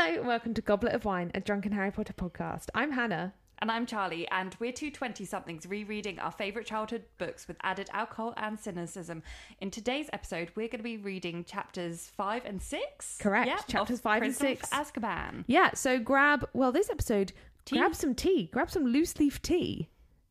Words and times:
Hello, 0.00 0.14
and 0.20 0.28
welcome 0.28 0.54
to 0.54 0.62
Goblet 0.62 0.92
of 0.92 1.04
Wine, 1.04 1.32
a 1.34 1.40
drunken 1.40 1.72
Harry 1.72 1.90
Potter 1.90 2.12
podcast. 2.12 2.66
I'm 2.72 2.92
Hannah. 2.92 3.34
And 3.58 3.68
I'm 3.68 3.84
Charlie, 3.84 4.28
and 4.28 4.54
we're 4.60 4.70
two 4.70 4.92
20 4.92 5.24
somethings 5.24 5.66
rereading 5.66 6.20
our 6.20 6.30
favourite 6.30 6.68
childhood 6.68 7.02
books 7.18 7.48
with 7.48 7.56
added 7.64 7.90
alcohol 7.92 8.32
and 8.36 8.56
cynicism. 8.60 9.24
In 9.60 9.72
today's 9.72 10.08
episode, 10.12 10.52
we're 10.54 10.68
going 10.68 10.78
to 10.78 10.84
be 10.84 10.98
reading 10.98 11.42
chapters 11.42 12.12
5 12.16 12.44
and 12.44 12.62
6. 12.62 13.16
Correct, 13.18 13.48
Yep, 13.48 13.66
chapters 13.66 13.98
five 13.98 14.22
and 14.22 14.32
Prisoner 14.36 14.52
of 14.52 14.58
six. 14.58 14.70
Azkaban. 14.70 15.42
Yeah, 15.48 15.74
so 15.74 15.98
grab, 15.98 16.48
well, 16.52 16.70
this 16.70 16.90
episode, 16.90 17.32
Tea? 17.64 17.78
grab 17.78 17.96
some 17.96 18.14
tea, 18.14 18.50
grab 18.52 18.70
some 18.70 18.84
loose 18.86 19.18
leaf 19.18 19.42
tea, 19.42 19.88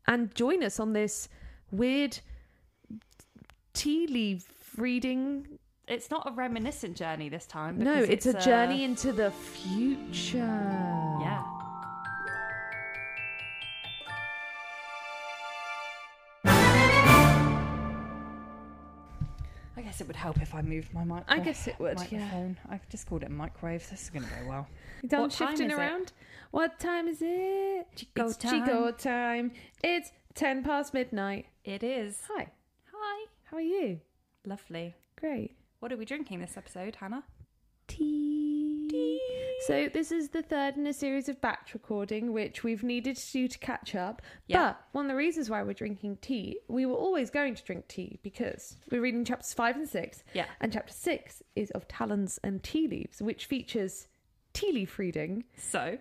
and 0.08 0.34
join 0.34 0.64
us 0.64 0.80
on 0.80 0.94
this 0.94 1.28
weird 1.72 2.20
tea 3.74 4.08
leaf 4.08 4.48
reading. 4.78 5.60
It's 5.88 6.12
not 6.12 6.28
a 6.28 6.32
reminiscent 6.32 6.98
journey 6.98 7.30
this 7.30 7.46
time. 7.46 7.80
No, 7.80 8.02
because 8.02 8.10
it's, 8.10 8.26
a 8.26 8.38
uh, 8.38 8.42
journey 8.42 8.84
into 8.84 9.14
the 9.14 9.32
future. 9.32 10.38
Yeah. 10.38 11.44
I 19.78 19.82
guess 19.82 20.02
it 20.02 20.08
would 20.08 20.18
help 20.18 20.42
if 20.42 20.54
I 20.54 20.62
moved 20.62 20.94
my 20.94 21.06
mic. 21.06 21.24
I 21.30 21.40
guess 21.40 21.68
it 21.68 21.76
would, 21.80 22.00
yeah. 22.12 22.50
I've 22.70 22.90
just 22.90 23.08
called 23.08 23.24
it 23.24 23.28
a 23.30 23.32
microwave. 23.32 23.90
This 23.90 24.04
is 24.04 24.10
going 24.10 24.26
to 24.26 24.30
go 24.30 24.50
well. 24.50 24.68
You 25.04 25.10
done 25.10 25.22
What 25.22 25.32
time 25.32 25.50
shifting 25.50 25.68
is 25.68 25.74
it? 25.74 25.80
around? 25.80 26.12
What 26.52 26.80
time 26.80 27.08
is 27.08 27.20
it? 27.22 27.88
Chico 27.96 28.26
it's 28.26 28.36
time. 28.36 28.66
Chico 28.66 28.92
time. 28.92 29.52
It's 29.84 30.12
10 30.34 30.64
past 30.64 30.94
midnight. 30.94 31.46
It 31.64 31.84
is. 31.84 32.20
Hi, 32.30 32.48
Hi. 32.92 33.26
how 33.46 33.58
are 33.58 33.62
you? 33.62 34.02
Lovely. 34.44 34.96
Great. 35.18 35.56
What 35.88 35.94
are 35.94 35.98
we 35.98 36.04
drinking 36.04 36.42
this 36.42 36.58
episode, 36.58 36.98
Hannah? 36.98 37.24
Tea. 37.88 39.22
So 39.68 39.88
this 39.94 40.12
is 40.12 40.28
the 40.28 40.42
third 40.42 40.76
in 40.76 40.86
a 40.86 40.92
series 40.92 41.30
of 41.30 41.40
batch 41.40 41.74
recording, 41.74 42.34
which 42.34 42.62
we've 42.62 42.84
needed 42.84 43.16
to 43.16 43.32
do 43.32 43.48
to 43.48 43.58
catch 43.60 43.96
up. 43.96 44.22
Yeah. 44.48 44.58
But 44.58 44.82
one 44.92 45.06
of 45.06 45.10
the 45.10 45.16
reasons 45.16 45.50
why 45.50 45.64
we're 45.64 45.72
drinking 45.72 46.18
tea, 46.18 46.60
we 46.68 46.86
were 46.86 46.98
always 46.98 47.30
going 47.30 47.56
to 47.56 47.64
drink 47.64 47.88
tea 47.88 48.20
because 48.22 48.76
we're 48.92 49.00
reading 49.00 49.24
chapters 49.24 49.54
five 49.54 49.78
and 49.78 49.88
six. 49.88 50.26
Yeah. 50.34 50.48
And 50.60 50.74
chapter 50.74 50.92
six 50.92 51.42
is 51.56 51.72
of 51.72 51.88
talons 51.88 52.38
and 52.44 52.62
tea 52.62 52.90
leaves, 52.90 53.22
which 53.22 53.46
features 53.46 54.10
tea 54.52 54.74
leaf 54.74 55.00
reading 55.00 55.46
So, 55.56 56.00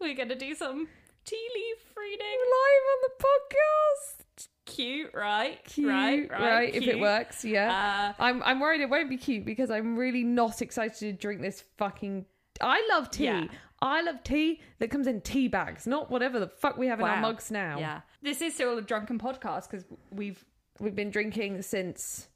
we're 0.00 0.16
going 0.16 0.30
to 0.30 0.34
do 0.34 0.54
some 0.54 0.88
tea 1.26 1.48
leaf 1.54 1.94
reading. 1.94 2.38
live 2.48 2.86
on 2.88 3.02
the 3.02 3.24
podcast. 3.26 4.48
Cute, 4.76 5.10
right? 5.14 5.64
Cute, 5.64 5.88
right, 5.88 6.30
right. 6.30 6.74
If 6.74 6.86
it 6.86 6.98
works, 7.00 7.44
yeah. 7.44 8.14
Uh, 8.18 8.22
I'm 8.22 8.42
I'm 8.42 8.60
worried 8.60 8.80
it 8.82 8.90
won't 8.90 9.08
be 9.08 9.16
cute 9.16 9.44
because 9.44 9.70
I'm 9.70 9.96
really 9.96 10.22
not 10.22 10.60
excited 10.62 10.98
to 10.98 11.12
drink 11.12 11.40
this 11.40 11.64
fucking. 11.78 12.26
I 12.60 12.86
love 12.90 13.10
tea. 13.10 13.24
Yeah. 13.24 13.46
I 13.82 14.02
love 14.02 14.22
tea 14.22 14.60
that 14.78 14.90
comes 14.90 15.06
in 15.06 15.20
tea 15.20 15.48
bags, 15.48 15.86
not 15.86 16.10
whatever 16.10 16.40
the 16.40 16.48
fuck 16.48 16.78
we 16.78 16.86
have 16.88 17.00
in 17.00 17.06
our 17.06 17.20
mugs 17.20 17.50
now. 17.50 17.78
yeah. 17.78 18.00
This 18.22 18.40
is 18.40 18.54
still 18.54 18.78
a 18.78 18.82
drunken 18.82 19.18
podcast 19.18 19.70
because 19.70 19.84
we've 20.10 20.44
We've 20.78 20.94
been 20.94 21.10
drinking 21.10 21.62
since 21.62 22.28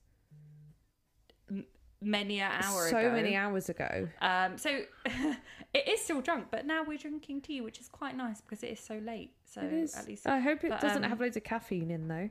many 2.01 2.41
an 2.41 2.51
hour 2.63 2.89
so 2.89 2.97
ago. 2.99 3.13
many 3.13 3.37
hours 3.37 3.69
ago. 3.69 4.09
Um, 4.23 4.57
so 4.57 4.71
it 5.75 5.89
is 5.89 6.01
still 6.01 6.21
drunk, 6.23 6.47
but 6.51 6.65
now 6.67 6.83
we're 6.83 6.99
drinking 6.99 7.43
tea, 7.43 7.61
which 7.61 7.79
is 7.81 7.89
quite 7.89 8.17
nice 8.17 8.41
because 8.41 8.63
it 8.63 8.69
is 8.71 8.81
so 8.81 8.95
late. 9.05 9.33
So 9.53 9.62
It 9.62 9.73
is. 9.73 9.97
at 9.97 10.06
least 10.06 10.27
I 10.27 10.39
hope 10.39 10.62
it 10.65 10.70
but, 10.70 10.81
doesn't 10.81 11.05
um, 11.05 11.11
have 11.11 11.20
loads 11.20 11.37
of 11.37 11.43
caffeine 11.45 11.91
in 11.91 12.06
though. 12.09 12.31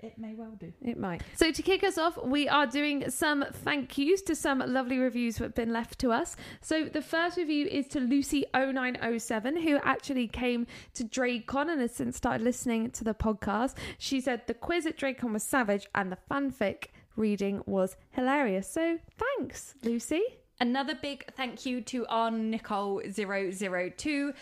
it 0.00 0.18
may 0.18 0.34
well 0.34 0.54
do. 0.58 0.72
It 0.82 0.98
might. 0.98 1.22
So 1.34 1.50
to 1.52 1.62
kick 1.62 1.82
us 1.84 1.96
off, 1.96 2.18
we 2.22 2.48
are 2.48 2.66
doing 2.66 3.08
some 3.08 3.44
thank 3.52 3.96
yous 3.96 4.20
to 4.22 4.34
some 4.34 4.58
lovely 4.58 4.98
reviews 4.98 5.36
that 5.36 5.44
have 5.44 5.54
been 5.54 5.72
left 5.72 5.98
to 6.00 6.10
us. 6.12 6.36
So 6.60 6.84
the 6.84 7.00
first 7.00 7.36
review 7.38 7.66
is 7.68 7.86
to 7.88 8.00
Lucy0907, 8.00 9.62
who 9.62 9.76
actually 9.82 10.28
came 10.28 10.66
to 10.94 11.04
DrakeCon 11.04 11.70
and 11.70 11.80
has 11.80 11.94
since 11.94 12.16
started 12.16 12.42
listening 12.44 12.90
to 12.90 13.04
the 13.04 13.14
podcast. 13.14 13.74
She 13.96 14.20
said 14.20 14.46
the 14.46 14.54
quiz 14.54 14.86
at 14.86 14.98
DrakeCon 14.98 15.32
was 15.32 15.42
savage 15.44 15.86
and 15.94 16.10
the 16.12 16.18
fanfic 16.30 16.86
reading 17.16 17.62
was 17.66 17.96
hilarious. 18.10 18.68
So 18.68 18.98
thanks, 19.16 19.74
Lucy. 19.82 20.22
Another 20.62 20.94
big 20.94 21.24
thank 21.36 21.66
you 21.66 21.80
to 21.80 22.06
our 22.06 22.30
Nicole002, 22.30 24.32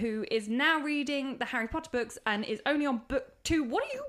who 0.00 0.24
is 0.30 0.46
now 0.46 0.80
reading 0.80 1.38
the 1.38 1.46
Harry 1.46 1.66
Potter 1.66 1.88
books 1.90 2.18
and 2.26 2.44
is 2.44 2.60
only 2.66 2.84
on 2.84 3.00
book 3.08 3.32
two. 3.42 3.64
What 3.64 3.82
are 3.82 3.86
you? 3.94 4.04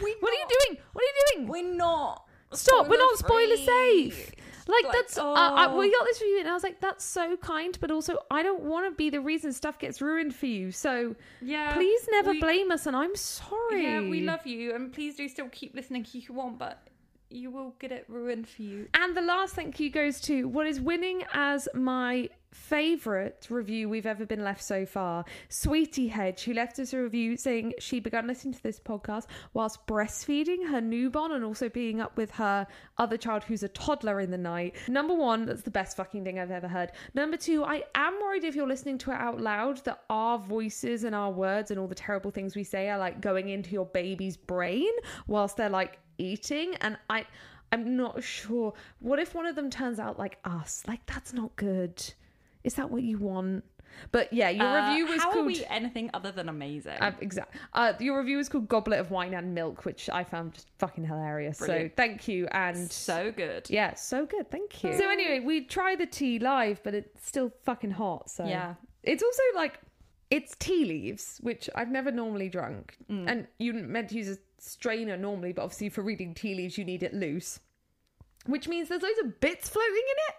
We 0.00 0.14
What 0.20 0.32
are 0.32 0.36
you 0.36 0.46
doing? 0.68 0.78
What 0.92 1.02
are 1.02 1.06
you 1.06 1.14
doing? 1.34 1.48
We're 1.48 1.74
not. 1.74 2.24
Stop, 2.52 2.86
we're 2.88 2.98
not 2.98 3.18
spoiler 3.18 3.56
spoiler-free. 3.56 4.10
safe. 4.12 4.30
Like, 4.68 4.84
Like, 4.84 4.92
that's 4.92 5.18
uh, 5.18 5.32
I, 5.32 5.66
oh. 5.68 5.76
we 5.76 5.90
got 5.90 6.04
this 6.04 6.20
review 6.20 6.38
and 6.40 6.48
I 6.48 6.54
was 6.54 6.62
like, 6.62 6.80
that's 6.80 7.04
so 7.04 7.36
kind, 7.38 7.76
but 7.80 7.90
also 7.90 8.18
I 8.30 8.44
don't 8.44 8.62
want 8.62 8.88
to 8.88 8.92
be 8.96 9.10
the 9.10 9.20
reason 9.20 9.52
stuff 9.52 9.80
gets 9.80 10.00
ruined 10.00 10.36
for 10.36 10.46
you. 10.46 10.70
So 10.70 11.16
Yeah. 11.42 11.74
please 11.74 12.06
never 12.12 12.30
we- 12.30 12.38
blame 12.40 12.70
us, 12.70 12.86
and 12.86 12.94
I'm 12.94 13.16
sorry. 13.16 13.82
Yeah, 13.82 14.02
we 14.02 14.20
love 14.20 14.46
you, 14.46 14.72
and 14.74 14.92
please 14.92 15.16
do 15.16 15.26
still 15.28 15.48
keep 15.48 15.74
listening 15.74 16.02
if 16.02 16.14
you 16.14 16.22
want, 16.34 16.58
but 16.58 16.86
you 17.30 17.50
will 17.50 17.74
get 17.78 17.92
it 17.92 18.04
ruined 18.08 18.48
for 18.48 18.62
you. 18.62 18.88
And 18.94 19.16
the 19.16 19.22
last 19.22 19.54
thank 19.54 19.78
you 19.80 19.90
goes 19.90 20.20
to 20.22 20.48
what 20.48 20.66
is 20.66 20.80
winning 20.80 21.24
as 21.32 21.68
my 21.74 22.30
favorite 22.50 23.46
review 23.50 23.88
we've 23.88 24.06
ever 24.06 24.24
been 24.24 24.42
left 24.42 24.62
so 24.62 24.86
far. 24.86 25.24
Sweetie 25.50 26.08
Hedge, 26.08 26.44
who 26.44 26.54
left 26.54 26.78
us 26.78 26.92
a 26.92 27.02
review 27.02 27.36
saying 27.36 27.74
she 27.78 28.00
began 28.00 28.26
listening 28.26 28.54
to 28.54 28.62
this 28.62 28.80
podcast 28.80 29.26
whilst 29.52 29.86
breastfeeding 29.86 30.66
her 30.66 30.80
newborn 30.80 31.32
and 31.32 31.44
also 31.44 31.68
being 31.68 32.00
up 32.00 32.16
with 32.16 32.30
her 32.32 32.66
other 32.96 33.18
child 33.18 33.44
who's 33.44 33.62
a 33.62 33.68
toddler 33.68 34.20
in 34.20 34.30
the 34.30 34.38
night. 34.38 34.74
Number 34.88 35.14
one, 35.14 35.44
that's 35.44 35.62
the 35.62 35.70
best 35.70 35.96
fucking 35.96 36.24
thing 36.24 36.38
I've 36.38 36.50
ever 36.50 36.68
heard. 36.68 36.92
Number 37.14 37.36
two, 37.36 37.64
I 37.64 37.84
am 37.94 38.14
worried 38.20 38.44
if 38.44 38.54
you're 38.54 38.66
listening 38.66 38.98
to 38.98 39.10
it 39.10 39.16
out 39.16 39.40
loud 39.40 39.84
that 39.84 40.04
our 40.08 40.38
voices 40.38 41.04
and 41.04 41.14
our 41.14 41.30
words 41.30 41.70
and 41.70 41.78
all 41.78 41.86
the 41.86 41.94
terrible 41.94 42.30
things 42.30 42.56
we 42.56 42.64
say 42.64 42.88
are 42.88 42.98
like 42.98 43.20
going 43.20 43.50
into 43.50 43.70
your 43.70 43.86
baby's 43.86 44.36
brain 44.36 44.90
whilst 45.26 45.58
they're 45.58 45.68
like 45.68 45.98
eating 46.18 46.74
and 46.80 46.98
I 47.08 47.24
I'm 47.70 47.96
not 47.96 48.22
sure. 48.22 48.72
What 49.00 49.18
if 49.18 49.34
one 49.34 49.44
of 49.46 49.54
them 49.54 49.68
turns 49.70 49.98
out 49.98 50.18
like 50.18 50.38
us? 50.44 50.82
Like 50.86 51.04
that's 51.06 51.32
not 51.32 51.54
good. 51.56 52.02
Is 52.64 52.74
that 52.74 52.90
what 52.90 53.02
you 53.02 53.18
want? 53.18 53.64
But 54.12 54.32
yeah, 54.32 54.48
your 54.50 54.66
Uh, 54.66 54.88
review 54.90 55.06
was 55.06 55.20
how 55.22 55.32
called 55.32 55.44
are 55.44 55.48
we 55.48 55.64
anything 55.68 56.08
other 56.14 56.30
than 56.30 56.48
amazing? 56.48 56.98
uh, 57.00 57.12
exact. 57.20 57.56
Uh, 57.72 57.94
your 57.98 58.18
review 58.18 58.36
was 58.36 58.48
called 58.48 58.68
Goblet 58.68 59.00
of 59.00 59.10
Wine 59.10 59.34
and 59.34 59.54
Milk, 59.54 59.84
which 59.84 60.08
I 60.10 60.24
found 60.24 60.54
just 60.54 60.68
fucking 60.78 61.04
hilarious. 61.04 61.58
Brilliant. 61.58 61.92
So 61.92 61.96
thank 61.96 62.28
you 62.28 62.46
and 62.52 62.90
so 62.90 63.32
good. 63.32 63.68
yeah, 63.70 63.94
so 63.94 64.24
good. 64.26 64.50
Thank 64.50 64.84
you. 64.84 64.96
So 64.96 65.08
anyway, 65.10 65.40
we 65.40 65.62
try 65.64 65.96
the 65.96 66.06
tea 66.06 66.38
live, 66.38 66.82
but 66.84 66.94
it's 66.94 67.26
still 67.26 67.50
fucking 67.64 67.90
hot. 67.92 68.30
So 68.30 68.44
Yeah. 68.44 68.74
it's 69.02 69.22
also 69.22 69.42
like 69.54 69.78
it's 70.30 70.54
tea 70.56 70.84
leaves, 70.84 71.38
which 71.42 71.70
I've 71.74 71.90
never 71.90 72.10
normally 72.12 72.50
drunk, 72.50 72.96
Mm. 73.10 73.24
and 73.30 73.46
you 73.58 73.72
meant 73.72 74.10
to 74.10 74.16
use 74.16 74.28
a 74.28 74.36
strainer 74.58 75.16
normally, 75.16 75.52
but 75.52 75.62
obviously 75.62 75.88
for 75.88 76.02
reading 76.02 76.34
tea 76.34 76.54
leaves 76.54 76.78
you 76.78 76.84
need 76.84 77.02
it 77.02 77.14
loose, 77.14 77.60
which 78.46 78.68
means 78.68 78.88
there's 78.88 79.02
loads 79.02 79.18
of 79.22 79.40
bits 79.40 79.68
floating 79.68 79.94
in 79.94 80.16
it. 80.28 80.34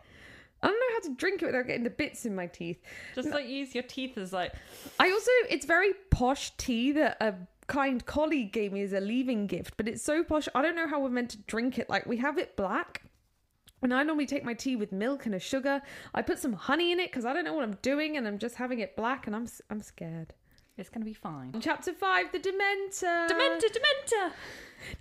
I 0.61 0.67
don't 0.67 0.79
know 0.79 0.95
how 0.95 1.09
to 1.09 1.15
drink 1.15 1.41
it 1.41 1.45
without 1.45 1.67
getting 1.67 1.83
the 1.83 1.89
bits 1.89 2.25
in 2.25 2.35
my 2.35 2.47
teeth. 2.47 2.81
Just 3.15 3.29
like 3.29 3.47
use 3.47 3.73
your 3.73 3.83
teeth 3.83 4.17
as 4.17 4.33
like 4.33 4.53
I 4.99 5.09
also, 5.09 5.31
it's 5.49 5.65
very 5.65 5.93
posh 6.09 6.51
tea 6.57 6.91
that 6.93 7.17
a 7.21 7.35
kind 7.69 8.05
colleague 8.05 8.51
gave 8.51 8.73
me 8.73 8.81
as 8.81 8.91
a 8.91 8.99
leaving 8.99 9.47
gift, 9.47 9.75
but 9.77 9.87
it's 9.87 10.03
so 10.03 10.23
posh. 10.23 10.49
I 10.53 10.61
don't 10.61 10.75
know 10.75 10.87
how 10.87 10.99
we're 10.99 11.09
meant 11.09 11.29
to 11.29 11.37
drink 11.37 11.79
it. 11.79 11.89
Like, 11.89 12.05
we 12.05 12.17
have 12.17 12.37
it 12.37 12.57
black. 12.57 13.03
And 13.81 13.93
I 13.93 14.03
normally 14.03 14.25
take 14.25 14.43
my 14.43 14.53
tea 14.53 14.75
with 14.75 14.91
milk 14.91 15.25
and 15.25 15.33
a 15.33 15.39
sugar. 15.39 15.81
I 16.13 16.21
put 16.21 16.39
some 16.39 16.51
honey 16.51 16.91
in 16.91 16.99
it 16.99 17.11
because 17.11 17.23
I 17.23 17.31
don't 17.31 17.45
know 17.45 17.53
what 17.53 17.63
I'm 17.63 17.77
doing, 17.81 18.17
and 18.17 18.27
I'm 18.27 18.37
just 18.37 18.55
having 18.55 18.79
it 18.79 18.97
black, 18.97 19.25
and 19.25 19.33
I'm 19.33 19.47
I'm 19.69 19.81
scared. 19.81 20.33
It's 20.79 20.89
gonna 20.89 21.05
be 21.05 21.13
fine. 21.13 21.53
Chapter 21.59 21.93
five, 21.93 22.31
the 22.31 22.39
Dementor. 22.39 23.27
Dementor, 23.29 23.69
Dementor. 23.69 24.31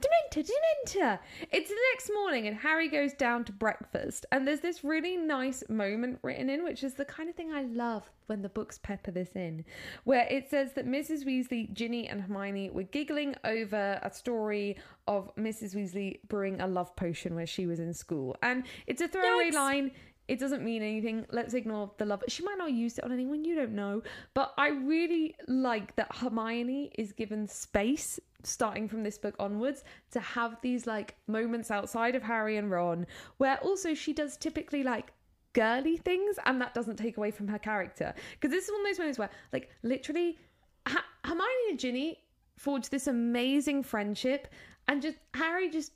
Dementor, 0.00 0.50
Dementor. 0.50 1.19
It's 1.53 1.71
the 1.71 1.77
next 1.93 2.11
morning, 2.12 2.47
and 2.47 2.56
Harry 2.56 2.89
goes 2.89 3.12
down 3.12 3.44
to 3.44 3.53
breakfast. 3.53 4.27
And 4.33 4.47
there's 4.47 4.61
this 4.61 4.83
really 4.83 5.17
nice 5.17 5.62
moment 5.69 6.19
written 6.22 6.50
in, 6.50 6.65
which 6.65 6.83
is 6.83 6.94
the 6.94 7.05
kind 7.05 7.28
of 7.28 7.37
thing 7.37 7.53
I 7.53 7.62
love 7.62 8.11
when 8.27 8.43
the 8.43 8.49
books 8.49 8.79
pepper 8.79 9.11
this 9.11 9.31
in, 9.37 9.64
where 10.05 10.26
it 10.26 10.50
says 10.50 10.73
that 10.75 10.87
Mrs. 10.87 11.25
Weasley, 11.25 11.73
Ginny, 11.73 12.08
and 12.08 12.20
Hermione 12.20 12.70
were 12.70 12.82
giggling 12.82 13.35
over 13.44 13.99
a 14.03 14.11
story 14.12 14.76
of 15.06 15.35
Mrs. 15.37 15.75
Weasley 15.75 16.20
brewing 16.29 16.61
a 16.61 16.67
love 16.67 16.94
potion 16.97 17.35
where 17.35 17.47
she 17.47 17.67
was 17.67 17.79
in 17.79 17.94
school. 17.94 18.37
And 18.43 18.64
it's 18.87 19.00
a 19.00 19.08
throwaway 19.08 19.50
Yikes. 19.50 19.55
line. 19.55 19.91
It 20.29 20.39
doesn't 20.39 20.63
mean 20.63 20.83
anything. 20.83 21.27
Let's 21.31 21.55
ignore 21.55 21.91
the 21.97 22.05
love. 22.05 22.23
She 22.29 22.43
might 22.45 22.59
not 22.59 22.73
use 22.73 22.99
it 22.99 23.05
on 23.05 23.13
anyone, 23.13 23.45
you 23.45 23.55
don't 23.55 23.73
know. 23.73 24.03
But 24.35 24.53
I 24.59 24.69
really 24.69 25.35
like 25.49 25.97
that 25.97 26.15
Hermione 26.15 26.93
is 26.99 27.13
given 27.13 27.49
space, 27.49 28.21
starting 28.43 28.89
from 28.89 29.03
this 29.03 29.17
book 29.17 29.35
onwards, 29.39 29.85
to 30.11 30.21
have 30.21 30.59
these 30.61 30.87
like 30.87 31.15
moments 31.27 31.71
outside 31.71 32.15
of 32.15 32.23
Harry 32.23 32.59
and 32.59 32.71
Ron, 32.71 33.07
where 33.39 33.57
also 33.59 33.95
she 33.95 34.13
does 34.13 34.37
typically 34.37 34.83
like 34.83 35.13
girly 35.55 35.97
things, 35.97 36.37
and 36.45 36.61
that 36.61 36.75
doesn't 36.75 36.97
take 36.97 37.17
away 37.17 37.31
from 37.31 37.49
her 37.49 37.59
character. 37.59 38.15
Because 38.33 38.51
this 38.51 38.67
is 38.67 38.71
one 38.71 38.83
of 38.83 38.87
those 38.87 38.99
moments 38.99 39.19
where, 39.19 39.31
like, 39.53 39.71
literally, 39.83 40.39
ha- 40.87 41.05
Hermione 41.25 41.71
and 41.71 41.79
Ginny 41.79 42.19
forge 42.57 42.91
this 42.91 43.07
amazing 43.07 43.83
friendship, 43.83 44.49
and 44.87 45.01
just 45.01 45.17
Harry 45.35 45.71
just 45.71 45.93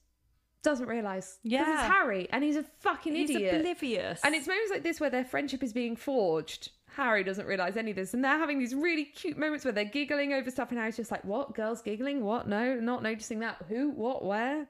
doesn't 0.62 0.86
realize. 0.86 1.38
because 1.42 1.66
it's 1.68 1.82
Harry, 1.82 2.28
and 2.30 2.42
he's 2.44 2.56
a 2.56 2.62
fucking 2.80 3.14
He's 3.14 3.30
idiot. 3.30 3.56
oblivious. 3.60 4.20
And 4.24 4.34
it's 4.34 4.46
moments 4.46 4.70
like 4.70 4.82
this 4.82 5.00
where 5.00 5.10
their 5.10 5.24
friendship 5.24 5.62
is 5.62 5.72
being 5.72 5.96
forged. 5.96 6.70
Harry 6.96 7.24
doesn't 7.24 7.46
realise 7.46 7.76
any 7.76 7.90
of 7.90 7.96
this, 7.96 8.12
and 8.14 8.22
they're 8.24 8.38
having 8.38 8.58
these 8.58 8.74
really 8.74 9.04
cute 9.04 9.38
moments 9.38 9.64
where 9.64 9.72
they're 9.72 9.84
giggling 9.84 10.32
over 10.32 10.50
stuff, 10.50 10.70
and 10.70 10.78
Harry's 10.78 10.96
just 10.96 11.10
like, 11.10 11.24
"What? 11.24 11.54
Girls 11.54 11.80
giggling? 11.82 12.22
What? 12.24 12.46
No, 12.48 12.74
not 12.80 13.02
noticing 13.02 13.40
that. 13.40 13.56
Who? 13.68 13.90
What? 13.90 14.24
Where?" 14.24 14.66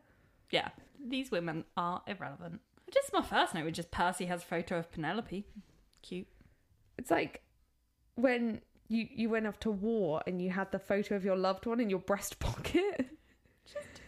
Yeah, 0.51 0.69
these 1.05 1.31
women 1.31 1.65
are 1.77 2.03
irrelevant. 2.07 2.61
Just 2.93 3.13
my 3.13 3.23
first 3.23 3.55
note 3.55 3.65
was 3.65 3.75
just 3.75 3.91
Percy 3.91 4.27
has 4.27 4.43
a 4.43 4.47
photo 4.47 4.79
of 4.79 4.93
Penelope. 4.93 5.45
Cute. 6.03 6.27
It's 6.99 7.11
like 7.11 7.43
when 8.15 8.61
you 8.89 9.09
you 9.11 9.31
went 9.31 9.47
off 9.47 9.59
to 9.61 9.71
war 9.71 10.23
and 10.27 10.41
you 10.43 10.51
had 10.51 10.71
the 10.71 10.79
photo 10.79 11.17
of 11.17 11.25
your 11.25 11.37
loved 11.37 11.67
one 11.67 11.81
in 11.81 11.91
your 11.91 11.99
breast 12.01 12.39
pocket. 12.39 13.07
Yeah, 13.75 13.81
I 13.81 14.02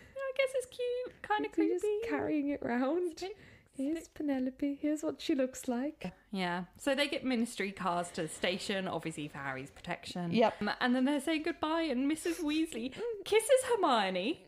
guess 0.46 0.54
it's 0.56 0.66
cute. 0.66 1.22
Kind 1.22 1.46
of 1.46 1.52
creepy. 1.52 1.74
just 1.74 1.86
carrying 2.08 2.48
it 2.50 2.60
around. 2.62 3.16
Stick, 3.18 3.36
Here's 3.76 4.06
Penelope. 4.08 4.78
Here's 4.80 5.02
what 5.02 5.20
she 5.20 5.34
looks 5.34 5.66
like. 5.66 6.12
Yeah. 6.30 6.64
So 6.78 6.94
they 6.94 7.08
get 7.08 7.24
ministry 7.24 7.72
cars 7.72 8.08
to 8.12 8.22
the 8.22 8.28
station, 8.28 8.86
obviously 8.86 9.26
for 9.26 9.38
Harry's 9.38 9.70
protection. 9.70 10.30
Yep. 10.32 10.62
Um, 10.62 10.70
And 10.80 10.94
then 10.94 11.04
they're 11.06 11.20
saying 11.20 11.42
goodbye, 11.42 11.82
and 11.82 12.10
Mrs. 12.10 12.40
Weasley 12.44 12.92
kisses 13.24 13.50
Hermione. 13.68 14.46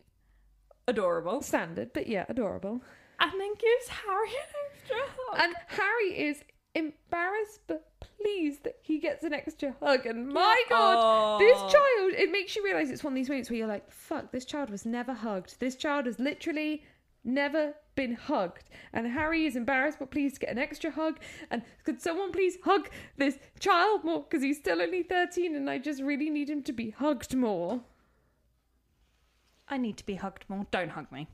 Adorable. 0.87 1.43
Standard, 1.43 1.93
but 1.93 2.07
yeah, 2.07 2.25
adorable. 2.29 2.81
And 3.19 3.33
then 3.33 3.55
gives 3.59 3.89
Harry 3.89 4.29
an 4.29 4.71
extra 4.77 4.97
hug. 5.19 5.41
And 5.43 5.55
Harry 5.69 6.29
is 6.29 6.43
embarrassed 6.77 7.61
but 7.67 7.89
pleased 8.01 8.65
that 8.65 8.77
he 8.83 8.99
gets 8.99 9.25
an 9.25 9.33
extra 9.33 9.75
hug. 9.81 10.07
And 10.07 10.29
my 10.29 10.63
god, 10.69 11.41
this 11.41 11.59
child, 11.59 12.13
it 12.13 12.31
makes 12.31 12.55
you 12.55 12.63
realise 12.63 12.91
it's 12.91 13.03
one 13.03 13.15
of 13.15 13.17
these 13.17 13.29
moments 13.29 13.51
where 13.51 13.59
you're 13.59 13.67
like, 13.67 13.91
fuck, 13.91 14.31
this 14.31 14.45
child 14.45 14.71
was 14.71 14.85
never 14.85 15.15
hugged. 15.15 15.59
This 15.59 15.75
child 15.75 16.07
has 16.07 16.19
literally 16.19 16.85
never 17.25 17.75
been 17.95 18.15
hugged. 18.15 18.69
And 18.93 19.07
Harry 19.09 19.47
is 19.47 19.57
embarrassed 19.57 19.99
but 19.99 20.11
pleased 20.11 20.35
to 20.37 20.41
get 20.43 20.51
an 20.51 20.59
extra 20.59 20.91
hug. 20.91 21.19
And 21.51 21.63
could 21.85 22.01
someone 22.01 22.31
please 22.31 22.59
hug 22.63 22.91
this 23.17 23.39
child 23.59 24.05
more? 24.05 24.25
Because 24.29 24.43
he's 24.43 24.59
still 24.59 24.83
only 24.83 25.03
13 25.03 25.57
and 25.57 25.69
I 25.71 25.79
just 25.79 26.03
really 26.03 26.31
need 26.31 26.51
him 26.51 26.63
to 26.65 26.73
be 26.73 26.91
hugged 26.91 27.35
more. 27.35 27.81
I 29.69 29.79
need 29.79 29.97
to 29.97 30.07
be 30.07 30.17
hugged 30.17 30.45
more. 30.49 30.67
Don't 30.71 30.91
hug 30.91 31.11
me. 31.11 31.27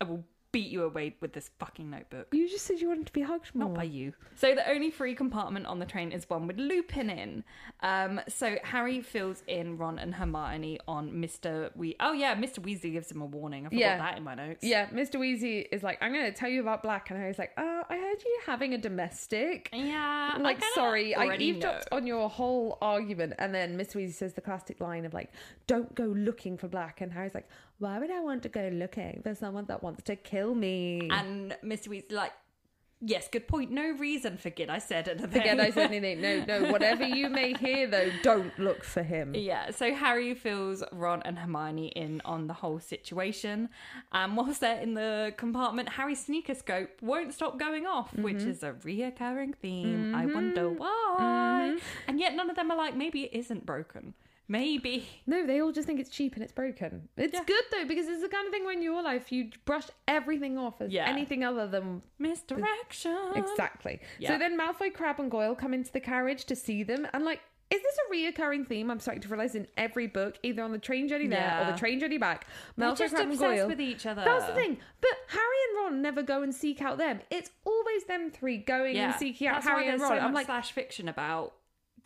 I 0.00 0.04
will 0.04 0.24
beat 0.56 0.68
you 0.70 0.84
away 0.84 1.14
with 1.20 1.34
this 1.34 1.50
fucking 1.58 1.90
notebook. 1.90 2.28
You 2.32 2.48
just 2.48 2.64
said 2.64 2.80
you 2.80 2.88
wanted 2.88 3.04
to 3.08 3.12
be 3.12 3.20
hugged 3.20 3.54
more. 3.54 3.68
Not 3.68 3.76
by 3.76 3.82
you. 3.82 4.14
So 4.36 4.54
the 4.54 4.66
only 4.70 4.90
free 4.90 5.14
compartment 5.14 5.66
on 5.66 5.78
the 5.80 5.84
train 5.84 6.12
is 6.12 6.30
one 6.30 6.46
with 6.46 6.56
Lupin 6.56 7.10
in. 7.10 7.44
Um, 7.82 8.22
so 8.26 8.56
Harry 8.64 9.02
fills 9.02 9.42
in 9.46 9.76
Ron 9.76 9.98
and 9.98 10.14
Hermione 10.14 10.78
on 10.88 11.12
Mr. 11.12 11.70
We. 11.76 11.94
Oh 12.00 12.14
yeah, 12.14 12.34
Mr. 12.34 12.60
Weasley 12.60 12.90
gives 12.92 13.10
him 13.10 13.20
a 13.20 13.26
warning. 13.26 13.66
I 13.66 13.68
forgot 13.68 13.78
Yeah. 13.80 13.98
that 13.98 14.16
in 14.16 14.24
my 14.24 14.34
notes. 14.34 14.64
Yeah, 14.64 14.86
Mr. 14.88 15.16
Weasley 15.16 15.66
is 15.70 15.82
like, 15.82 15.98
I'm 16.00 16.10
going 16.14 16.24
to 16.24 16.32
tell 16.32 16.48
you 16.48 16.62
about 16.62 16.82
Black. 16.82 17.10
And 17.10 17.18
Harry's 17.18 17.38
like, 17.38 17.52
oh, 17.58 17.82
I 17.90 17.98
heard 17.98 18.22
you 18.24 18.38
having 18.46 18.72
a 18.72 18.78
domestic. 18.78 19.68
Yeah. 19.74 20.30
I'm 20.34 20.42
like, 20.42 20.62
I 20.62 20.72
sorry, 20.74 21.14
I 21.14 21.36
eavesdropped 21.36 21.88
on 21.92 22.06
your 22.06 22.30
whole 22.30 22.78
argument. 22.80 23.34
And 23.38 23.54
then 23.54 23.76
Miss 23.76 23.92
Weasley 23.92 24.14
says 24.14 24.32
the 24.32 24.40
classic 24.40 24.80
line 24.80 25.04
of 25.04 25.12
like, 25.12 25.30
don't 25.66 25.94
go 25.94 26.04
looking 26.04 26.56
for 26.56 26.66
Black. 26.66 27.02
And 27.02 27.12
Harry's 27.12 27.34
like, 27.34 27.46
why 27.78 27.98
would 27.98 28.10
I 28.10 28.20
want 28.20 28.42
to 28.44 28.48
go 28.48 28.70
looking 28.72 29.20
for 29.22 29.34
someone 29.34 29.66
that 29.66 29.82
wants 29.82 30.02
to 30.04 30.16
kill 30.16 30.54
me? 30.54 31.08
And 31.10 31.56
Mr. 31.64 31.88
Weasley 31.88 32.12
like, 32.12 32.32
yes, 33.02 33.28
good 33.30 33.46
point. 33.46 33.70
No 33.70 33.90
reason. 33.92 34.38
Forget 34.38 34.70
I 34.70 34.78
said 34.78 35.06
anything. 35.08 35.28
Forget 35.30 35.60
I 35.60 35.70
said 35.70 35.90
anything. 35.92 36.22
No, 36.22 36.44
no, 36.46 36.72
whatever 36.72 37.04
you 37.04 37.28
may 37.28 37.52
hear 37.52 37.86
though, 37.86 38.10
don't 38.22 38.58
look 38.58 38.82
for 38.82 39.02
him. 39.02 39.34
Yeah, 39.34 39.70
so 39.72 39.92
Harry 39.92 40.32
fills 40.34 40.82
Ron 40.92 41.20
and 41.26 41.38
Hermione 41.38 41.88
in 41.88 42.22
on 42.24 42.46
the 42.46 42.54
whole 42.54 42.80
situation. 42.80 43.68
And 44.12 44.36
whilst 44.38 44.62
they're 44.62 44.80
in 44.80 44.94
the 44.94 45.34
compartment, 45.36 45.90
Harry's 45.90 46.26
Sneakoscope 46.26 46.88
won't 47.02 47.34
stop 47.34 47.58
going 47.58 47.86
off, 47.86 48.14
which 48.14 48.36
Mm-hmm. 48.38 48.50
is 48.50 48.62
a 48.62 48.72
reoccurring 48.72 49.54
theme. 49.56 50.14
I 50.14 50.24
wonder 50.24 50.70
why. 50.70 51.72
Mm-hmm. 51.76 51.78
And 52.08 52.18
yet 52.18 52.34
none 52.34 52.48
of 52.48 52.56
them 52.56 52.70
are 52.70 52.76
like, 52.78 52.96
maybe 52.96 53.24
it 53.24 53.34
isn't 53.38 53.66
broken. 53.66 54.14
Maybe. 54.48 55.08
No, 55.26 55.46
they 55.46 55.60
all 55.60 55.72
just 55.72 55.86
think 55.86 55.98
it's 56.00 56.10
cheap 56.10 56.34
and 56.34 56.42
it's 56.42 56.52
broken. 56.52 57.08
It's 57.16 57.34
Yeah. 57.34 57.42
good 57.44 57.64
though 57.72 57.84
because 57.84 58.06
it's 58.08 58.22
the 58.22 58.28
kind 58.28 58.46
of 58.46 58.52
thing 58.52 58.64
when 58.64 58.80
your 58.82 59.02
life 59.02 59.32
you 59.32 59.50
brush 59.64 59.86
everything 60.06 60.56
off 60.56 60.80
as 60.80 60.92
Yeah. 60.92 61.08
anything 61.08 61.42
other 61.44 61.66
than 61.66 62.02
Misdirection. 62.18 63.16
Exactly. 63.34 64.00
Yeah. 64.18 64.30
So 64.32 64.38
then 64.38 64.58
Malfoy, 64.58 64.92
Crabbe, 64.92 65.20
and 65.20 65.30
Goyle 65.30 65.54
come 65.54 65.74
into 65.74 65.92
the 65.92 66.00
carriage 66.00 66.44
to 66.46 66.56
see 66.56 66.82
them, 66.82 67.06
and 67.12 67.24
like, 67.24 67.40
is 67.68 67.82
this 67.82 67.98
a 68.08 68.14
reoccurring 68.14 68.68
theme? 68.68 68.92
I'm 68.92 69.00
starting 69.00 69.22
to 69.22 69.28
realize 69.28 69.56
in 69.56 69.66
every 69.76 70.06
book, 70.06 70.38
either 70.44 70.62
on 70.62 70.70
the 70.70 70.78
train 70.78 71.08
journey 71.08 71.26
there 71.26 71.62
or 71.66 71.72
the 71.72 71.76
train 71.76 71.98
journey 71.98 72.16
back. 72.16 72.46
Malfoy, 72.78 72.96
just 72.98 73.14
Crabbe, 73.16 73.30
and 73.30 73.38
Goyle. 73.40 73.66
with 73.66 73.80
each 73.80 74.06
other. 74.06 74.22
That's 74.24 74.46
the 74.46 74.54
thing. 74.54 74.78
But 75.00 75.10
Harry 75.28 75.56
and 75.70 75.78
Ron 75.84 76.00
never 76.02 76.22
go 76.22 76.42
and 76.42 76.54
seek 76.54 76.80
out 76.80 76.96
them. 76.98 77.20
It's 77.28 77.50
always 77.64 78.04
them 78.04 78.30
three 78.30 78.58
going 78.58 78.96
and 78.96 79.12
seeking 79.16 79.48
out 79.48 79.54
That's 79.54 79.66
Harry 79.66 79.88
and 79.88 80.00
Ron. 80.00 80.10
so 80.10 80.16
I'm 80.16 80.32
like, 80.32 80.46
slash 80.46 80.70
fiction 80.70 81.08
about 81.08 81.54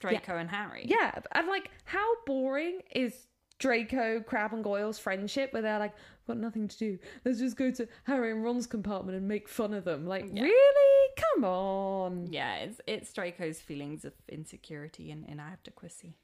Draco 0.01 0.37
and 0.37 0.51
Harry. 0.51 0.85
yeah. 0.89 1.19
I'm 1.33 1.49
like, 1.49 1.71
how 1.85 2.07
boring 2.27 2.81
is 2.95 3.27
Draco, 3.59 4.21
Crabbe, 4.21 4.55
and 4.55 4.65
Goyle's 4.65 4.99
friendship 4.99 5.53
where 5.53 5.63
they're 5.63 5.79
like, 5.79 5.93
got 6.27 6.39
nothing 6.39 6.67
to 6.69 6.79
do. 6.79 6.99
Let's 7.25 7.39
just 7.39 7.57
go 7.57 7.71
to 7.71 7.87
Harry 8.05 8.31
and 8.33 8.43
Ron's 8.43 8.67
compartment 8.67 9.17
and 9.19 9.29
make 9.29 9.49
fun 9.49 9.75
of 9.75 9.85
them. 9.85 10.07
Like, 10.07 10.27
Yeah. 10.33 10.43
really? 10.45 11.11
Come 11.35 11.45
on. 11.45 12.29
Yeah, 12.33 12.57
it's 12.57 12.81
it's 12.87 13.13
Draco's 13.13 13.61
feelings 13.61 14.05
of 14.05 14.15
insecurity 14.29 15.11
and 15.11 15.27
inadequacy. 15.29 16.17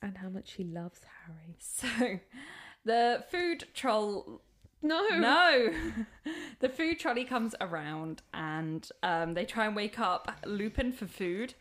And 0.00 0.16
how 0.18 0.28
much 0.30 0.52
he 0.54 0.64
loves 0.64 1.00
Harry. 1.26 1.56
So, 1.58 2.18
the 2.84 3.24
food 3.30 3.64
troll. 3.74 4.42
No. 4.84 5.06
No! 5.10 5.72
the 6.60 6.68
food 6.68 6.98
trolley 6.98 7.24
comes 7.24 7.54
around 7.60 8.22
and 8.34 8.88
um, 9.04 9.34
they 9.34 9.44
try 9.44 9.66
and 9.66 9.76
wake 9.76 10.00
up 10.00 10.32
Lupin 10.44 10.90
for 10.92 11.06
food, 11.06 11.54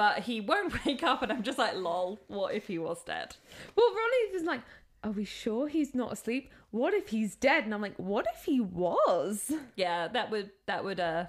but 0.00 0.20
he 0.20 0.40
won't 0.40 0.82
wake 0.86 1.02
up, 1.02 1.20
and 1.20 1.30
I'm 1.30 1.42
just 1.42 1.58
like, 1.58 1.76
lol, 1.76 2.18
what 2.26 2.54
if 2.54 2.68
he 2.68 2.78
was 2.78 3.04
dead? 3.04 3.36
Well, 3.76 3.86
Ronnie 3.86 4.34
is 4.34 4.44
like, 4.44 4.62
are 5.04 5.10
we 5.10 5.26
sure 5.26 5.68
he's 5.68 5.94
not 5.94 6.10
asleep? 6.10 6.50
What 6.70 6.94
if 6.94 7.08
he's 7.08 7.36
dead? 7.36 7.64
And 7.64 7.74
I'm 7.74 7.82
like, 7.82 7.98
what 7.98 8.24
if 8.34 8.44
he 8.44 8.60
was? 8.60 9.52
Yeah, 9.76 10.08
that 10.08 10.30
would 10.30 10.52
that 10.64 10.84
would 10.84 11.00
uh 11.00 11.26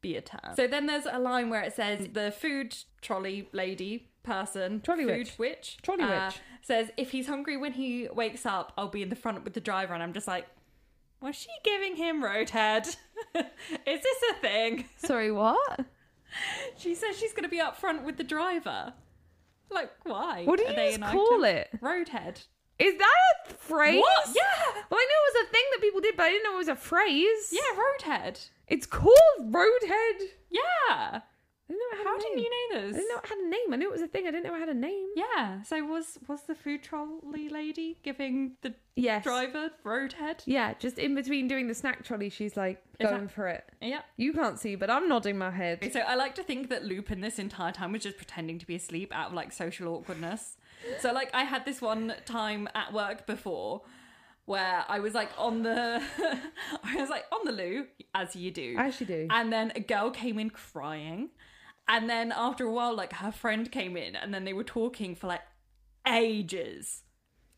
be 0.00 0.16
a 0.16 0.20
turn. 0.22 0.56
So 0.56 0.66
then 0.66 0.86
there's 0.86 1.06
a 1.08 1.20
line 1.20 1.50
where 1.50 1.62
it 1.62 1.72
says 1.72 2.08
the 2.12 2.32
food 2.32 2.76
trolley 3.00 3.48
lady 3.52 4.08
person, 4.24 4.80
Trolley 4.80 5.04
food 5.04 5.18
witch. 5.18 5.38
witch, 5.38 5.78
Trolley 5.82 6.02
uh, 6.02 6.26
witch. 6.26 6.40
says 6.62 6.90
if 6.96 7.12
he's 7.12 7.28
hungry 7.28 7.56
when 7.56 7.74
he 7.74 8.08
wakes 8.12 8.44
up, 8.44 8.72
I'll 8.76 8.88
be 8.88 9.02
in 9.02 9.08
the 9.08 9.14
front 9.14 9.44
with 9.44 9.52
the 9.52 9.60
driver, 9.60 9.94
and 9.94 10.02
I'm 10.02 10.12
just 10.12 10.26
like. 10.26 10.48
Was 11.20 11.36
she 11.36 11.48
giving 11.62 11.96
him 11.96 12.22
roadhead? 12.22 12.86
Is 13.34 14.02
this 14.02 14.22
a 14.30 14.34
thing? 14.42 14.84
Sorry, 14.98 15.32
what? 15.32 15.86
She 16.76 16.94
says 16.94 17.16
she's 17.18 17.32
going 17.32 17.44
to 17.44 17.48
be 17.48 17.60
up 17.60 17.76
front 17.76 18.04
with 18.04 18.16
the 18.16 18.24
driver. 18.24 18.92
Like, 19.70 19.90
why? 20.04 20.44
What 20.44 20.58
do 20.58 20.64
you 20.66 20.74
they 20.74 20.96
just 20.96 21.12
call 21.12 21.44
item? 21.44 21.56
it? 21.56 21.80
Roadhead. 21.80 22.42
Is 22.78 22.98
that 22.98 23.14
a 23.50 23.54
phrase? 23.54 24.00
What? 24.00 24.26
Yeah. 24.28 24.82
Well, 24.90 24.98
I 25.00 25.06
knew 25.06 25.18
it 25.20 25.34
was 25.34 25.46
a 25.46 25.50
thing 25.52 25.62
that 25.72 25.80
people 25.80 26.00
did, 26.00 26.16
but 26.16 26.24
I 26.24 26.30
didn't 26.30 26.44
know 26.44 26.54
it 26.54 26.58
was 26.58 26.68
a 26.68 26.76
phrase. 26.76 27.52
Yeah, 27.52 27.60
roadhead. 27.78 28.48
It's 28.66 28.86
called 28.86 29.14
Roadhead. 29.40 30.28
Yeah. 30.50 31.20
I 31.66 31.72
didn't 31.72 31.80
know 31.80 31.94
it 31.94 31.96
had 31.98 32.06
How 32.06 32.18
didn't 32.18 32.36
name. 32.36 32.44
you 32.44 32.50
know 32.74 32.80
this? 32.82 32.96
I 32.96 32.98
didn't 32.98 33.08
know 33.08 33.18
it 33.22 33.28
had 33.28 33.38
a 33.38 33.48
name. 33.48 33.72
I 33.72 33.76
knew 33.76 33.88
it 33.88 33.92
was 33.92 34.02
a 34.02 34.06
thing. 34.06 34.26
I 34.26 34.30
didn't 34.30 34.44
know 34.44 34.54
it 34.54 34.58
had 34.60 34.68
a 34.68 34.74
name. 34.74 35.08
Yeah. 35.16 35.62
So 35.62 35.82
was 35.84 36.18
was 36.28 36.42
the 36.42 36.54
food 36.54 36.82
trolley 36.82 37.48
lady 37.48 37.98
giving 38.02 38.52
the 38.62 38.74
Yes. 38.96 39.24
driver 39.24 39.70
roadhead? 39.84 40.42
Yeah, 40.44 40.74
just 40.78 40.98
in 40.98 41.14
between 41.14 41.48
doing 41.48 41.66
the 41.66 41.74
snack 41.74 42.04
trolley, 42.04 42.28
she's 42.28 42.56
like 42.56 42.82
Is 43.00 43.08
going 43.08 43.22
that- 43.26 43.30
for 43.32 43.48
it. 43.48 43.64
Yeah. 43.80 44.02
You 44.16 44.32
can't 44.34 44.58
see, 44.58 44.74
but 44.74 44.90
I'm 44.90 45.08
nodding 45.08 45.38
my 45.38 45.50
head. 45.50 45.90
So 45.92 46.00
I 46.00 46.14
like 46.16 46.34
to 46.36 46.42
think 46.42 46.68
that 46.68 46.84
Lupin 46.84 47.20
this 47.22 47.38
entire 47.38 47.72
time 47.72 47.92
was 47.92 48.02
just 48.02 48.18
pretending 48.18 48.58
to 48.58 48.66
be 48.66 48.74
asleep 48.76 49.10
out 49.14 49.28
of 49.28 49.32
like 49.32 49.50
social 49.52 49.88
awkwardness. 49.94 50.58
So 51.00 51.12
like 51.12 51.30
I 51.34 51.44
had 51.44 51.64
this 51.64 51.80
one 51.80 52.12
time 52.26 52.68
at 52.74 52.92
work 52.92 53.26
before 53.26 53.82
where 54.44 54.84
I 54.86 54.98
was 55.00 55.14
like 55.14 55.30
on 55.38 55.62
the 55.62 56.02
I 56.84 56.96
was 56.96 57.08
like 57.08 57.24
on 57.32 57.46
the 57.46 57.52
loo 57.52 57.86
as 58.14 58.36
you 58.36 58.50
do. 58.50 58.76
As 58.78 59.00
you 59.00 59.06
do. 59.06 59.26
And 59.30 59.50
then 59.50 59.72
a 59.74 59.80
girl 59.80 60.10
came 60.10 60.38
in 60.38 60.50
crying. 60.50 61.30
And 61.86 62.08
then 62.08 62.32
after 62.34 62.64
a 62.64 62.72
while 62.72 62.94
like 62.94 63.12
her 63.14 63.30
friend 63.32 63.70
came 63.70 63.96
in 63.96 64.16
and 64.16 64.32
then 64.32 64.44
they 64.44 64.52
were 64.52 64.64
talking 64.64 65.14
for 65.14 65.26
like 65.26 65.42
ages. 66.06 67.02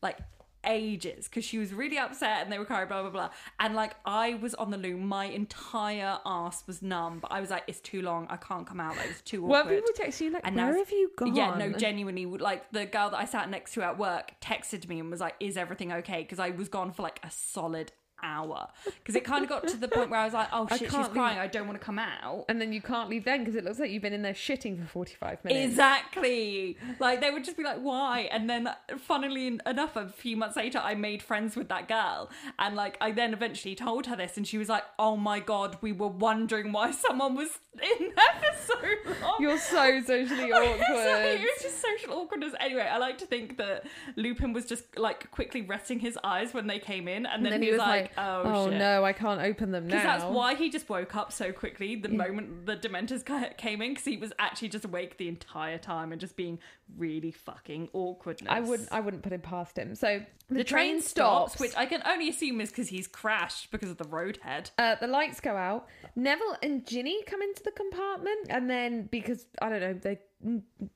Like 0.01 0.17
ages. 0.65 1.27
Because 1.27 1.45
she 1.45 1.57
was 1.57 1.73
really 1.73 1.97
upset 1.97 2.43
and 2.43 2.51
they 2.51 2.59
were 2.59 2.65
crying 2.65 2.87
blah 2.87 3.01
blah 3.01 3.09
blah. 3.11 3.29
And 3.59 3.73
like 3.75 3.95
i 4.05 4.33
was 4.35 4.53
on 4.55 4.69
the 4.71 4.77
loo 4.77 4.97
my 4.97 5.25
entire 5.25 6.19
ass 6.25 6.63
was 6.67 6.81
numb. 6.81 7.19
But 7.19 7.31
i 7.31 7.39
was 7.39 7.49
like 7.49 7.63
it's 7.67 7.79
too 7.79 8.01
long. 8.01 8.27
I 8.29 8.37
can't 8.37 8.67
come 8.67 8.79
out. 8.79 8.97
Like 8.97 9.09
it's 9.09 9.21
too 9.21 9.43
Well, 9.43 9.61
awkward. 9.61 9.75
people 9.75 9.91
text 9.95 10.19
you 10.21 10.31
like, 10.31 10.45
And 10.45 10.55
where 10.55 10.71
now- 10.71 10.77
have 10.77 10.91
you 10.91 11.11
gone? 11.17 11.35
yeah, 11.35 11.55
no, 11.57 11.71
genuinely, 11.71 12.25
like 12.25 12.69
the 12.71 12.85
girl 12.85 13.09
that 13.11 13.17
I 13.17 13.25
sat 13.25 13.49
next 13.49 13.73
to 13.75 13.83
at 13.83 13.97
work 13.97 14.33
texted 14.41 14.87
me 14.89 14.99
and 14.99 15.09
was 15.09 15.19
like, 15.21 15.35
"Is 15.39 15.57
everything 15.57 15.91
okay?" 15.93 16.21
Because 16.23 16.39
I 16.39 16.49
was 16.49 16.67
gone 16.69 16.91
for 16.91 17.01
like 17.01 17.19
a 17.23 17.31
solid 17.31 17.91
hour 18.23 18.67
because 18.85 19.15
it 19.15 19.23
kind 19.23 19.43
of 19.43 19.49
got 19.49 19.67
to 19.67 19.77
the 19.77 19.87
point 19.87 20.09
where 20.09 20.19
I 20.19 20.25
was 20.25 20.33
like, 20.33 20.47
oh 20.51 20.67
shit, 20.71 20.79
she's 20.79 20.93
leave- 20.93 21.11
crying. 21.11 21.37
I 21.39 21.47
don't 21.47 21.67
want 21.67 21.79
to 21.79 21.85
come 21.85 21.99
out. 21.99 22.45
And 22.49 22.59
then 22.59 22.73
you 22.73 22.81
can't 22.81 23.09
leave 23.09 23.25
then 23.25 23.39
because 23.39 23.55
it 23.55 23.63
looks 23.63 23.79
like 23.79 23.91
you've 23.91 24.01
been 24.01 24.13
in 24.13 24.21
there 24.21 24.33
shitting 24.33 24.79
for 24.81 24.87
45 24.87 25.43
minutes. 25.45 25.71
Exactly. 25.71 26.77
Like 26.99 27.21
they 27.21 27.31
would 27.31 27.43
just 27.43 27.57
be 27.57 27.63
like, 27.63 27.79
"Why?" 27.79 28.21
And 28.31 28.49
then, 28.49 28.69
funnily 28.97 29.59
enough, 29.65 29.95
a 29.95 30.07
few 30.09 30.37
months 30.37 30.55
later, 30.55 30.79
I 30.79 30.95
made 30.95 31.21
friends 31.21 31.55
with 31.55 31.69
that 31.69 31.87
girl, 31.87 32.29
and 32.59 32.75
like 32.75 32.97
I 33.01 33.11
then 33.11 33.33
eventually 33.33 33.75
told 33.75 34.05
her 34.07 34.15
this, 34.15 34.37
and 34.37 34.47
she 34.47 34.57
was 34.57 34.69
like, 34.69 34.83
"Oh 34.97 35.17
my 35.17 35.39
god, 35.39 35.77
we 35.81 35.91
were 35.91 36.07
wondering 36.07 36.71
why 36.71 36.91
someone 36.91 37.35
was 37.35 37.49
in 37.73 38.11
there 38.15 38.41
for 38.41 38.57
so 38.73 39.21
long." 39.21 39.35
You're 39.39 39.57
so 39.59 40.01
socially 40.05 40.51
awkward. 40.53 40.79
it 40.79 41.41
was 41.41 41.61
just 41.63 41.81
social 41.81 42.13
awkwardness. 42.13 42.53
Anyway, 42.59 42.81
I 42.89 42.97
like 42.97 43.17
to 43.19 43.25
think 43.25 43.57
that 43.57 43.85
Lupin 44.15 44.53
was 44.53 44.65
just 44.65 44.83
like 44.97 45.29
quickly 45.31 45.61
resting 45.61 45.99
his 45.99 46.17
eyes 46.23 46.53
when 46.53 46.67
they 46.67 46.79
came 46.79 47.07
in, 47.07 47.25
and 47.25 47.45
and 47.47 47.53
then 47.53 47.61
he 47.61 47.71
was 47.71 47.79
like, 47.79 48.06
"Oh, 48.17 48.41
oh 48.45 48.69
shit." 48.69 48.79
no, 48.79 49.03
I 49.03 49.13
can't 49.13 49.41
open 49.41 49.71
them 49.71 49.87
now. 49.87 49.95
Because 49.95 50.21
that's 50.21 50.33
why 50.33 50.55
he 50.55 50.69
just 50.69 50.87
woke 50.89 51.15
up 51.15 51.31
so 51.31 51.51
quickly 51.51 51.95
the 51.95 52.09
moment 52.09 52.65
the 52.65 52.75
Dementors 52.75 53.23
came 53.57 53.81
in, 53.81 53.91
because 53.91 54.05
he 54.05 54.17
was 54.17 54.33
actually 54.39 54.69
just 54.69 54.85
awake 54.85 55.17
the 55.17 55.27
entire 55.27 55.77
time 55.77 56.11
and 56.11 56.21
just 56.21 56.35
being 56.35 56.59
really 56.97 57.31
fucking 57.31 57.89
awkwardness. 57.93 58.51
I 58.51 58.59
wouldn't. 58.59 58.89
I 58.91 58.99
wouldn't 58.99 59.23
put 59.23 59.33
him 59.33 59.41
past 59.41 59.77
him. 59.77 59.95
So 59.95 60.21
the, 60.49 60.55
the 60.55 60.63
train 60.63 61.01
stops, 61.01 61.59
which 61.59 61.75
I 61.75 61.85
can 61.85 62.01
only 62.05 62.29
assume 62.29 62.61
is 62.61 62.69
because 62.69 62.87
he's 62.87 63.07
crashed 63.07 63.71
because 63.71 63.89
of 63.89 63.97
the 63.97 64.05
roadhead. 64.05 64.71
Uh, 64.77 64.95
the 64.95 65.07
lights 65.07 65.39
go 65.39 65.55
out. 65.55 65.87
Neville 66.15 66.57
and 66.63 66.85
Ginny 66.85 67.23
come 67.23 67.41
into 67.41 67.63
the 67.63 67.71
compartment, 67.71 68.47
and 68.49 68.69
then 68.69 69.07
because 69.11 69.45
I 69.61 69.69
don't 69.69 69.81
know, 69.81 69.93
they 69.93 70.19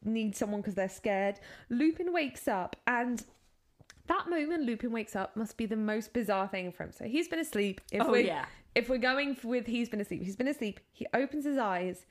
need 0.04 0.36
someone 0.36 0.62
because 0.62 0.76
they're 0.76 0.90
scared. 0.90 1.40
Lupin 1.70 2.14
wakes 2.14 2.48
up, 2.48 2.76
and 2.88 3.24
that 4.08 4.30
moment 4.30 4.64
Lupin 4.64 4.92
wakes 4.92 5.16
up 5.16 5.36
must 5.36 5.58
be 5.58 5.66
the 5.66 5.76
most 5.76 6.14
bizarre 6.14 6.48
thing 6.48 6.72
for 6.72 6.84
him. 6.84 6.92
So 6.92 7.06
he's 7.06 7.28
been 7.28 7.40
asleep. 7.40 7.82
If 7.92 8.02
Oh, 8.04 8.12
we're, 8.12 8.22
yeah. 8.26 8.46
If 8.76 8.90
we're 8.90 8.98
going 8.98 9.38
with 9.44 9.66
he's 9.68 9.90
been 9.90 10.02
asleep, 10.02 10.24
he's 10.24 10.36
been 10.36 10.48
asleep. 10.48 10.80
He 10.92 11.06
opens 11.14 11.46
his 11.46 11.58
eyes, 11.58 12.06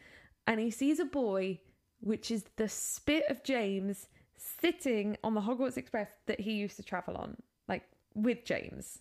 and 0.46 0.60
he 0.60 0.70
sees 0.70 1.00
a 1.00 1.04
boy, 1.04 1.60
which 2.00 2.30
is 2.30 2.44
the 2.56 2.68
spit 2.68 3.24
of 3.28 3.42
James, 3.42 4.08
sitting 4.36 5.16
on 5.24 5.34
the 5.34 5.40
Hogwarts 5.40 5.76
Express 5.76 6.10
that 6.26 6.40
he 6.40 6.52
used 6.52 6.76
to 6.76 6.82
travel 6.82 7.16
on, 7.16 7.36
like 7.68 7.84
with 8.14 8.44
James. 8.44 9.00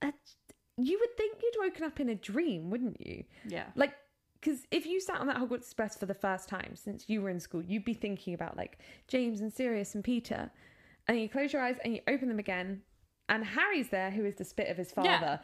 Uh, 0.00 0.12
you 0.76 0.98
would 1.00 1.16
think 1.16 1.38
you'd 1.42 1.64
woken 1.64 1.84
up 1.84 2.00
in 2.00 2.08
a 2.08 2.14
dream, 2.14 2.70
wouldn't 2.70 3.04
you? 3.04 3.24
Yeah. 3.46 3.64
Like, 3.74 3.94
because 4.40 4.60
if 4.70 4.86
you 4.86 5.00
sat 5.00 5.20
on 5.20 5.26
that 5.26 5.36
Hogwarts 5.36 5.62
Express 5.62 5.96
for 5.96 6.06
the 6.06 6.14
first 6.14 6.48
time 6.48 6.76
since 6.76 7.08
you 7.08 7.20
were 7.20 7.30
in 7.30 7.40
school, 7.40 7.62
you'd 7.62 7.84
be 7.84 7.94
thinking 7.94 8.34
about 8.34 8.56
like 8.56 8.78
James 9.08 9.40
and 9.40 9.52
Sirius 9.52 9.94
and 9.94 10.04
Peter. 10.04 10.50
And 11.08 11.18
you 11.18 11.28
close 11.28 11.52
your 11.52 11.62
eyes 11.62 11.76
and 11.82 11.94
you 11.94 12.00
open 12.06 12.28
them 12.28 12.38
again, 12.38 12.82
and 13.28 13.44
Harry's 13.44 13.88
there, 13.88 14.10
who 14.10 14.24
is 14.24 14.36
the 14.36 14.44
spit 14.44 14.68
of 14.68 14.76
his 14.76 14.92
father. 14.92 15.08
Yeah. 15.08 15.38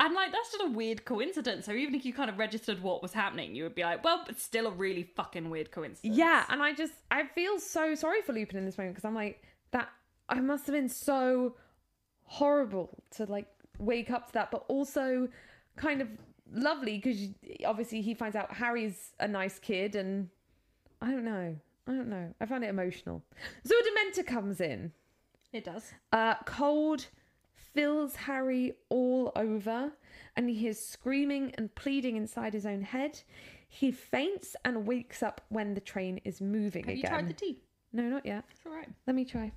And 0.00 0.14
like 0.14 0.32
that's 0.32 0.50
just 0.50 0.64
a 0.64 0.70
weird 0.70 1.04
coincidence. 1.04 1.66
So 1.66 1.72
even 1.72 1.94
if 1.94 2.04
you 2.04 2.12
kind 2.12 2.30
of 2.30 2.38
registered 2.38 2.82
what 2.82 3.02
was 3.02 3.12
happening, 3.12 3.54
you 3.54 3.62
would 3.62 3.74
be 3.74 3.82
like, 3.82 4.02
well, 4.02 4.24
it's 4.28 4.42
still 4.42 4.66
a 4.66 4.70
really 4.70 5.04
fucking 5.04 5.48
weird 5.50 5.70
coincidence. 5.70 6.16
Yeah, 6.16 6.44
and 6.48 6.62
I 6.62 6.72
just 6.72 6.94
I 7.10 7.26
feel 7.26 7.60
so 7.60 7.94
sorry 7.94 8.22
for 8.22 8.32
Lupin 8.32 8.58
in 8.58 8.64
this 8.64 8.78
moment 8.78 8.96
because 8.96 9.06
I'm 9.06 9.14
like 9.14 9.42
that 9.70 9.90
I 10.28 10.40
must 10.40 10.66
have 10.66 10.74
been 10.74 10.88
so 10.88 11.56
horrible 12.24 13.02
to 13.16 13.26
like 13.26 13.46
wake 13.78 14.10
up 14.10 14.28
to 14.28 14.32
that, 14.32 14.50
but 14.50 14.64
also 14.68 15.28
kind 15.76 16.00
of 16.00 16.08
lovely 16.50 16.98
because 16.98 17.28
obviously 17.64 18.00
he 18.00 18.14
finds 18.14 18.34
out 18.34 18.52
Harry's 18.52 19.12
a 19.20 19.28
nice 19.28 19.58
kid, 19.58 19.94
and 19.94 20.30
I 21.00 21.10
don't 21.10 21.24
know, 21.24 21.54
I 21.86 21.92
don't 21.92 22.08
know, 22.08 22.34
I 22.40 22.46
found 22.46 22.64
it 22.64 22.70
emotional. 22.70 23.22
So 23.64 23.74
a 23.74 23.82
Dementor 23.82 24.26
comes 24.26 24.60
in, 24.60 24.92
It 25.52 25.64
does. 25.64 25.92
uh, 26.12 26.34
cold 26.46 27.06
fills 27.74 28.16
Harry 28.16 28.72
all 28.88 29.32
over, 29.36 29.92
and 30.36 30.48
he 30.48 30.54
hears 30.54 30.78
screaming 30.78 31.52
and 31.56 31.74
pleading 31.74 32.16
inside 32.16 32.52
his 32.54 32.66
own 32.66 32.82
head. 32.82 33.20
He 33.68 33.90
faints 33.90 34.54
and 34.64 34.86
wakes 34.86 35.22
up 35.22 35.40
when 35.48 35.74
the 35.74 35.80
train 35.80 36.20
is 36.24 36.40
moving 36.40 36.84
Have 36.84 36.94
you 36.96 37.00
again. 37.00 37.10
tried 37.10 37.28
the 37.28 37.32
tea? 37.34 37.62
No, 37.92 38.04
not 38.04 38.24
yet. 38.26 38.44
It's 38.50 38.60
all 38.66 38.72
right. 38.72 38.88
Let 39.06 39.16
me 39.16 39.24
try. 39.24 39.52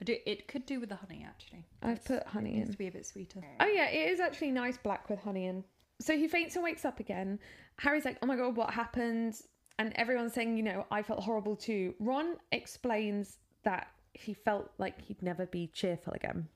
I 0.00 0.04
do. 0.04 0.16
It 0.26 0.48
could 0.48 0.66
do 0.66 0.80
with 0.80 0.88
the 0.88 0.96
honey 0.96 1.24
actually. 1.28 1.64
I've 1.82 1.98
It's- 1.98 2.06
put 2.08 2.26
honey 2.26 2.54
it 2.54 2.58
needs 2.58 2.70
to 2.70 2.78
be 2.78 2.86
a 2.88 2.92
bit 2.92 3.06
sweeter. 3.06 3.40
Oh 3.60 3.66
yeah, 3.66 3.88
it 3.88 4.10
is 4.10 4.20
actually 4.20 4.50
nice 4.50 4.76
black 4.78 5.08
with 5.08 5.20
honey 5.20 5.46
in. 5.46 5.64
So 6.00 6.16
he 6.16 6.26
faints 6.26 6.56
and 6.56 6.64
wakes 6.64 6.84
up 6.84 6.98
again. 7.00 7.38
Harry's 7.78 8.04
like, 8.04 8.18
"Oh 8.22 8.26
my 8.26 8.36
god, 8.36 8.56
what 8.56 8.70
happened?" 8.70 9.40
And 9.78 9.92
everyone's 9.94 10.32
saying, 10.32 10.56
"You 10.56 10.62
know, 10.62 10.86
I 10.90 11.02
felt 11.02 11.20
horrible 11.22 11.54
too." 11.56 11.94
Ron 12.00 12.36
explains 12.50 13.38
that 13.62 13.88
he 14.14 14.34
felt 14.34 14.70
like 14.78 15.00
he'd 15.02 15.22
never 15.22 15.46
be 15.46 15.68
cheerful 15.68 16.12
again. 16.12 16.48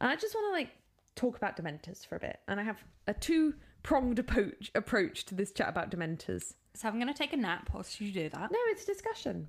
And 0.00 0.10
I 0.10 0.16
just 0.16 0.34
want 0.34 0.46
to 0.48 0.52
like 0.52 0.70
talk 1.14 1.36
about 1.36 1.56
Dementors 1.56 2.06
for 2.06 2.16
a 2.16 2.20
bit, 2.20 2.40
and 2.48 2.58
I 2.58 2.62
have 2.62 2.82
a 3.06 3.14
two 3.14 3.54
pronged 3.82 4.18
approach 4.18 4.70
approach 4.74 5.24
to 5.26 5.34
this 5.34 5.52
chat 5.52 5.68
about 5.68 5.90
Dementors. 5.90 6.54
So 6.74 6.88
I'm 6.88 6.98
gonna 6.98 7.14
take 7.14 7.32
a 7.32 7.36
nap 7.36 7.70
whilst 7.72 8.00
you 8.00 8.12
do 8.12 8.28
that. 8.28 8.50
No, 8.50 8.58
it's 8.66 8.84
a 8.84 8.86
discussion. 8.86 9.48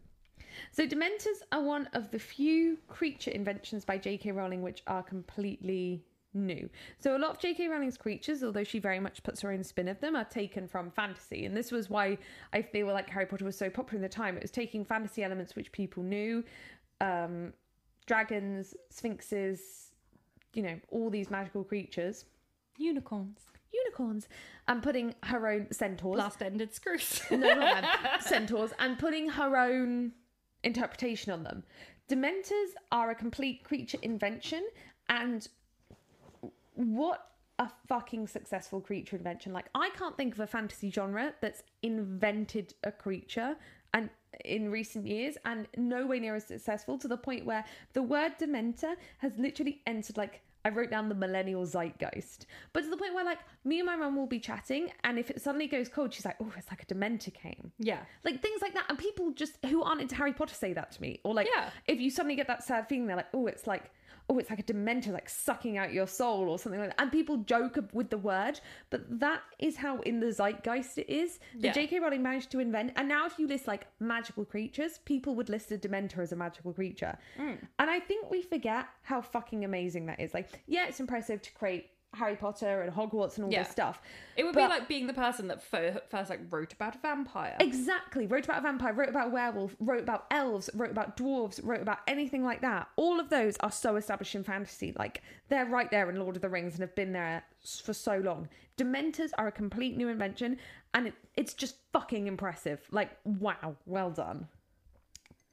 So, 0.72 0.88
Dementors 0.88 1.42
are 1.52 1.62
one 1.62 1.88
of 1.94 2.12
the 2.12 2.20
few 2.20 2.78
creature 2.88 3.32
inventions 3.32 3.86
by 3.86 3.98
J.K. 3.98 4.32
Rowling 4.32 4.62
which 4.62 4.84
are 4.88 5.04
completely 5.04 6.04
new. 6.34 6.70
So, 7.00 7.16
a 7.16 7.20
lot 7.20 7.32
of 7.32 7.40
J.K. 7.40 7.68
Rowling's 7.68 7.98
creatures, 7.98 8.44
although 8.44 8.64
she 8.64 8.80
very 8.80 9.00
much 9.00 9.24
puts 9.24 9.42
her 9.42 9.52
own 9.52 9.64
spin 9.64 9.88
of 9.88 10.00
them, 10.00 10.16
are 10.16 10.26
taken 10.26 10.68
from 10.68 10.92
fantasy. 10.92 11.46
And 11.46 11.56
this 11.56 11.72
was 11.72 11.90
why 11.90 12.18
I 12.52 12.62
feel 12.62 12.88
like 12.88 13.10
Harry 13.10 13.26
Potter 13.26 13.46
was 13.46 13.58
so 13.58 13.70
popular 13.70 13.98
in 13.98 14.02
the 14.02 14.10
time. 14.10 14.38
It 14.38 14.44
was 14.44 14.52
taking 14.52 14.86
fantasy 14.86 15.24
elements 15.24 15.56
which 15.56 15.72
people 15.72 16.04
knew 16.04 16.44
um, 17.02 17.54
dragons, 18.06 18.74
sphinxes, 18.90 19.92
you 20.54 20.62
know, 20.64 20.80
all 20.90 21.10
these 21.10 21.30
magical 21.30 21.64
creatures, 21.64 22.26
Unicorns. 22.78 23.40
unicorns, 23.72 24.28
and 24.68 24.82
putting 24.84 25.16
her 25.24 25.48
own 25.48 25.68
centaurs 25.72 26.16
Blast-ended 26.16 26.72
Skrewts. 26.74 27.30
no, 27.38 27.54
not 27.54 27.82
them. 27.82 27.86
centaurs 28.22 28.72
and 28.80 28.98
putting 29.00 29.30
her 29.30 29.58
own 29.58 30.12
interpretation 30.64 31.32
on 31.32 31.44
them. 31.44 31.64
Dementors 32.10 32.72
are 32.92 33.12
a 33.12 33.16
complete 33.16 33.64
creature 33.64 33.98
invention, 34.02 34.64
and 35.10 35.48
what 36.76 37.30
a 37.60 37.70
fucking 37.88 38.28
successful 38.28 38.82
creature 38.82 39.16
invention! 39.16 39.54
Like, 39.54 39.66
I 39.76 39.90
can't 39.92 40.18
think 40.18 40.34
of 40.34 40.40
a 40.40 40.48
fantasy 40.48 40.92
genre 40.92 41.34
that's 41.42 41.64
invented 41.82 42.74
a 42.84 42.92
creature 42.92 43.56
and 43.94 44.10
in 44.46 44.70
recent 44.70 45.08
years 45.08 45.38
and 45.46 45.68
no 45.78 46.06
way 46.06 46.20
near 46.20 46.36
as 46.36 46.46
successful 46.46 46.98
to 46.98 47.08
the 47.08 47.18
point 47.18 47.46
where 47.46 47.66
the 47.94 48.04
word 48.04 48.34
dementor 48.40 48.96
has 49.20 49.38
literally 49.38 49.82
entered 49.86 50.18
like 50.18 50.42
I 50.66 50.70
wrote 50.70 50.90
down 50.90 51.10
the 51.10 51.16
millennial 51.16 51.66
zeitgeist, 51.66 52.46
but 52.72 52.84
to 52.84 52.90
the 52.90 52.98
point 52.98 53.14
where 53.14 53.26
like 53.26 53.40
me 53.66 53.80
and 53.80 53.86
my 53.86 53.96
mum 53.96 54.16
will 54.16 54.28
be 54.28 54.40
chatting, 54.40 54.92
and 55.04 55.20
if 55.20 55.30
it 55.30 55.42
suddenly 55.42 55.68
goes 55.68 55.90
cold, 55.90 56.14
she's 56.14 56.26
like, 56.26 56.38
"Oh, 56.42 56.52
it's 56.58 56.70
like 56.72 56.84
a 56.84 56.86
dementor 56.86 57.34
came." 57.34 57.72
yeah. 57.80 58.00
like 58.24 58.42
things 58.42 58.62
like 58.62 58.74
that 58.74 58.86
and 58.90 58.98
people 58.98 59.32
just 59.32 59.58
who 59.66 59.82
aren't 59.84 60.02
into 60.02 60.16
harry 60.16 60.34
potter 60.34 60.54
say 60.56 60.74
that 60.74 60.92
to 60.92 61.02
me 61.02 61.20
or 61.24 61.34
like 61.34 61.48
Yeah. 61.54 61.70
if 61.88 62.00
you 62.00 62.10
suddenly 62.10 62.36
get 62.36 62.48
that 62.48 62.64
sad 62.64 62.88
feeling 62.88 63.08
they're 63.08 63.16
like 63.18 63.28
oh 63.34 63.48
it's 63.48 63.68
like 63.68 63.92
oh 64.30 64.38
it's 64.38 64.50
like 64.50 64.60
a 64.60 64.64
dementor 64.64 65.12
like 65.12 65.28
sucking 65.28 65.78
out 65.78 65.92
your 65.92 66.08
soul 66.08 66.48
or 66.50 66.58
something 66.58 66.80
like 66.80 66.90
that 66.92 67.02
and 67.02 67.12
people 67.12 67.38
joke 67.38 67.78
with 67.92 68.10
the 68.10 68.18
word 68.18 68.60
but 68.90 69.02
that 69.20 69.42
is 69.60 69.76
how 69.76 70.00
in 70.02 70.20
the 70.22 70.28
zeitgeist 70.32 70.98
it 70.98 71.10
is 71.10 71.40
the 71.60 71.68
Yeah. 71.68 71.74
jk 71.74 72.00
rowling 72.02 72.24
managed 72.24 72.50
to 72.52 72.60
invent 72.60 72.94
and 72.96 73.10
now 73.10 73.26
if 73.26 73.38
you 73.38 73.48
list 73.48 73.68
like 73.68 73.88
magical 74.00 74.46
creatures 74.46 75.00
people 75.04 75.36
would 75.36 75.50
list 75.50 75.72
a 75.74 75.78
dementor 75.78 76.20
as 76.20 76.32
a 76.32 76.36
magical 76.38 76.72
creature 76.74 77.18
Mm. 77.38 77.58
and 77.80 77.90
i 77.90 78.00
think 78.00 78.30
we 78.32 78.42
forget 78.42 78.86
how 79.02 79.20
fucking 79.22 79.66
amazing 79.66 80.06
that 80.06 80.20
is 80.22 80.34
like 80.34 80.53
yeah 80.68 80.88
it's 80.88 81.00
impressive 81.00 81.42
to 81.42 81.52
create 81.54 81.90
harry 82.16 82.36
potter 82.36 82.82
and 82.84 82.94
hogwarts 82.94 83.38
and 83.38 83.46
all 83.46 83.52
Yeah. 83.52 83.64
this 83.64 83.72
stuff 83.72 84.00
It 84.38 84.44
would 84.44 84.54
But- 84.54 84.68
be 84.68 84.70
like 84.70 84.88
being 84.88 85.08
the 85.08 85.14
person 85.14 85.48
that 85.48 85.64
fir- 85.64 86.00
first 86.10 86.30
like 86.30 86.42
wrote 86.52 86.72
about 86.74 86.96
a 86.96 87.00
vampire. 87.00 87.56
Exactly. 87.60 88.26
Wrote 88.28 88.46
about 88.46 88.60
a 88.60 88.62
vampire, 88.62 88.94
wrote 88.94 89.10
about 89.10 89.32
werewolf, 89.32 89.76
wrote 89.80 90.02
about 90.04 90.26
elves, 90.32 90.70
wrote 90.76 90.90
about 90.92 91.16
dwarves, 91.18 91.60
wrote 91.64 91.82
about 91.82 92.00
anything 92.08 92.44
like 92.44 92.62
that. 92.62 92.88
All 92.96 93.20
of 93.20 93.30
those 93.30 93.58
are 93.62 93.72
so 93.72 93.96
established 93.96 94.34
in 94.36 94.44
fantasy. 94.44 94.92
Like, 94.98 95.22
they're 95.50 95.66
right 95.68 95.90
there 95.92 96.10
in 96.10 96.16
Lord 96.18 96.36
of 96.36 96.42
the 96.42 96.50
Rings 96.50 96.74
and 96.74 96.82
have 96.82 96.96
been 96.96 97.14
there 97.14 97.44
for 97.84 97.94
so 97.94 98.18
long. 98.18 98.48
Dementors 98.78 99.30
are 99.38 99.48
a 99.48 99.52
complete 99.52 99.96
new 99.98 100.08
invention, 100.08 100.58
and 100.96 101.08
it, 101.08 101.14
it's 101.36 101.54
just 101.54 101.76
fucking 101.94 102.26
impressive. 102.28 102.82
Like, 102.92 103.12
wow, 103.24 103.76
well 103.86 104.10
done. 104.10 104.48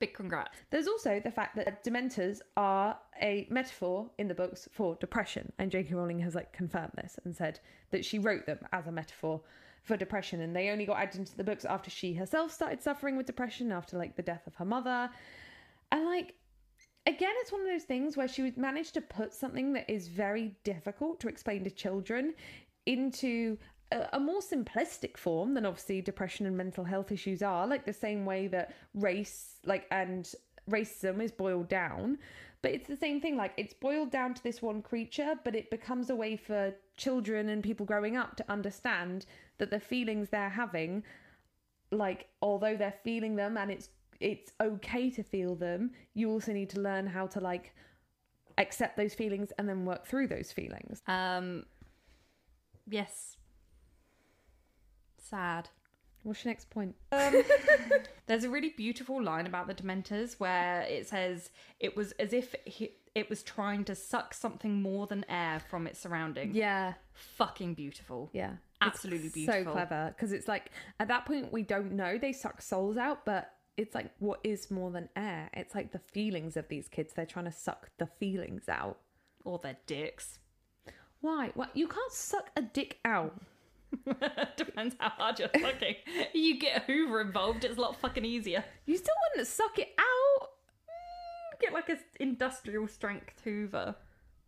Big 0.01 0.15
congrats. 0.15 0.57
There's 0.71 0.89
also 0.89 1.21
the 1.21 1.31
fact 1.31 1.55
that 1.57 1.85
dementors 1.85 2.41
are 2.57 2.99
a 3.21 3.47
metaphor 3.51 4.11
in 4.19 4.29
the 4.29 4.35
books 4.35 4.67
for 4.73 4.97
depression, 4.97 5.53
and 5.59 5.71
J.K. 5.71 5.95
Rowling 5.95 6.21
has 6.21 6.35
like 6.35 6.53
confirmed 6.53 6.93
this 6.97 7.21
and 7.25 7.37
said 7.37 7.61
that 7.91 8.05
she 8.05 8.19
wrote 8.19 8.47
them 8.47 8.59
as 8.73 8.87
a 8.87 8.93
metaphor 8.93 9.43
for 9.83 9.97
depression, 9.99 10.41
and 10.41 10.57
they 10.57 10.71
only 10.71 10.87
got 10.87 10.99
added 10.99 11.17
into 11.17 11.37
the 11.37 11.45
books 11.45 11.65
after 11.65 11.91
she 11.91 12.15
herself 12.15 12.51
started 12.51 12.83
suffering 12.83 13.17
with 13.17 13.27
depression 13.27 13.71
after 13.71 13.99
like 13.99 14.17
the 14.17 14.23
death 14.23 14.47
of 14.47 14.55
her 14.55 14.65
mother, 14.65 15.11
and 15.93 16.07
like 16.07 16.35
again, 17.07 17.33
it's 17.41 17.53
one 17.53 17.61
of 17.61 17.67
those 17.67 17.85
things 17.85 18.17
where 18.17 18.29
she 18.29 18.43
would 18.43 18.57
manage 18.57 18.93
to 18.93 19.01
put 19.01 19.35
something 19.35 19.73
that 19.75 19.89
is 19.91 20.09
very 20.09 20.57
difficult 20.65 21.21
to 21.21 21.29
explain 21.29 21.65
to 21.65 21.71
children 21.71 22.35
into 22.87 23.59
a, 23.93 24.21
more 24.21 24.41
simplistic 24.41 25.17
form 25.17 25.55
than 25.55 25.67
obviously 25.67 26.01
depression 26.01 26.47
and 26.47 26.57
mental 26.57 26.85
health 26.85 27.11
issues 27.11 27.43
are 27.43 27.67
like 27.67 27.85
the 27.85 27.93
same 27.93 28.25
way 28.25 28.47
that 28.49 28.73
race 28.95 29.57
like 29.65 29.87
and 29.91 30.33
racism 30.71 31.23
is 31.23 31.33
boiled 31.33 31.69
down. 31.69 32.19
But 32.63 32.73
it's 32.73 32.89
the 32.89 32.97
same 32.97 33.21
thing. 33.21 33.37
Like 33.37 33.53
it's 33.57 33.75
boiled 33.75 34.11
down 34.11 34.35
to 34.35 34.43
this 34.43 34.61
one 34.61 34.83
creature, 34.83 35.35
but 35.45 35.57
it 35.57 35.71
becomes 35.71 36.11
a 36.11 36.17
way 36.17 36.37
for 36.37 36.75
children 36.97 37.49
and 37.49 37.63
people 37.63 37.87
growing 37.87 38.17
up 38.17 38.37
to 38.37 38.45
understand 38.51 39.27
that 39.59 39.71
the 39.71 39.81
feelings 39.81 40.29
they're 40.29 40.51
having, 40.51 41.03
like 41.91 42.29
although 42.43 42.77
they're 42.77 42.95
feeling 43.03 43.37
them 43.37 43.57
and 43.57 43.71
it's 43.71 43.89
it's 44.21 44.53
okay 44.61 45.11
to 45.11 45.23
feel 45.23 45.55
them, 45.55 45.91
you 46.13 46.31
also 46.31 46.53
need 46.53 46.69
to 46.71 46.81
learn 46.81 47.07
how 47.07 47.27
to 47.27 47.41
like 47.41 47.75
accept 48.59 48.97
those 48.99 49.15
feelings 49.15 49.51
and 49.59 49.67
then 49.67 49.87
work 49.87 50.07
through 50.07 50.29
those 50.29 50.53
feelings. 50.53 51.03
Um. 51.07 51.65
Yes. 52.87 53.37
Sad. 55.31 55.69
What's 56.23 56.45
your 56.45 56.51
next 56.51 56.69
point? 56.71 56.95
Um, 57.13 57.43
there's 58.27 58.45
a 58.45 58.51
really 58.51 58.75
beautiful 58.77 59.23
line 59.23 59.47
about 59.47 59.69
the 59.69 59.75
Dementors 59.75 60.39
where 60.39 60.83
it 60.83 61.09
says 61.09 61.51
it 61.79 61.97
was 61.97 62.13
as 62.13 62.33
if 62.33 62.55
he, 62.67 62.91
it 63.15 63.31
was 63.31 63.43
trying 63.43 63.85
to 63.85 63.95
suck 63.95 64.35
something 64.35 64.83
more 64.83 65.07
than 65.07 65.25
air 65.29 65.63
from 65.71 65.87
its 65.87 65.99
surroundings. 66.01 66.55
Yeah, 66.55 66.95
Fucking 67.15 67.75
beautiful. 67.75 68.31
yeah. 68.33 68.53
Absolutely 68.83 69.27
It's 69.27 69.35
beautiful. 69.35 69.65
So 69.65 69.73
clever 69.73 70.15
because 70.17 70.33
it's 70.33 70.49
like 70.49 70.71
at 70.99 71.09
that 71.09 71.27
point 71.27 71.53
we 71.53 71.63
don't 71.63 71.93
know 71.93 72.17
they 72.17 72.33
suck 72.33 72.63
souls 72.63 72.97
out, 72.97 73.27
but 73.27 73.53
it's 73.77 73.95
like 73.95 74.11
what 74.21 74.41
is 74.43 74.71
more 74.71 74.91
than 74.91 75.09
air? 75.17 75.51
It's 75.53 75.75
like 75.75 75.93
the 75.93 75.99
feelings 75.99 76.57
of 76.57 76.67
these 76.69 76.89
kids. 76.89 77.13
They're 77.13 77.27
trying 77.27 77.45
to 77.45 77.53
suck 77.53 77.91
the 77.99 78.07
feelings 78.07 78.69
out. 78.71 78.99
Or 79.45 79.59
their 79.59 79.77
dicks. 79.87 80.39
Why? 81.21 81.51
What? 81.55 81.77
You 81.77 81.89
can't 81.89 82.13
suck 82.13 82.51
a 82.57 82.63
dick 82.63 82.99
out. 83.05 83.39
Depends 84.57 84.95
how 84.99 85.09
hard 85.11 85.39
you're 85.39 85.49
sucking. 85.61 85.97
you 86.35 86.59
get 86.59 86.85
Hoover 86.85 87.21
involved, 87.21 87.65
it's 87.65 87.77
a 87.79 87.81
lot 87.81 87.97
fucking 88.01 88.25
easier. 88.25 88.65
You 88.87 88.97
still 88.97 89.15
wouldn't 89.33 89.49
suck 89.49 89.79
it 89.79 89.89
out. 89.99 90.49
Mm, 90.87 91.61
get 91.61 91.73
like 91.73 91.89
a 91.89 91.99
industrial 92.23 92.87
strength 92.89 93.41
Hoover. 93.45 93.95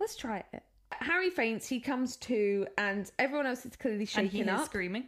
Let's 0.00 0.16
try 0.16 0.42
it. 0.52 0.62
Harry 0.92 1.30
faints. 1.30 1.66
He 1.68 1.80
comes 1.80 2.16
to, 2.18 2.66
and 2.78 3.10
everyone 3.18 3.46
else 3.46 3.64
is 3.64 3.76
clearly 3.76 4.04
shaking 4.06 4.24
And 4.24 4.30
he 4.32 4.38
shaken 4.38 4.54
is 4.54 4.60
up. 4.60 4.66
screaming. 4.66 5.04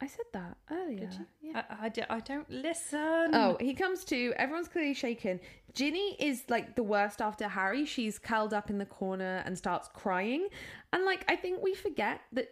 I 0.00 0.06
said 0.06 0.26
that 0.34 0.56
earlier. 0.70 1.08
Yeah. 1.40 1.62
I, 1.70 1.86
I, 1.86 1.88
do- 1.88 2.02
I 2.10 2.20
don't 2.20 2.48
listen. 2.50 3.30
Oh, 3.32 3.56
he 3.58 3.72
comes 3.72 4.04
to. 4.04 4.34
Everyone's 4.36 4.68
clearly 4.68 4.92
shaken. 4.92 5.40
Ginny 5.72 6.16
is 6.20 6.44
like 6.50 6.76
the 6.76 6.82
worst 6.82 7.22
after 7.22 7.48
Harry. 7.48 7.86
She's 7.86 8.18
curled 8.18 8.52
up 8.52 8.68
in 8.68 8.76
the 8.76 8.84
corner 8.84 9.42
and 9.46 9.56
starts 9.56 9.88
crying. 9.94 10.48
And 10.92 11.04
like, 11.06 11.24
I 11.30 11.36
think 11.36 11.62
we 11.62 11.74
forget 11.74 12.20
that 12.34 12.48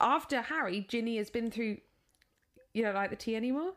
after 0.00 0.40
Harry, 0.40 0.86
Ginny 0.88 1.16
has 1.16 1.30
been 1.30 1.50
through. 1.50 1.78
You 2.72 2.82
don't 2.82 2.94
like 2.94 3.10
the 3.10 3.16
tea 3.16 3.36
anymore? 3.36 3.72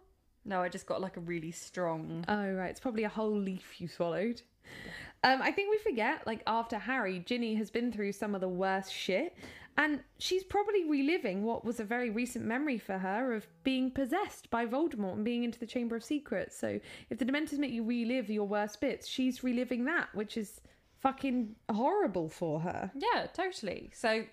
No, 0.45 0.61
I 0.61 0.69
just 0.69 0.85
got 0.85 1.01
like 1.01 1.17
a 1.17 1.21
really 1.21 1.51
strong. 1.51 2.25
Oh, 2.27 2.51
right. 2.51 2.69
It's 2.69 2.79
probably 2.79 3.03
a 3.03 3.09
whole 3.09 3.37
leaf 3.37 3.79
you 3.79 3.87
swallowed. 3.87 4.41
Um, 5.23 5.41
I 5.41 5.51
think 5.51 5.71
we 5.71 5.77
forget, 5.77 6.25
like, 6.25 6.41
after 6.47 6.77
Harry, 6.77 7.19
Ginny 7.19 7.55
has 7.55 7.69
been 7.69 7.91
through 7.91 8.11
some 8.11 8.35
of 8.35 8.41
the 8.41 8.47
worst 8.47 8.93
shit. 8.93 9.35
And 9.79 9.99
she's 10.17 10.43
probably 10.43 10.89
reliving 10.89 11.43
what 11.43 11.63
was 11.63 11.79
a 11.79 11.83
very 11.83 12.09
recent 12.09 12.45
memory 12.45 12.79
for 12.79 12.97
her 12.97 13.33
of 13.33 13.45
being 13.63 13.91
possessed 13.91 14.49
by 14.49 14.65
Voldemort 14.65 15.13
and 15.13 15.25
being 15.25 15.43
into 15.43 15.59
the 15.59 15.67
Chamber 15.67 15.95
of 15.95 16.03
Secrets. 16.03 16.57
So 16.57 16.79
if 17.11 17.19
the 17.19 17.25
Dementors 17.25 17.59
make 17.59 17.71
you 17.71 17.83
relive 17.83 18.29
your 18.29 18.47
worst 18.47 18.81
bits, 18.81 19.07
she's 19.07 19.43
reliving 19.43 19.85
that, 19.85 20.07
which 20.15 20.35
is 20.35 20.61
fucking 20.99 21.55
horrible 21.71 22.27
for 22.27 22.59
her. 22.61 22.91
Yeah, 22.95 23.27
totally. 23.27 23.91
So 23.93 24.23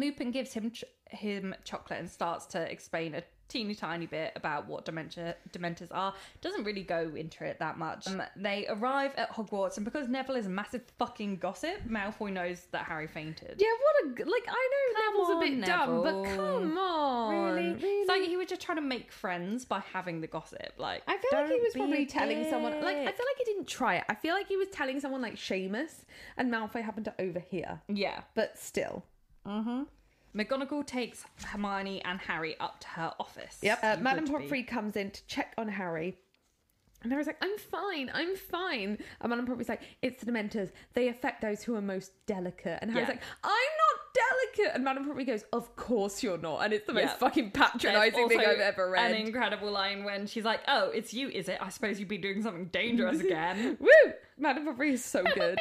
Lupin 0.00 0.30
gives 0.30 0.52
him 0.52 0.70
ch- 0.70 0.84
him 1.10 1.54
chocolate 1.64 2.00
and 2.00 2.10
starts 2.10 2.46
to 2.46 2.60
explain 2.70 3.14
a 3.14 3.22
teeny 3.48 3.76
tiny 3.76 4.06
bit 4.06 4.32
about 4.34 4.66
what 4.66 4.84
dementia 4.84 5.36
dementors 5.52 5.86
are. 5.92 6.12
Doesn't 6.40 6.64
really 6.64 6.82
go 6.82 7.12
into 7.14 7.44
it 7.44 7.60
that 7.60 7.78
much. 7.78 8.08
Um, 8.08 8.20
they 8.34 8.66
arrive 8.68 9.12
at 9.16 9.30
Hogwarts, 9.32 9.76
and 9.76 9.84
because 9.84 10.08
Neville 10.08 10.34
is 10.34 10.46
a 10.46 10.50
massive 10.50 10.82
fucking 10.98 11.36
gossip, 11.36 11.76
Malfoy 11.88 12.32
knows 12.32 12.66
that 12.72 12.86
Harry 12.86 13.06
fainted. 13.06 13.54
Yeah, 13.58 13.68
what 13.80 14.18
a. 14.18 14.28
Like, 14.28 14.46
I 14.48 14.68
know 14.72 14.94
Come 14.94 15.12
Neville's 15.14 15.28
a 15.30 15.32
on, 15.34 15.40
bit 15.60 15.64
dumb, 15.66 16.02
but 16.02 16.14
Neville. 16.22 16.36
come 16.36 16.78
on. 16.78 17.54
Really? 17.54 17.78
It's 18.00 18.08
like 18.08 18.22
he 18.22 18.36
was 18.36 18.48
just 18.48 18.60
trying 18.62 18.78
to 18.78 18.82
make 18.82 19.12
friends 19.12 19.64
by 19.64 19.78
having 19.92 20.20
the 20.20 20.26
gossip. 20.26 20.72
Like 20.76 21.02
I 21.06 21.16
feel 21.16 21.30
like 21.40 21.44
he 21.46 21.52
don't 21.54 21.62
was 21.62 21.72
be 21.74 21.78
probably 21.80 22.06
telling 22.06 22.50
someone. 22.50 22.72
Like 22.82 22.96
I 22.96 23.04
dick. 23.04 23.16
feel 23.16 23.26
like 23.26 23.38
he 23.38 23.44
didn't 23.44 23.68
try 23.68 23.96
it. 23.98 24.04
I 24.08 24.14
feel 24.16 24.34
like 24.34 24.48
he 24.48 24.56
was 24.56 24.68
telling 24.70 24.98
someone 24.98 25.22
like 25.22 25.36
Seamus, 25.36 26.04
and 26.36 26.52
Malfoy 26.52 26.82
happened 26.82 27.04
to 27.04 27.14
overhear. 27.20 27.80
yeah. 27.88 28.22
But 28.34 28.58
still, 28.58 29.04
McGonagall 30.34 30.86
takes 30.86 31.24
Hermione 31.44 32.02
and 32.04 32.18
Harry 32.20 32.56
up 32.60 32.80
to 32.80 32.88
her 32.88 33.12
office. 33.18 33.58
yep. 33.62 33.78
Uh, 33.82 33.96
Madame. 34.00 34.26
Pomfrey 34.26 34.62
comes 34.62 34.96
in 34.96 35.10
to 35.10 35.26
check 35.26 35.54
on 35.56 35.68
Harry. 35.68 36.18
And 37.02 37.12
Harry's 37.12 37.26
like, 37.26 37.36
I'm 37.42 37.56
fine, 37.58 38.10
I'm 38.12 38.34
fine. 38.36 38.98
And 39.20 39.30
Madame 39.30 39.46
Pomfrey's 39.46 39.68
like, 39.68 39.82
it's 40.02 40.24
the 40.24 40.32
Dementors. 40.32 40.72
They 40.94 41.08
affect 41.08 41.40
those 41.40 41.62
who 41.62 41.74
are 41.76 41.80
most 41.82 42.10
delicate. 42.26 42.78
And 42.82 42.90
Harry's 42.90 43.06
Yeah. 43.08 43.14
like, 43.14 43.22
I'm 43.44 43.50
not 43.52 44.54
delicate. 44.56 44.74
And 44.74 44.82
Madame 44.84 45.04
Pomfrey 45.04 45.24
goes, 45.24 45.44
Of 45.52 45.76
course 45.76 46.22
you're 46.22 46.38
not. 46.38 46.64
And 46.64 46.72
it's 46.72 46.86
the 46.86 46.94
most 46.94 47.02
Yeah. 47.02 47.14
fucking 47.16 47.50
patronising 47.52 48.28
thing 48.28 48.40
I've 48.40 48.58
ever 48.60 48.90
read. 48.90 49.12
An 49.12 49.26
incredible 49.26 49.70
line 49.70 50.04
when 50.04 50.26
she's 50.26 50.44
like, 50.44 50.60
"Oh, 50.66 50.88
it's 50.90 51.12
you, 51.14 51.28
is 51.28 51.48
it? 51.48 51.58
I 51.60 51.68
suppose 51.68 52.00
you'd 52.00 52.08
be 52.08 52.18
doing 52.18 52.42
something 52.42 52.66
dangerous 52.66 53.20
again." 53.20 53.76
Woo! 53.78 54.12
Madame 54.38 54.64
Pomfrey 54.64 54.92
is 54.94 55.04
so 55.04 55.22
good. 55.22 55.58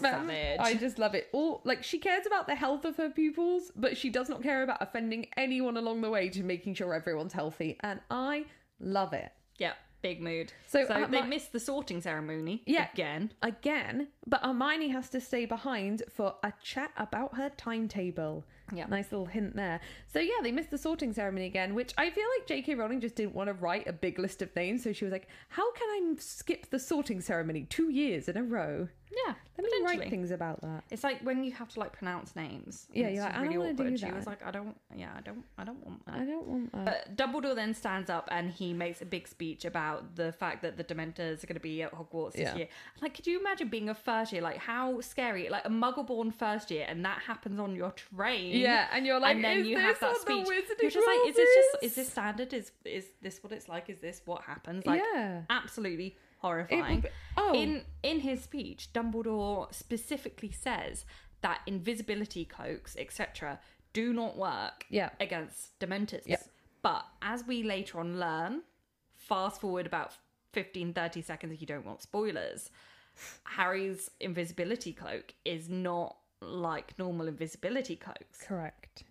Man, 0.00 0.28
savage. 0.28 0.60
I 0.60 0.74
just 0.74 0.98
love 0.98 1.14
it. 1.14 1.28
All 1.32 1.60
like 1.64 1.82
she 1.82 1.98
cares 1.98 2.26
about 2.26 2.46
the 2.46 2.54
health 2.54 2.84
of 2.84 2.96
her 2.96 3.10
pupils, 3.10 3.72
but 3.76 3.96
she 3.96 4.10
does 4.10 4.28
not 4.28 4.42
care 4.42 4.62
about 4.62 4.78
offending 4.80 5.26
anyone 5.36 5.76
along 5.76 6.00
the 6.02 6.10
way 6.10 6.28
to 6.30 6.42
making 6.42 6.74
sure 6.74 6.94
everyone's 6.94 7.32
healthy, 7.32 7.76
and 7.80 8.00
I 8.10 8.46
love 8.80 9.12
it. 9.12 9.32
Yeah, 9.58 9.72
big 10.02 10.20
mood. 10.22 10.52
So, 10.68 10.84
So, 10.86 11.06
they 11.10 11.20
my- 11.22 11.26
missed 11.26 11.52
the 11.52 11.58
sorting 11.60 12.00
ceremony. 12.00 12.62
Yeah. 12.66 12.88
again. 12.92 13.32
Again, 13.42 14.08
but 14.26 14.40
Hermione 14.44 14.88
has 14.90 15.08
to 15.10 15.20
stay 15.20 15.46
behind 15.46 16.02
for 16.08 16.34
a 16.44 16.52
chat 16.62 16.92
about 16.96 17.34
her 17.36 17.50
timetable. 17.56 18.44
Yeah. 18.72 18.86
Nice 18.86 19.10
little 19.10 19.26
hint 19.26 19.56
there. 19.56 19.80
So 20.06 20.20
yeah, 20.20 20.34
they 20.42 20.52
missed 20.52 20.70
the 20.70 20.76
sorting 20.78 21.12
ceremony 21.14 21.46
again, 21.46 21.74
which 21.74 21.94
I 21.96 22.10
feel 22.10 22.26
like 22.38 22.46
J.K. 22.46 22.74
Rowling 22.74 23.00
just 23.00 23.14
didn't 23.16 23.34
want 23.34 23.48
to 23.48 23.54
write 23.54 23.86
a 23.88 23.92
big 23.94 24.18
list 24.18 24.42
of 24.42 24.54
names, 24.54 24.84
so 24.84 24.92
she 24.92 25.06
was 25.06 25.12
like, 25.12 25.26
"How 25.48 25.72
can 25.72 25.88
I 25.88 26.14
skip 26.18 26.68
the 26.70 26.78
sorting 26.78 27.20
ceremony 27.22 27.64
two 27.64 27.88
years 27.90 28.28
in 28.28 28.36
a 28.36 28.42
row? 28.42 28.88
Yeah, 29.10 29.34
Let 29.56 29.64
me 29.64 29.70
potentially. 29.70 29.98
write 29.98 30.10
things 30.10 30.30
about 30.30 30.60
that." 30.62 30.84
It's 30.90 31.04
like 31.04 31.20
when 31.22 31.42
you 31.44 31.52
have 31.52 31.68
to 31.70 31.80
like 31.80 31.92
pronounce 31.92 32.36
names. 32.36 32.86
Yeah, 32.92 33.08
you're 33.08 33.22
like, 33.22 33.36
I 33.36 33.44
don't 33.44 33.58
wanna 33.58 33.72
do. 33.74 33.96
She 33.96 34.04
that. 34.04 34.14
was 34.14 34.26
like, 34.26 34.44
I 34.44 34.50
don't. 34.50 34.76
Yeah, 34.94 35.10
I 35.16 35.20
don't. 35.20 35.44
I 35.56 35.64
don't 35.64 35.84
want 35.84 36.04
that. 36.06 36.16
I 36.16 36.24
don't 36.24 36.46
want 36.46 36.72
that. 36.72 36.84
But 36.84 37.16
Dumbledore 37.16 37.54
then 37.54 37.74
stands 37.74 38.10
up 38.10 38.28
and 38.30 38.50
he 38.50 38.72
makes 38.72 39.00
a 39.02 39.06
big 39.06 39.26
speech 39.28 39.64
about 39.64 40.16
the 40.16 40.32
fact 40.32 40.62
that 40.62 40.76
the 40.76 40.84
Dementors 40.84 41.42
are 41.42 41.46
going 41.46 41.54
to 41.54 41.60
be 41.60 41.82
at 41.82 41.92
Hogwarts 41.92 42.32
this 42.32 42.54
year. 42.56 42.68
Like, 43.00 43.14
could 43.14 43.26
you 43.26 43.40
imagine 43.40 43.68
being 43.68 43.88
a 43.88 43.94
first 43.94 44.32
year? 44.32 44.42
Like, 44.42 44.58
how 44.58 45.00
scary! 45.00 45.48
Like 45.48 45.64
a 45.64 45.70
Muggle-born 45.70 46.30
first 46.30 46.70
year, 46.70 46.86
and 46.88 47.04
that 47.04 47.20
happens 47.20 47.58
on 47.58 47.74
your 47.74 47.92
train. 47.92 48.56
Yeah, 48.56 48.88
and 48.92 49.06
you're 49.06 49.20
like, 49.20 49.36
and 49.36 49.44
then 49.44 49.58
"Is 49.60 49.66
you 49.66 49.76
this 49.76 49.84
have 49.84 50.00
that 50.00 50.06
on 50.06 50.14
the 50.14 50.20
speech. 50.20 50.46
Wizarding 50.46 50.82
You're 50.82 50.90
just 50.90 51.06
like, 51.06 51.28
is 51.28 51.36
this 51.36 51.54
just 51.54 51.84
is 51.84 51.94
this 51.94 52.08
standard? 52.08 52.52
Is 52.52 52.72
is 52.84 53.06
this 53.22 53.42
what 53.42 53.52
it's 53.52 53.68
like? 53.68 53.88
Is 53.90 54.00
this 54.00 54.22
what 54.24 54.42
happens? 54.42 54.86
Like, 54.86 55.02
yeah. 55.14 55.42
absolutely 55.50 56.16
horrifying. 56.38 57.00
be- 57.00 57.08
oh. 57.36 57.54
In 57.54 57.84
in 58.02 58.20
his 58.20 58.42
speech, 58.42 58.92
Dumbledore 58.92 59.72
specifically 59.74 60.50
says 60.50 61.04
that 61.40 61.60
invisibility 61.66 62.44
cloaks, 62.44 62.96
etc., 62.98 63.60
do 63.92 64.12
not 64.12 64.36
work 64.36 64.84
Yeah. 64.90 65.10
against 65.20 65.78
Dementors. 65.78 66.26
Yep. 66.26 66.44
But 66.82 67.06
as 67.22 67.44
we 67.46 67.62
later 67.62 68.00
on 68.00 68.18
learn, 68.18 68.62
fast 69.14 69.60
forward 69.60 69.86
about 69.86 70.14
15, 70.52 70.92
30 70.94 71.22
seconds 71.22 71.52
if 71.52 71.60
you 71.60 71.66
don't 71.66 71.84
want 71.84 72.02
spoilers, 72.02 72.70
Harry's 73.44 74.10
invisibility 74.20 74.92
cloak 74.92 75.34
is 75.44 75.68
not 75.68 76.16
like 76.40 76.98
normal 76.98 77.26
invisibility 77.28 77.96
cloaks. 77.96 78.42
Correct. 78.46 79.04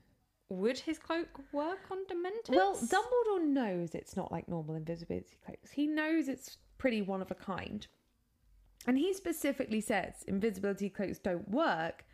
Would 0.50 0.80
his 0.80 0.98
cloak 0.98 1.28
work 1.52 1.80
on 1.92 2.06
Dementors? 2.06 2.56
Well, 2.56 2.76
Dumbledore 2.78 3.44
knows 3.46 3.94
it's 3.94 4.16
not 4.16 4.32
like 4.32 4.48
normal 4.48 4.76
invisibility 4.76 5.38
cloaks. 5.46 5.72
He 5.72 5.88
knows 5.88 6.30
it's 6.30 6.58
pretty 6.78 7.02
one 7.02 7.22
of 7.22 7.32
a 7.32 7.36
kind. 7.36 7.88
And 8.86 8.98
he 8.98 9.14
specifically 9.14 9.82
says 9.82 10.24
invisibility 10.28 10.90
cloaks 10.90 11.20
don't 11.20 11.50
work 11.50 12.06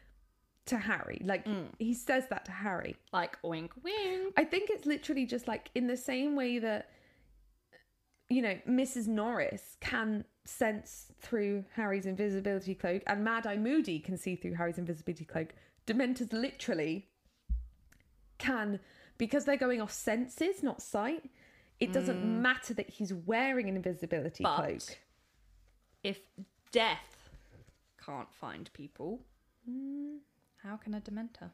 to 0.66 0.78
Harry. 0.78 1.22
Like, 1.24 1.46
mm. 1.46 1.68
he 1.78 1.94
says 1.94 2.26
that 2.30 2.46
to 2.46 2.52
Harry. 2.52 2.96
like 3.12 3.38
wink, 3.44 3.72
wink. 3.84 4.34
I 4.38 4.44
think 4.44 4.70
it's 4.70 4.86
literally 4.86 5.26
just 5.26 5.48
like 5.48 5.70
in 5.76 5.88
the 5.88 5.98
same 5.98 6.36
way 6.36 6.60
that, 6.60 6.90
you 8.30 8.42
know, 8.42 8.58
Mrs. 8.68 9.08
Norris 9.08 9.78
can 9.82 10.26
sense 10.46 11.12
through 11.22 11.66
Harry's 11.76 12.06
invisibility 12.06 12.76
cloak 12.76 13.04
and 13.08 13.24
Mad 13.24 13.46
Eye 13.46 13.58
Moody 13.58 14.00
can 14.00 14.18
see 14.18 14.36
through 14.36 14.56
Harry's 14.56 14.78
invisibility 14.78 15.26
cloak. 15.26 15.50
Dementors 15.86 16.32
literally 16.32 17.08
can, 18.38 18.80
because 19.18 19.46
they're 19.46 19.58
going 19.58 19.82
off 19.82 19.92
senses, 19.92 20.64
not 20.64 20.82
sight. 20.82 21.30
It 21.80 21.92
doesn't 21.92 22.24
matter 22.42 22.74
that 22.76 22.90
he's 22.90 23.14
wearing 23.14 23.68
an 23.68 23.76
invisibility 23.76 24.44
But 24.44 24.56
cloak. 24.56 24.98
if 26.04 26.20
death 26.72 27.30
can't 28.04 28.34
find 28.34 28.72
people, 28.74 29.20
how 30.64 30.78
can 30.78 30.94
a 30.94 31.02
Dementor? 31.02 31.52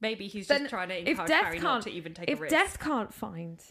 Maybe 0.00 0.28
he's 0.28 0.46
just 0.46 0.68
trying 0.68 0.88
to 0.90 1.00
if 1.00 1.08
encourage 1.08 1.28
death 1.28 1.44
Harry 1.44 1.58
can't, 1.58 1.64
not 1.64 1.82
to 1.82 1.90
even 1.90 2.14
take 2.14 2.28
a 2.30 2.36
risk. 2.36 2.44
If 2.44 2.50
death 2.50 2.78
can't 2.78 3.12
find 3.12 3.62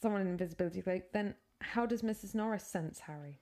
someone 0.00 0.22
in 0.22 0.26
invisibility 0.28 0.80
cloak, 0.82 1.12
then 1.12 1.34
how 1.60 1.86
does 1.86 2.02
Mrs. 2.02 2.34
Norris 2.34 2.64
sense 2.64 3.00
Harry? 3.00 3.40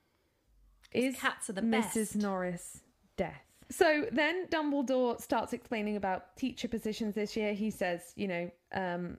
is 0.92 1.16
cats 1.16 1.50
are 1.50 1.52
the 1.52 1.60
Mrs. 1.62 1.94
best. 1.94 2.16
Norris 2.16 2.80
death. 3.16 3.42
So 3.70 4.06
then 4.10 4.46
Dumbledore 4.48 5.20
starts 5.20 5.52
explaining 5.52 5.96
about 5.96 6.34
teacher 6.36 6.68
positions 6.68 7.14
this 7.14 7.36
year. 7.36 7.52
He 7.52 7.70
says, 7.70 8.12
you 8.16 8.26
know, 8.26 8.50
um, 8.72 9.18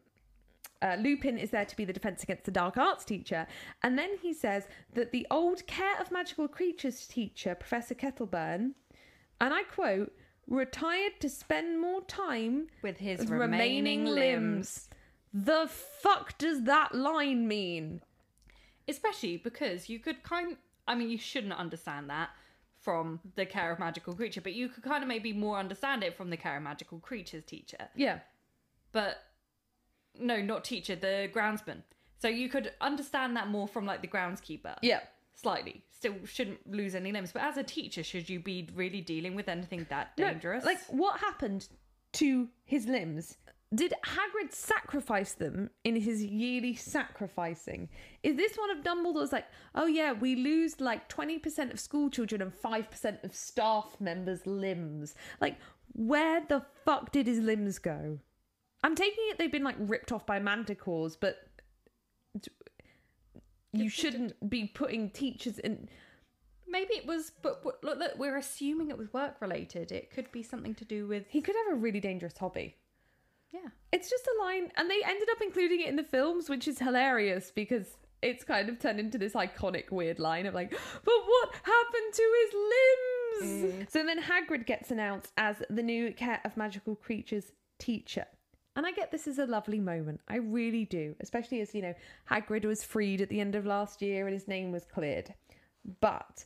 uh, 0.82 0.96
Lupin 1.00 1.38
is 1.38 1.50
there 1.50 1.66
to 1.66 1.76
be 1.76 1.86
the 1.86 1.94
defense 1.94 2.24
against 2.24 2.46
the 2.46 2.52
dark 2.52 2.78
arts 2.78 3.04
teacher. 3.04 3.48
And 3.84 3.98
then 3.98 4.18
he 4.22 4.34
says 4.34 4.68
that 4.94 5.12
the 5.12 5.28
old 5.30 5.66
care 5.68 6.00
of 6.00 6.12
magical 6.12 6.48
creatures 6.48 7.06
teacher, 7.08 7.56
Professor 7.56 7.96
Kettleburn, 7.96 8.72
and 9.42 9.54
I 9.54 9.64
quote, 9.64 10.14
retired 10.48 11.20
to 11.20 11.30
spend 11.30 11.80
more 11.80 12.02
time 12.02 12.68
With 12.82 12.98
his 12.98 13.20
with 13.20 13.30
remaining, 13.30 14.06
limbs. 14.06 14.90
The 15.34 15.70
fuck 15.70 16.38
does 16.38 16.64
that 16.64 16.96
line 16.96 17.48
mean? 17.48 18.02
Especially 18.88 19.38
because 19.38 19.90
you 19.90 20.00
could 20.00 20.24
kind 20.24 20.58
I 20.88 20.96
mean, 20.96 21.12
you 21.12 21.20
shouldn't 21.20 21.54
understand 21.54 22.10
that 22.10 22.30
from 22.80 23.20
the 23.36 23.46
care 23.46 23.72
of 23.72 23.78
magical 23.78 24.16
creature, 24.16 24.42
but 24.42 24.54
you 24.54 24.70
could 24.70 24.84
kind 24.84 25.04
of 25.04 25.08
maybe 25.08 25.34
more 25.34 25.60
understand 25.60 26.04
it 26.04 26.18
from 26.18 26.32
the 26.32 26.38
care 26.38 26.58
of 26.58 26.64
magical 26.64 26.98
creatures 27.00 27.44
teacher. 27.46 27.90
Yeah. 27.96 28.20
But 28.92 29.18
no, 30.18 30.42
not 30.42 30.64
teacher, 30.64 30.96
the 30.96 31.30
groundsman. 31.34 31.84
So 32.20 32.28
you 32.28 32.50
could 32.50 32.72
understand 32.82 33.36
that 33.38 33.50
more 33.50 33.68
from 33.68 33.86
like 33.86 34.02
the 34.02 34.08
groundskeeper. 34.08 34.76
Yeah. 34.82 35.00
Slightly. 35.36 35.84
Still 35.92 36.16
shouldn't 36.26 36.70
lose 36.70 36.96
any 36.96 37.12
limbs. 37.12 37.32
But 37.32 37.44
as 37.44 37.58
a 37.58 37.64
teacher, 37.64 38.04
should 38.04 38.30
you 38.30 38.40
be 38.40 38.68
really 38.76 39.02
dealing 39.02 39.36
with 39.36 39.48
anything 39.48 39.86
that 39.90 40.12
No, 40.18 40.32
dangerous? 40.32 40.66
like, 40.66 40.80
what 40.88 41.20
happened 41.20 41.68
to 42.14 42.50
his 42.66 42.88
limbs? 42.88 43.38
Did 43.74 43.94
Hagrid 44.04 44.52
sacrifice 44.52 45.34
them 45.34 45.70
in 45.84 45.96
his 45.96 46.24
yearly 46.24 46.74
sacrificing? 46.74 47.88
Is 48.24 48.36
this 48.36 48.58
one 48.58 48.72
of 48.72 48.84
Dumbledore's 48.84 49.32
like, 49.32 49.46
oh 49.76 49.86
yeah, 49.86 50.12
we 50.12 50.36
lose 50.36 50.82
like 50.82 51.08
20% 51.08 51.72
of 51.72 51.80
school 51.80 52.10
children 52.10 52.42
and 52.42 52.52
5% 52.52 53.24
of 53.24 53.36
staff 53.36 53.96
members' 54.00 54.46
limbs? 54.48 55.14
Like, 55.40 55.58
where 55.94 56.42
the 56.50 56.66
fuck 56.84 57.12
did 57.12 57.28
his 57.28 57.40
limbs 57.40 57.78
go? 57.78 58.20
I'm 58.84 58.96
taking 58.96 59.24
it 59.30 59.38
they've 59.38 59.52
been 59.52 59.64
like 59.64 59.76
ripped 59.80 60.12
off 60.12 60.26
by 60.26 60.40
manticores, 60.40 61.18
but 61.20 61.38
you 63.74 63.90
shouldn't 63.90 64.50
be 64.50 64.66
putting 64.66 65.10
teachers 65.10 65.60
in. 65.60 65.90
Maybe 66.68 66.94
it 66.94 67.08
was, 67.08 67.32
but 67.42 67.64
but 67.64 67.84
look, 67.84 68.00
look, 68.00 68.18
we're 68.18 68.38
assuming 68.38 68.90
it 68.90 68.98
was 68.98 69.12
work 69.14 69.42
related. 69.42 69.92
It 69.92 70.12
could 70.12 70.32
be 70.32 70.44
something 70.44 70.76
to 70.76 70.86
do 70.86 71.08
with. 71.08 71.26
He 71.30 71.42
could 71.42 71.56
have 71.56 71.78
a 71.78 71.80
really 71.80 72.00
dangerous 72.00 72.38
hobby. 72.38 72.76
Yeah. 73.52 73.70
It's 73.92 74.10
just 74.10 74.28
a 74.28 74.44
line, 74.44 74.72
and 74.78 74.90
they 74.90 75.02
ended 75.06 75.28
up 75.32 75.42
including 75.42 75.82
it 75.82 75.88
in 75.88 75.96
the 75.96 76.04
films, 76.04 76.50
which 76.50 76.68
is 76.68 76.80
hilarious 76.80 77.52
because 77.54 77.98
it's 78.22 78.44
kind 78.44 78.70
of 78.70 78.80
turned 78.80 79.00
into 79.00 79.18
this 79.18 79.34
iconic 79.34 79.92
weird 79.92 80.20
line 80.20 80.46
of 80.46 80.54
like, 80.54 80.72
but 81.04 81.14
what 81.26 81.50
happened 81.64 82.14
to 82.14 82.36
his 82.42 82.54
limbs? 82.54 83.74
Mm. 83.74 83.92
So 83.92 84.06
then 84.06 84.22
Hagrid 84.22 84.66
gets 84.66 84.92
announced 84.92 85.32
as 85.38 85.62
the 85.70 85.84
new 85.84 86.14
Care 86.14 86.42
of 86.46 86.58
Magical 86.58 86.96
Creatures 86.96 87.52
teacher. 87.80 88.26
And 88.80 88.88
I 88.88 88.92
get 88.94 89.12
this 89.12 89.28
is 89.28 89.40
a 89.40 89.46
lovely 89.46 89.82
moment. 89.82 90.22
I 90.30 90.38
really 90.38 90.86
do. 90.86 91.14
Especially 91.20 91.60
as, 91.60 91.76
you 91.76 91.82
know, 91.82 91.94
Hagrid 92.32 92.64
was 92.64 92.82
freed 92.82 93.20
at 93.20 93.28
the 93.28 93.42
end 93.42 93.56
of 93.56 93.66
last 93.66 94.02
year 94.02 94.26
and 94.26 94.34
his 94.34 94.48
name 94.48 94.72
was 94.72 94.86
cleared. 94.86 95.34
But 96.00 96.46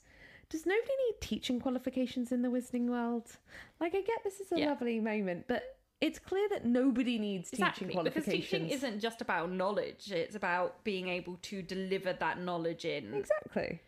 does 0.50 0.66
nobody 0.66 0.94
need 1.06 1.22
teaching 1.22 1.60
qualifications 1.60 2.32
in 2.32 2.42
the 2.42 2.50
Wizarding 2.50 2.88
world? 2.88 3.38
Like, 3.80 3.94
I 3.94 4.02
get 4.02 4.24
this 4.24 4.40
is 4.40 4.52
a 4.52 4.58
Yeah. 4.60 4.70
lovely 4.70 5.00
moment, 5.00 5.46
but 5.48 5.78
it's 6.02 6.18
clear 6.18 6.50
that 6.50 6.66
nobody 6.66 7.20
needs 7.20 7.54
Exactly, 7.54 7.86
teaching 7.86 8.02
because 8.02 8.12
qualifications. 8.24 8.50
teaching 8.50 8.70
isn't 8.72 9.00
just 9.00 9.22
about 9.22 9.52
knowledge; 9.52 10.12
it's 10.12 10.36
about 10.36 10.84
being 10.84 11.10
able 11.10 11.38
to 11.44 11.62
deliver 11.62 12.14
that 12.14 12.40
knowledge 12.40 12.84
in. 12.84 13.14
Exactly. 13.14 13.80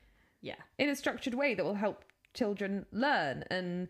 Yeah, 0.42 0.58
In 0.78 0.90
a 0.90 0.96
structured 0.96 1.34
way 1.34 1.56
that 1.56 1.66
will 1.66 1.74
help 1.74 2.06
children 2.36 2.86
learn. 2.92 3.44
And 3.50 3.88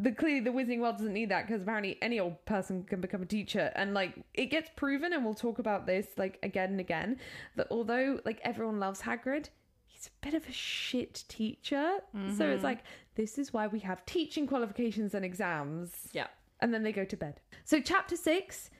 the 0.00 0.12
clearly 0.12 0.40
the 0.40 0.50
Wizarding 0.50 0.78
world 0.80 0.96
doesn't 0.98 1.12
need 1.12 1.30
that 1.30 1.46
because 1.46 1.62
apparently 1.62 1.98
any 2.00 2.20
old 2.20 2.44
person 2.44 2.84
can 2.84 3.00
become 3.00 3.22
a 3.22 3.26
teacher. 3.26 3.72
And 3.74 3.94
like 3.94 4.14
it 4.32 4.46
gets 4.46 4.70
proven, 4.76 5.12
and 5.12 5.24
we'll 5.24 5.34
talk 5.34 5.58
about 5.58 5.86
this 5.86 6.06
like 6.16 6.38
again 6.42 6.70
and 6.70 6.80
again, 6.80 7.18
that 7.56 7.66
although 7.70 8.20
like 8.24 8.40
everyone 8.44 8.78
loves 8.78 9.02
Hagrid, 9.02 9.48
he's 9.86 10.06
a 10.06 10.24
bit 10.24 10.34
of 10.34 10.48
a 10.48 10.52
shit 10.52 11.24
teacher. 11.28 11.98
So 12.12 12.20
it's 12.20 12.38
mm-hmm. 12.38 12.64
like 12.64 12.84
this 13.16 13.38
is 13.38 13.52
why 13.52 13.66
we 13.66 13.80
have 13.80 14.06
teaching 14.06 14.46
qualifications 14.46 15.14
and 15.14 15.24
exams. 15.24 15.90
yeah. 16.12 16.28
And 16.60 16.74
then 16.74 16.82
they 16.82 16.92
go 16.92 17.04
to 17.04 17.16
bed. 17.16 17.40
So 17.64 17.80
chapter 17.80 18.16
six, 18.16 18.70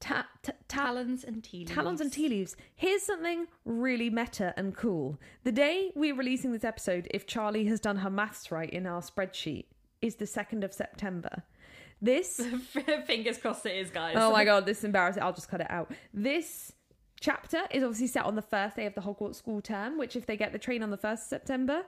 ta- 0.00 0.26
ta- 0.42 0.52
ta- 0.68 0.84
Talons 0.84 1.22
and 1.22 1.42
tea 1.42 1.58
leaves. 1.58 1.70
Talons 1.72 2.00
and 2.00 2.12
tea 2.12 2.28
leaves. 2.28 2.56
Here's 2.74 3.02
something 3.02 3.46
really 3.64 4.10
meta 4.10 4.54
and 4.56 4.76
cool. 4.76 5.18
The 5.44 5.52
day 5.52 5.92
we're 5.94 6.16
releasing 6.16 6.52
this 6.52 6.64
episode, 6.64 7.08
if 7.12 7.26
Charlie 7.26 7.66
has 7.66 7.78
done 7.78 7.98
her 7.98 8.10
maths 8.10 8.50
right 8.50 8.70
in 8.70 8.86
our 8.86 9.00
spreadsheet, 9.00 9.66
is 10.02 10.16
the 10.16 10.24
2nd 10.24 10.64
of 10.64 10.74
September. 10.74 11.42
This, 12.00 12.40
Fingers 13.06 13.38
crossed 13.38 13.64
it 13.64 13.76
is, 13.76 13.90
guys. 13.90 14.16
oh 14.18 14.32
my 14.32 14.44
god, 14.44 14.66
this 14.66 14.78
is 14.78 14.84
embarrassing. 14.84 15.22
I'll 15.22 15.32
just 15.32 15.48
cut 15.48 15.60
it 15.60 15.70
out. 15.70 15.92
This 16.12 16.72
chapter 17.20 17.60
is 17.70 17.84
obviously 17.84 18.08
set 18.08 18.24
on 18.24 18.34
the 18.34 18.42
first 18.42 18.74
day 18.74 18.86
of 18.86 18.94
the 18.96 19.00
Hogwarts 19.00 19.36
school 19.36 19.60
term, 19.60 19.96
which, 19.96 20.16
if 20.16 20.26
they 20.26 20.36
get 20.36 20.52
the 20.52 20.58
train 20.58 20.82
on 20.82 20.90
the 20.90 20.98
1st 20.98 21.12
of 21.12 21.18
September, 21.20 21.82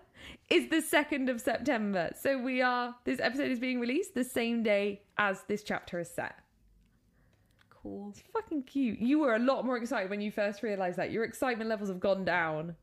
is 0.48 0.70
the 0.70 0.76
2nd 0.76 1.28
of 1.28 1.40
September. 1.40 2.10
So 2.18 2.38
we 2.38 2.62
are, 2.62 2.94
this 3.04 3.18
episode 3.18 3.50
is 3.50 3.58
being 3.58 3.80
released 3.80 4.14
the 4.14 4.22
same 4.22 4.62
day 4.62 5.02
as 5.18 5.42
this 5.48 5.64
chapter 5.64 5.98
is 5.98 6.08
set. 6.08 6.36
Cool. 7.68 8.10
It's 8.10 8.22
fucking 8.32 8.62
cute. 8.62 9.00
You 9.00 9.18
were 9.18 9.34
a 9.34 9.38
lot 9.40 9.66
more 9.66 9.76
excited 9.76 10.08
when 10.10 10.20
you 10.20 10.30
first 10.30 10.62
realised 10.62 10.96
that. 10.98 11.10
Your 11.10 11.24
excitement 11.24 11.68
levels 11.68 11.88
have 11.88 12.00
gone 12.00 12.24
down. 12.24 12.76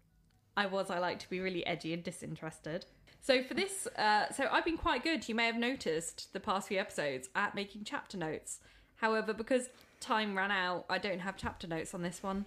I 0.58 0.66
was. 0.66 0.90
I 0.90 1.00
like 1.00 1.20
to 1.20 1.30
be 1.30 1.40
really 1.40 1.66
edgy 1.66 1.94
and 1.94 2.04
disinterested. 2.04 2.86
So 3.24 3.44
for 3.44 3.54
this, 3.54 3.88
uh, 3.98 4.32
so 4.32 4.48
I've 4.52 4.66
been 4.66 4.78
quite 4.78 5.04
good. 5.04 5.28
You 5.30 5.36
may 5.36 5.46
have 5.46 5.56
noticed 5.58 6.34
the 6.34 6.40
past 6.40 6.68
few 6.68 6.80
episodes 6.80 7.30
at 7.36 7.54
making 7.54 7.84
chapter 7.86 8.18
notes. 8.18 8.60
However, 8.96 9.32
because 9.34 9.70
time 10.00 10.36
ran 10.36 10.52
out, 10.52 10.86
I 10.90 10.98
don't 10.98 11.20
have 11.20 11.38
chapter 11.38 11.68
notes 11.68 11.94
on 11.94 12.02
this 12.02 12.24
one. 12.24 12.46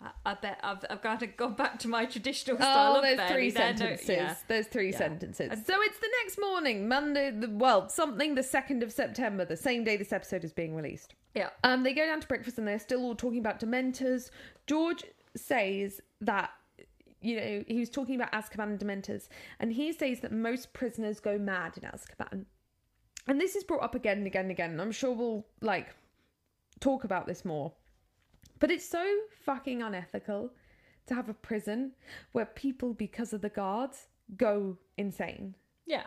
I, 0.00 0.10
I 0.24 0.34
bet 0.34 0.60
I've, 0.62 0.84
I've 0.88 1.02
got 1.02 1.20
to 1.20 1.26
go 1.26 1.48
back 1.50 1.78
to 1.80 1.88
my 1.88 2.06
traditional 2.06 2.56
style 2.56 2.94
Oh, 2.94 2.96
of 2.96 3.02
there's 3.02 3.18
Benny. 3.18 3.32
three 3.34 3.48
no- 3.48 3.54
sentences. 3.54 4.08
yeah. 4.08 4.34
There's 4.48 4.66
three 4.66 4.92
Yeah. 4.92 4.98
sentences. 4.98 5.50
So 5.66 5.74
it's 5.82 5.98
the 5.98 6.10
next 6.22 6.38
morning, 6.40 6.88
Monday, 6.88 7.30
the, 7.30 7.50
well, 7.50 7.88
something 7.90 8.34
the 8.34 8.40
2nd 8.42 8.82
of 8.82 8.92
September, 8.92 9.44
the 9.44 9.56
same 9.58 9.84
day 9.84 9.96
this 9.98 10.12
episode 10.12 10.42
is 10.42 10.52
being 10.54 10.74
released. 10.74 11.14
Yeah. 11.34 11.50
Um, 11.64 11.82
they 11.82 11.92
go 11.92 12.06
down 12.06 12.20
to 12.20 12.26
breakfast 12.26 12.56
and 12.58 12.66
they're 12.66 12.78
still 12.78 13.02
all 13.02 13.14
talking 13.14 13.40
about 13.40 13.60
Dementors. 13.60 14.30
George 14.66 15.04
says 15.36 16.00
that, 16.22 16.50
you 17.24 17.36
know, 17.36 17.64
he 17.66 17.80
was 17.80 17.90
talking 17.90 18.14
about 18.14 18.32
Azkaban 18.32 18.64
and 18.64 18.78
Dementors, 18.78 19.28
and 19.58 19.72
he 19.72 19.92
says 19.92 20.20
that 20.20 20.32
most 20.32 20.72
prisoners 20.72 21.20
go 21.20 21.38
mad 21.38 21.76
in 21.76 21.88
Azkaban. 21.88 22.44
And 23.26 23.40
this 23.40 23.56
is 23.56 23.64
brought 23.64 23.82
up 23.82 23.94
again 23.94 24.18
and 24.18 24.26
again 24.26 24.42
and 24.42 24.50
again, 24.50 24.70
and 24.72 24.80
I'm 24.80 24.92
sure 24.92 25.12
we'll, 25.12 25.46
like, 25.60 25.88
talk 26.80 27.04
about 27.04 27.26
this 27.26 27.44
more. 27.44 27.72
But 28.60 28.70
it's 28.70 28.88
so 28.88 29.04
fucking 29.44 29.82
unethical 29.82 30.50
to 31.06 31.14
have 31.14 31.28
a 31.28 31.34
prison 31.34 31.92
where 32.32 32.46
people, 32.46 32.92
because 32.94 33.32
of 33.32 33.40
the 33.40 33.48
guards, 33.48 34.08
go 34.36 34.78
insane. 34.96 35.54
Yeah. 35.86 36.04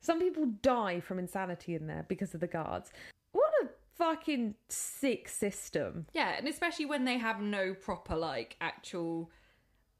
Some 0.00 0.18
people 0.18 0.46
die 0.62 1.00
from 1.00 1.18
insanity 1.18 1.74
in 1.74 1.86
there 1.86 2.04
because 2.08 2.34
of 2.34 2.40
the 2.40 2.46
guards. 2.46 2.90
What 3.32 3.52
a 3.62 3.68
fucking 3.96 4.54
sick 4.68 5.28
system. 5.28 6.06
Yeah, 6.12 6.34
and 6.36 6.48
especially 6.48 6.86
when 6.86 7.04
they 7.04 7.18
have 7.18 7.40
no 7.40 7.74
proper 7.74 8.16
like 8.16 8.56
actual 8.60 9.30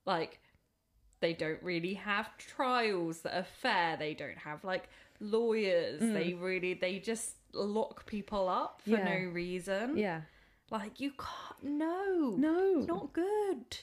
like 0.06 0.40
they 1.22 1.32
don't 1.32 1.62
really 1.62 1.94
have 1.94 2.36
trials 2.36 3.20
that 3.22 3.34
are 3.38 3.46
fair. 3.62 3.96
They 3.96 4.12
don't 4.12 4.36
have 4.36 4.62
like 4.64 4.88
lawyers. 5.20 6.02
Mm. 6.02 6.12
They 6.12 6.34
really 6.34 6.74
they 6.74 6.98
just 6.98 7.36
lock 7.54 8.04
people 8.04 8.48
up 8.48 8.82
for 8.82 8.90
Yeah. 8.90 9.04
no 9.04 9.30
reason. 9.30 9.96
Yeah. 9.96 10.20
Like 10.70 11.00
you 11.00 11.12
can't 11.12 11.62
no. 11.78 12.34
No. 12.36 12.84
Not 12.86 13.12
good. 13.14 13.78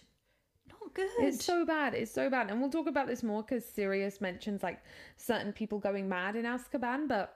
Not 0.70 0.94
good. 0.94 1.10
It's 1.20 1.44
so 1.44 1.66
bad. 1.66 1.94
It's 1.96 2.12
so 2.12 2.30
bad. 2.30 2.52
And 2.52 2.60
we'll 2.62 2.70
talk 2.70 2.88
about 2.88 3.08
this 3.08 3.24
more 3.24 3.42
because 3.42 3.66
Sirius 3.66 4.22
mentions 4.22 4.62
like 4.62 4.80
certain 5.18 5.54
people 5.54 5.80
going 5.80 6.08
mad 6.08 6.36
in 6.36 6.46
Azkaban, 6.46 7.08
but 7.08 7.36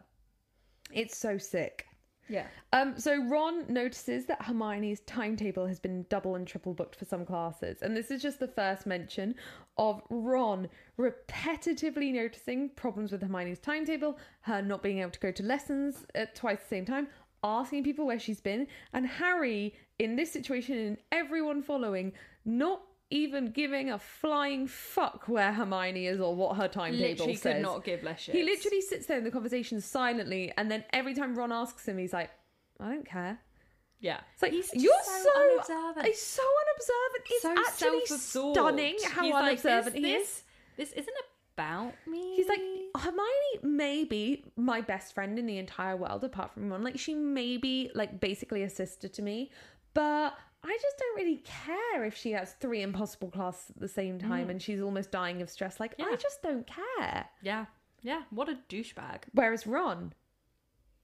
it's 0.92 1.18
so 1.18 1.38
sick. 1.38 1.88
Yeah. 2.30 2.48
Um, 2.72 2.98
so 2.98 3.22
Ron 3.24 3.66
notices 3.72 4.26
that 4.26 4.42
Hermione's 4.42 5.02
timetable 5.02 5.68
has 5.68 5.80
been 5.80 6.06
double 6.10 6.36
and 6.36 6.48
triple 6.48 6.74
booked 6.74 6.96
for 6.96 7.06
some 7.06 7.26
classes, 7.26 7.82
and 7.82 7.96
this 7.96 8.12
is 8.12 8.22
just 8.22 8.40
the 8.40 8.48
first 8.48 8.86
mention 8.86 9.36
of 9.78 10.02
Ron 10.10 10.70
repetitively 10.98 12.14
noticing 12.14 12.70
problems 12.70 13.12
with 13.12 13.22
Hermione's 13.22 13.60
timetable, 13.60 14.18
her 14.42 14.62
not 14.62 14.84
being 14.84 15.00
able 15.00 15.12
to 15.12 15.20
go 15.20 15.32
to 15.32 15.44
lessons 15.44 16.06
at 16.16 16.36
twice 16.36 16.60
the 16.62 16.68
same 16.68 16.86
time, 16.86 17.08
asking 17.44 17.84
people 17.84 18.06
where 18.06 18.20
she's 18.20 18.42
been, 18.42 18.68
and 18.94 19.06
Harry 19.06 19.74
in 20.00 20.16
this 20.16 20.32
situation 20.32 20.78
and 20.78 20.98
everyone 21.12 21.62
following 21.62 22.14
not 22.46 22.82
even 23.13 23.52
giving 23.52 23.91
a 23.91 23.99
flying 23.99 24.65
fuck 24.67 25.28
where 25.28 25.54
Hermione 25.54 26.08
is 26.08 26.19
or 26.19 26.36
what 26.36 26.58
her 26.58 26.67
timetable 26.67 27.10
Literally 27.10 27.36
says. 27.36 27.54
could 27.54 27.62
not 27.62 27.84
give 27.84 28.02
less 28.04 28.21
shit. 28.21 28.36
He 28.36 28.43
literally 28.43 28.82
sits 28.82 29.06
there 29.06 29.19
in 29.19 29.23
the 29.23 29.32
conversation 29.32 29.80
silently, 29.82 30.52
and 30.58 30.69
then 30.71 30.84
every 30.91 31.13
time 31.13 31.36
Ron 31.36 31.52
asks 31.52 31.88
him, 31.88 31.97
he's 31.99 32.12
like, 32.12 32.32
"I 32.80 32.89
don't 32.89 33.06
care." 33.06 33.39
Yeah. 33.99 34.19
It's 34.34 34.41
like 34.41 34.52
He's 34.52 34.69
you're 34.73 34.93
so, 35.04 35.23
so 35.23 35.41
unobservant. 35.41 36.08
He's 36.08 36.21
so 36.21 36.43
unobservant. 36.63 37.23
It's 37.30 37.41
so 37.41 37.52
actually 37.52 38.06
self-absorbed. 38.06 38.58
stunning 38.58 38.97
how 39.06 39.23
He's 39.23 39.34
like, 39.34 39.43
unobservant 39.43 39.95
this, 39.95 40.04
he 40.04 40.13
is. 40.13 40.43
This 40.76 40.91
isn't 40.91 41.15
about 41.56 41.93
me. 42.06 42.36
He's 42.36 42.49
like 42.49 42.60
Hermione 42.97 43.60
may 43.63 44.04
be 44.04 44.43
my 44.58 44.82
best 44.82 45.13
friend 45.13 45.39
in 45.39 45.45
the 45.45 45.58
entire 45.58 45.95
world 45.95 46.23
apart 46.23 46.54
from 46.54 46.69
Ron. 46.69 46.84
Like 46.84 46.99
she 46.99 47.13
may 47.13 47.56
be 47.58 47.91
like 47.95 48.19
basically 48.19 48.63
a 48.63 48.69
sister 48.69 49.08
to 49.08 49.21
me, 49.21 49.52
but 49.93 50.34
I 50.63 50.78
just 50.82 50.97
don't 50.97 51.15
really 51.17 51.43
care 51.43 52.06
if 52.06 52.15
she 52.15 52.32
has 52.32 52.54
three 52.54 52.82
impossible 52.82 53.30
classes 53.30 53.71
at 53.71 53.82
the 53.82 53.88
same 53.88 54.17
time 54.17 54.47
mm. 54.47 54.52
and 54.52 54.62
she's 54.62 54.82
almost 54.82 55.12
dying 55.12 55.41
of 55.41 55.49
stress. 55.49 55.80
Like 55.80 55.95
I 55.99 56.15
just 56.15 56.41
don't 56.41 56.65
care. 56.65 57.26
yeah, 57.41 57.65
yeah. 58.02 58.21
What 58.30 58.49
a 58.49 58.58
douchebag. 58.69 59.23
Whereas 59.34 59.67
Ron, 59.67 60.13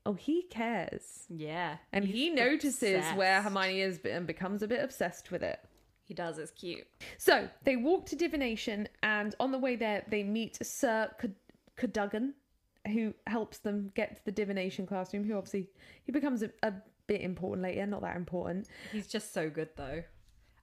oh, 0.06 0.14
he 0.14 0.44
cares. 0.44 1.26
Yeah, 1.30 1.78
And 1.92 2.06
he 2.06 2.30
notices 2.30 3.04
where 3.16 3.40
obsessed. 3.40 3.44
Hermione 3.44 3.82
is 3.82 4.00
and 4.06 4.26
becomes 4.26 4.64
a 4.64 4.68
bit 4.68 4.84
obsessed 4.84 5.32
with 5.32 5.44
it. 5.44 5.60
He 6.04 6.14
does. 6.14 6.40
It's 6.40 6.52
cute. 6.52 6.88
So 7.18 7.48
they 7.64 7.76
walk 7.76 8.08
to 8.08 8.16
divination, 8.16 8.88
and 9.04 9.36
on 9.40 9.52
the 9.52 9.60
way 9.60 9.76
there, 9.76 10.04
they 10.10 10.24
meet 10.24 10.58
Sir 10.66 11.12
Cad- 11.20 11.36
Cadogan, 11.78 12.34
who 12.88 13.14
helps 13.28 13.60
them 13.60 13.92
get 13.94 14.16
to 14.16 14.26
the 14.26 14.32
divination 14.32 14.88
classroom. 14.88 15.24
Who 15.24 15.38
obviously 15.38 15.68
he 16.04 16.12
becomes 16.12 16.42
a, 16.42 16.50
a 16.64 16.74
bit 17.10 17.22
important 17.22 17.64
later, 17.64 17.86
not 17.86 18.02
that 18.02 18.16
important. 18.16 18.68
He's 18.94 19.08
just 19.08 19.34
so 19.34 19.50
good 19.50 19.70
though. 19.76 20.04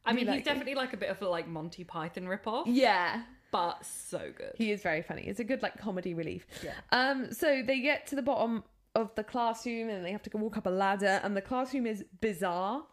I 0.04 0.12
mean, 0.12 0.26
like 0.26 0.37
he's 0.37 0.44
definitely 0.44 0.76
like 0.76 0.92
a 0.92 0.96
bit 0.96 1.11
of 1.11 1.20
a 1.20 1.28
like 1.28 1.48
Monty 1.48 1.82
Python 1.85 2.24
ripoff, 2.24 2.64
Yeah, 2.66 3.22
but 3.50 3.85
so 3.85 4.20
good. 4.37 4.52
he 4.54 4.70
is 4.70 4.80
very 4.82 5.02
funny. 5.02 5.22
It's 5.26 5.40
a 5.40 5.44
good 5.44 5.62
like 5.62 5.76
comedy 5.78 6.14
relief. 6.14 6.46
Yeah. 6.62 6.74
Um. 6.92 7.32
So 7.32 7.62
they 7.66 7.80
get 7.80 8.06
to 8.09 8.14
the 8.16 8.22
bottom 8.22 8.62
of 8.94 9.12
the 9.16 9.24
classroom, 9.24 9.88
and 9.90 10.04
they 10.04 10.12
have 10.12 10.22
to 10.22 10.30
go 10.30 10.38
walk 10.38 10.56
up 10.56 10.66
a 10.66 10.70
ladder, 10.70 11.20
and 11.24 11.37
the 11.37 11.42
classroom 11.42 11.87
is 11.87 12.04
bizarre. 12.20 12.85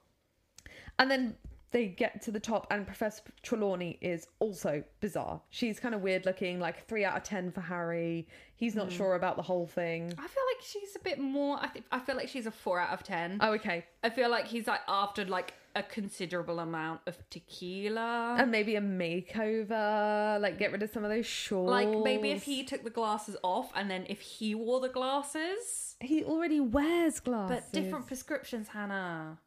And 0.99 1.09
then 1.11 1.35
they 1.73 1.87
get 1.87 2.21
to 2.21 2.31
the 2.31 2.39
top, 2.39 2.67
and 2.69 2.85
Professor 2.85 3.23
Trelawney 3.41 3.97
is 3.99 4.27
also 4.39 4.83
bizarre. 5.01 5.41
She's 5.49 5.79
kind 5.79 5.93
of 5.93 6.01
weird 6.01 6.25
looking, 6.25 6.59
like 6.59 6.87
three 6.87 7.03
out 7.03 7.17
of 7.17 7.23
ten 7.23 7.51
for 7.51 7.61
Harry. 7.61 8.27
He's 8.55 8.75
not 8.75 8.87
hmm. 8.89 8.97
sure 8.97 9.15
about 9.15 9.35
the 9.35 9.41
whole 9.41 9.65
thing. 9.65 10.13
I 10.13 10.27
feel 10.27 10.43
like 10.55 10.61
she's 10.61 10.95
a 10.95 10.99
bit 10.99 11.19
more. 11.19 11.57
I 11.59 11.67
think 11.67 11.85
I 11.91 11.99
feel 11.99 12.15
like 12.15 12.29
she's 12.29 12.45
a 12.45 12.51
four 12.51 12.79
out 12.79 12.93
of 12.93 13.03
ten. 13.03 13.39
Oh, 13.41 13.53
okay. 13.53 13.85
I 14.03 14.11
feel 14.11 14.29
like 14.29 14.45
he's 14.45 14.67
like 14.67 14.81
after 14.87 15.25
like 15.25 15.55
a 15.75 15.81
considerable 15.81 16.59
amount 16.59 17.01
of 17.07 17.17
tequila. 17.31 18.35
And 18.37 18.51
maybe 18.51 18.75
a 18.75 18.81
makeover, 18.81 20.39
like 20.39 20.59
get 20.59 20.71
rid 20.71 20.83
of 20.83 20.91
some 20.91 21.03
of 21.03 21.09
those 21.09 21.25
shawls. 21.25 21.71
like 21.71 21.89
maybe 21.89 22.29
if 22.29 22.43
he 22.43 22.63
took 22.63 22.83
the 22.83 22.91
glasses 22.91 23.35
off 23.43 23.71
and 23.75 23.89
then 23.89 24.05
if 24.07 24.21
he 24.21 24.53
wore 24.53 24.79
the 24.79 24.89
glasses, 24.89 25.95
he 25.99 26.23
already 26.23 26.59
wears 26.59 27.19
glasses, 27.19 27.63
but 27.63 27.73
different 27.73 28.05
prescriptions, 28.05 28.67
Hannah. 28.67 29.39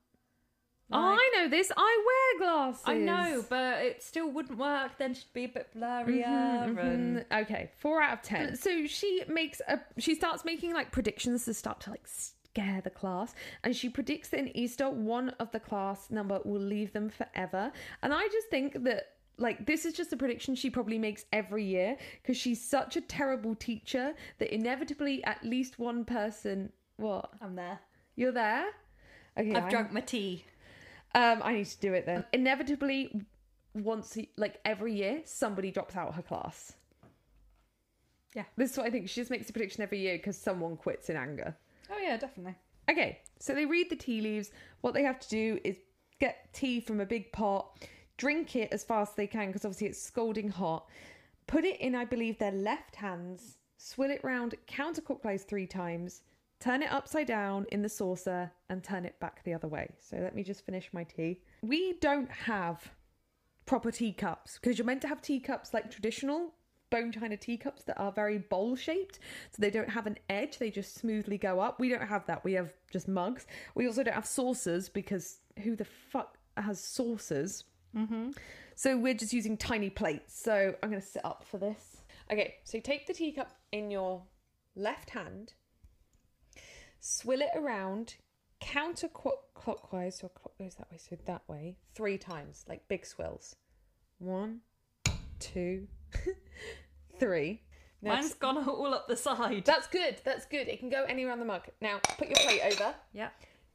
Oh, 0.93 1.19
I 1.19 1.31
know 1.35 1.49
this. 1.49 1.73
I 1.77 2.05
wear 2.07 2.49
glasses. 2.49 2.83
I 2.87 2.95
know, 2.95 3.45
but 3.49 3.83
it 3.83 4.03
still 4.03 4.31
wouldn't 4.31 4.57
work. 4.57 4.99
Then 4.99 5.15
she'd 5.15 5.33
be 5.33 5.45
a 5.45 5.49
bit 5.49 5.69
blurrier. 5.77 6.79
and... 6.79 7.19
Mm, 7.19 7.43
okay, 7.43 7.71
four 7.79 8.01
out 8.01 8.13
of 8.13 8.23
ten. 8.23 8.57
So 8.57 8.87
she 8.87 9.23
makes 9.29 9.61
a. 9.67 9.81
She 9.99 10.15
starts 10.15 10.45
making 10.45 10.75
like 10.75 10.93
predictions 10.93 11.45
to 11.47 11.55
start 11.55 11.81
to 11.81 11.91
like 11.91 12.07
scare 12.07 12.81
the 12.83 12.91
class, 12.91 13.35
and 13.65 13.75
she 13.75 13.89
predicts 13.89 14.29
that 14.29 14.39
in 14.39 14.57
Easter, 14.57 14.89
one 14.89 15.31
of 15.41 15.51
the 15.51 15.59
class 15.59 16.09
number 16.11 16.41
will 16.45 16.61
leave 16.61 16.93
them 16.93 17.11
forever. 17.11 17.73
And 18.03 18.15
I 18.15 18.29
just 18.29 18.49
think 18.49 18.85
that. 18.85 19.09
Like 19.39 19.67
this 19.67 19.85
is 19.85 19.93
just 19.93 20.15
a 20.15 20.17
prediction 20.17 20.55
she 20.55 20.71
probably 20.71 20.99
makes 20.99 21.27
every 21.31 21.63
year 21.63 21.99
because 22.23 22.39
she's 22.39 22.59
such 22.59 22.97
a 22.97 23.03
terrible 23.03 23.55
teacher 23.55 24.15
that 24.39 24.55
inevitably 24.55 25.23
at 25.25 25.45
least 25.45 25.79
one 25.79 26.07
person. 26.07 26.73
What? 26.97 27.29
I'm 27.43 27.55
there. 27.55 27.79
You're 28.15 28.33
there? 28.33 28.69
Okay. 29.39 29.55
I've 29.55 29.65
I- 29.65 29.69
drunk 29.69 29.93
my 29.93 30.01
tea. 30.01 30.47
Um, 31.17 31.41
I 31.43 31.55
need 31.55 31.67
to 31.67 31.81
do 31.81 31.95
it 31.95 32.05
then. 32.05 32.27
Inevitably, 32.35 33.23
once 33.73 34.19
like 34.37 34.61
every 34.67 34.95
year, 34.95 35.23
somebody 35.25 35.71
drops 35.71 35.97
out 35.97 36.09
of 36.09 36.15
her 36.15 36.23
class. 36.23 36.75
Yeah. 38.35 38.45
This 38.59 38.73
is 38.73 38.77
what 38.77 38.87
I 38.87 38.91
think. 38.91 39.09
She 39.09 39.23
just 39.23 39.31
makes 39.31 39.49
a 39.49 39.53
prediction 39.55 39.83
every 39.83 39.99
year 39.99 40.19
because 40.19 40.37
someone 40.37 40.77
quits 40.77 41.09
in 41.09 41.17
anger. 41.17 41.57
Oh 41.91 41.99
yeah, 41.99 42.19
definitely. 42.19 42.55
Okay, 42.91 43.21
so 43.39 43.55
they 43.55 43.65
read 43.65 43.89
the 43.89 43.97
tea 43.97 44.21
leaves. 44.21 44.51
What 44.83 44.93
they 44.93 45.03
have 45.05 45.19
to 45.21 45.29
do 45.31 45.59
is 45.65 45.79
get 46.21 46.53
tea 46.53 46.81
from 46.81 47.01
a 47.01 47.07
big 47.07 47.33
pot, 47.33 47.83
drink 48.19 48.55
it 48.55 48.69
as 48.71 48.85
fast 48.85 49.13
as 49.13 49.17
they 49.17 49.27
can 49.27 49.47
because 49.47 49.65
obviously 49.65 49.87
it's 49.87 50.03
scalding 50.03 50.51
hot. 50.51 50.87
Put 51.47 51.65
it 51.65 51.81
in, 51.81 51.95
I 51.95 52.05
believe, 52.05 52.39
their 52.39 52.53
left 52.53 52.97
hands. 52.97 53.57
Swill 53.79 54.11
it 54.11 54.21
round 54.23 54.55
counterclockwise 54.69 55.47
three 55.47 55.67
times. 55.67 56.21
Turn 56.59 56.83
it 56.83 56.91
upside 56.91 57.27
down 57.27 57.67
in 57.71 57.83
the 57.83 57.89
saucer 57.89 58.51
and 58.71 58.83
turn 58.83 59.05
it 59.05 59.19
back 59.21 59.45
the 59.45 59.53
other 59.53 59.69
way. 59.69 59.89
So 59.99 60.17
let 60.17 60.35
me 60.35 60.43
just 60.43 60.65
finish 60.65 60.89
my 60.93 61.05
tea. 61.05 61.41
We 61.63 61.95
don't 62.01 62.31
have 62.31 62.91
proper 63.67 63.91
teacups 63.91 64.59
because 64.59 64.79
you're 64.79 64.87
meant 64.87 65.03
to 65.03 65.09
have 65.09 65.21
teacups 65.21 65.75
like 65.75 65.91
traditional 65.91 66.55
bone 66.89 67.11
china 67.11 67.37
teacups 67.37 67.83
that 67.85 67.99
are 68.01 68.13
very 68.13 68.39
bowl 68.39 68.77
shaped. 68.77 69.19
So 69.51 69.61
they 69.61 69.71
don't 69.71 69.91
have 69.91 70.07
an 70.07 70.19
edge 70.31 70.59
they 70.59 70.71
just 70.71 70.95
smoothly 70.95 71.37
go 71.37 71.61
up. 71.61 71.79
We 71.79 71.89
don't 71.89 72.07
have 72.07 72.27
that. 72.27 72.45
We 72.45 72.55
have 72.55 72.73
just 72.91 73.09
mugs. 73.09 73.47
We 73.75 73.87
also 73.87 74.03
don't 74.03 74.15
have 74.15 74.27
saucers 74.27 74.89
because 74.89 75.41
who 75.63 75.77
the 75.77 75.85
fuck 75.85 76.39
has 76.57 76.81
saucers? 76.81 77.65
Mm-hmm. 77.97 78.33
so 78.75 78.99
we're 78.99 79.15
just 79.15 79.33
using 79.33 79.57
tiny 79.57 79.89
plates. 79.89 80.39
So 80.39 80.75
i'm 80.83 80.91
going 80.91 81.01
to 81.01 81.07
sit 81.07 81.25
up 81.25 81.45
for 81.49 81.59
this. 81.59 82.03
Okay 82.31 82.57
so 82.65 82.79
take 82.81 83.07
the 83.07 83.15
teacup 83.15 83.53
in 83.73 83.91
your 83.91 84.23
left 84.75 85.11
hand 85.11 85.55
swill 87.07 87.41
it 87.41 87.51
around 87.55 88.17
counterclockwise 88.61 90.15
so 90.15 90.29
clock 90.29 90.59
goes 90.59 90.75
that 90.75 90.91
way 90.91 90.99
so 90.99 91.17
that 91.27 91.43
way 91.47 91.77
three 91.95 92.19
times 92.19 92.65
like 92.69 92.87
big 92.89 93.07
swills. 93.07 93.55
One 94.19 94.61
two 95.39 95.87
three. 97.21 97.63
Now 98.03 98.15
Mine's 98.15 98.35
gone 98.35 98.59
all 98.69 98.93
up 98.93 99.07
the 99.09 99.17
side. 99.17 99.65
that's 99.65 99.87
good 99.87 100.17
that's 100.25 100.47
good. 100.47 100.69
It 100.69 100.81
can 100.81 100.91
go 100.91 101.05
anywhere 101.05 101.33
on 101.33 101.39
the 101.39 101.45
mug. 101.45 101.63
Now 101.81 102.01
put 102.19 102.29
your 102.29 102.39
plate 102.39 102.63
over. 102.73 102.95
Yeah. 103.13 103.29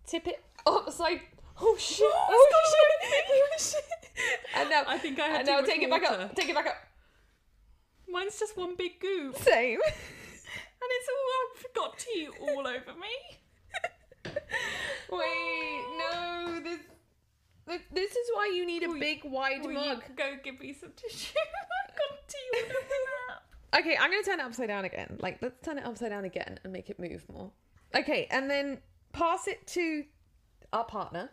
tip 0.05 0.27
it 0.27 0.43
upside 0.65 1.21
oh 1.61 1.75
shit. 1.79 2.05
Oh 2.11 2.47
shit. 2.49 3.21
oh 3.23 3.57
shit 3.57 4.29
and 4.55 4.69
now 4.69 4.83
I 4.87 4.97
think 4.97 5.19
I 5.19 5.27
had 5.27 5.39
and 5.41 5.47
now 5.47 5.61
take 5.61 5.81
it 5.81 5.89
back 5.89 6.03
up 6.03 6.35
take 6.35 6.49
it 6.49 6.55
back 6.55 6.67
up. 6.67 6.75
Mine's 8.09 8.37
just 8.37 8.57
one 8.57 8.75
big 8.75 8.99
goop, 8.99 9.37
same 9.37 9.79
it's 10.97 11.09
all 11.09 11.29
I've 11.41 11.73
got 11.73 11.97
tea 11.97 12.27
all 12.41 12.67
over 12.67 12.93
me. 12.99 13.15
wait 15.11 15.83
no 15.97 16.61
this 16.63 16.79
this- 17.93 18.11
is 18.11 18.29
why 18.33 18.51
you 18.53 18.65
need 18.65 18.83
a 18.83 18.87
Will 18.87 18.99
big 18.99 19.21
wide 19.23 19.63
mug 19.65 20.03
go 20.15 20.35
give 20.43 20.59
me 20.59 20.73
some 20.73 20.91
tissue? 20.95 21.33
I've 21.89 21.95
got 21.95 22.27
tea 22.27 22.37
all 22.53 22.63
over 22.65 22.73
my 22.73 23.33
lap. 23.33 23.43
Okay, 23.79 23.95
I'm 23.97 24.11
gonna 24.11 24.23
turn 24.23 24.39
it 24.39 24.43
upside 24.45 24.67
down 24.67 24.83
again. 24.85 25.17
Like, 25.21 25.41
let's 25.41 25.59
turn 25.63 25.77
it 25.77 25.85
upside 25.85 26.09
down 26.09 26.25
again 26.25 26.59
and 26.63 26.73
make 26.73 26.89
it 26.89 26.99
move 26.99 27.23
more. 27.31 27.51
Okay, 27.95 28.27
and 28.29 28.49
then 28.49 28.79
pass 29.13 29.47
it 29.47 29.65
to 29.67 30.03
our 30.73 30.83
partner 30.83 31.29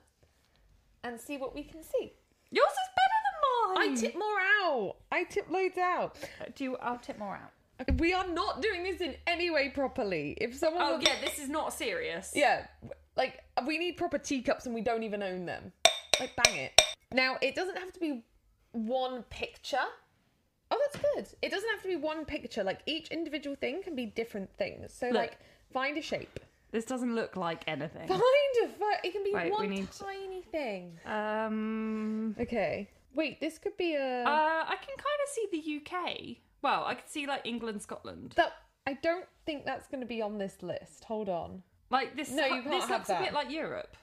and 1.03 1.19
see 1.21 1.37
what 1.37 1.55
we 1.55 1.65
can 1.65 1.83
see. 1.83 2.13
Yours 2.51 2.71
is 2.71 2.89
better 2.97 3.19
than 3.27 3.85
mine. 3.87 3.93
I 3.93 4.01
tip 4.01 4.15
more 4.15 4.41
out. 4.63 4.97
I 5.11 5.25
tip 5.25 5.51
loads 5.51 5.79
out. 5.79 6.17
Do 6.55 6.65
you, 6.65 6.77
I'll 6.77 6.99
tip 6.99 7.19
more 7.19 7.35
out. 7.35 7.53
We 7.99 8.13
are 8.13 8.27
not 8.27 8.61
doing 8.61 8.83
this 8.83 9.01
in 9.01 9.15
any 9.27 9.51
way 9.51 9.69
properly. 9.69 10.37
If 10.41 10.55
someone, 10.57 10.83
Oh 10.85 10.99
yeah, 11.01 11.15
this 11.21 11.39
is 11.39 11.49
not 11.49 11.73
serious. 11.73 12.33
yeah, 12.35 12.67
like 13.17 13.41
we 13.67 13.79
need 13.79 13.97
proper 13.97 14.19
teacups 14.19 14.67
and 14.67 14.75
we 14.75 14.81
don't 14.81 15.03
even 15.05 15.23
own 15.23 15.47
them. 15.47 15.73
Like, 16.19 16.33
bang 16.45 16.57
it. 16.57 16.83
Now, 17.13 17.37
it 17.41 17.55
doesn't 17.55 17.79
have 17.79 17.93
to 17.93 18.01
be 18.01 18.25
one 18.73 19.23
picture. 19.31 19.79
Oh, 20.71 20.79
that's 20.85 21.03
good. 21.15 21.39
It 21.41 21.51
doesn't 21.51 21.71
have 21.71 21.81
to 21.83 21.89
be 21.89 21.97
one 21.97 22.25
picture. 22.25 22.65
Like 22.65 22.81
each 22.87 23.09
individual 23.09 23.55
thing 23.57 23.83
can 23.83 23.95
be 23.95 24.07
different 24.07 24.51
things. 24.59 24.93
So, 24.93 25.07
Look. 25.07 25.15
like, 25.17 25.39
find 25.73 25.97
a 25.97 26.03
shape. 26.03 26.41
This 26.73 26.85
doesn't 26.85 27.15
look 27.15 27.37
like 27.37 27.63
anything. 27.67 28.07
Find 28.09 28.21
a 28.21 28.69
pho- 28.69 29.01
It 29.03 29.13
can 29.13 29.25
be 29.25 29.33
we 29.35 29.51
one 29.51 29.71
need 29.71 29.91
to- 29.91 29.99
tiny 30.05 30.43
thing. 30.43 30.99
Um. 31.07 32.37
Okay. 32.39 32.91
Wait, 33.15 33.41
this 33.41 33.59
could 33.59 33.77
be 33.79 33.95
a. 33.95 34.23
Uh, 34.25 34.65
I 34.69 34.77
can 34.77 34.97
kind 34.97 35.21
of 35.23 35.29
see 35.31 35.47
the 35.53 35.77
UK. 35.97 36.37
Well, 36.63 36.85
I 36.85 36.95
could 36.95 37.09
see 37.09 37.27
like 37.27 37.43
England, 37.47 37.83
Scotland. 37.83 38.35
that 38.37 38.53
I 38.87 38.95
don't 38.95 39.27
think 39.47 39.65
that's 39.65 39.87
going 39.87 40.01
to 40.01 40.07
be 40.07 40.23
on 40.23 40.39
this 40.39 40.63
list. 40.63 41.05
Hold 41.05 41.29
on. 41.29 41.63
Like 41.91 42.17
this. 42.17 42.31
No, 42.31 42.45
you 42.45 42.63
can't 42.63 42.71
this 42.71 42.85
have 42.85 43.09
looks 43.09 43.11
a 43.11 43.19
bit 43.25 43.33
like 43.33 43.51
Europe. 43.51 43.97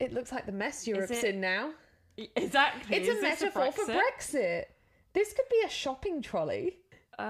It 0.00 0.12
looks 0.12 0.32
like 0.32 0.46
the 0.46 0.52
mess 0.52 0.86
Europe's 0.86 1.10
it- 1.22 1.34
in 1.34 1.40
now. 1.40 1.72
Exactly. 2.36 2.96
It's 2.96 3.08
Is 3.08 3.18
a 3.18 3.20
this 3.22 3.40
metaphor 3.40 3.72
for 3.72 3.84
Brexit? 3.86 3.96
Brexit. 4.18 4.64
This 5.14 5.32
could 5.32 5.48
be 5.50 5.62
a 5.64 5.68
shopping 5.70 6.20
trolley. 6.22 6.76
Um, 7.18 7.26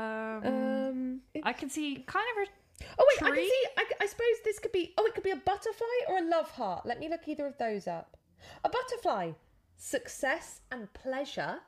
Um. 0.47 1.21
it- 1.35 1.43
I 1.45 1.53
can 1.53 1.69
see 1.69 2.03
kind 2.07 2.25
of 2.37 2.49
a 2.49 2.85
oh 2.99 3.07
wait, 3.11 3.23
I 3.23 3.27
can 3.27 3.35
tree? 3.35 3.49
see. 3.49 3.67
I, 3.77 3.85
I 4.01 4.07
suppose 4.07 4.27
this 4.45 4.59
could 4.59 4.73
be. 4.73 4.95
Oh, 4.99 5.05
it 5.07 5.15
could 5.15 5.25
be 5.25 5.31
a 5.31 5.37
butterfly 5.37 5.87
or 6.09 6.19
a 6.19 6.23
love 6.23 6.51
heart. 6.51 6.85
Let 6.87 6.99
me 6.99 7.09
look 7.09 7.27
either 7.29 7.47
of 7.47 7.57
those 7.59 7.87
up. 7.87 8.17
A 8.65 8.69
butterfly, 8.69 9.33
success 9.77 10.63
and 10.73 10.93
pleasure, 10.95 11.61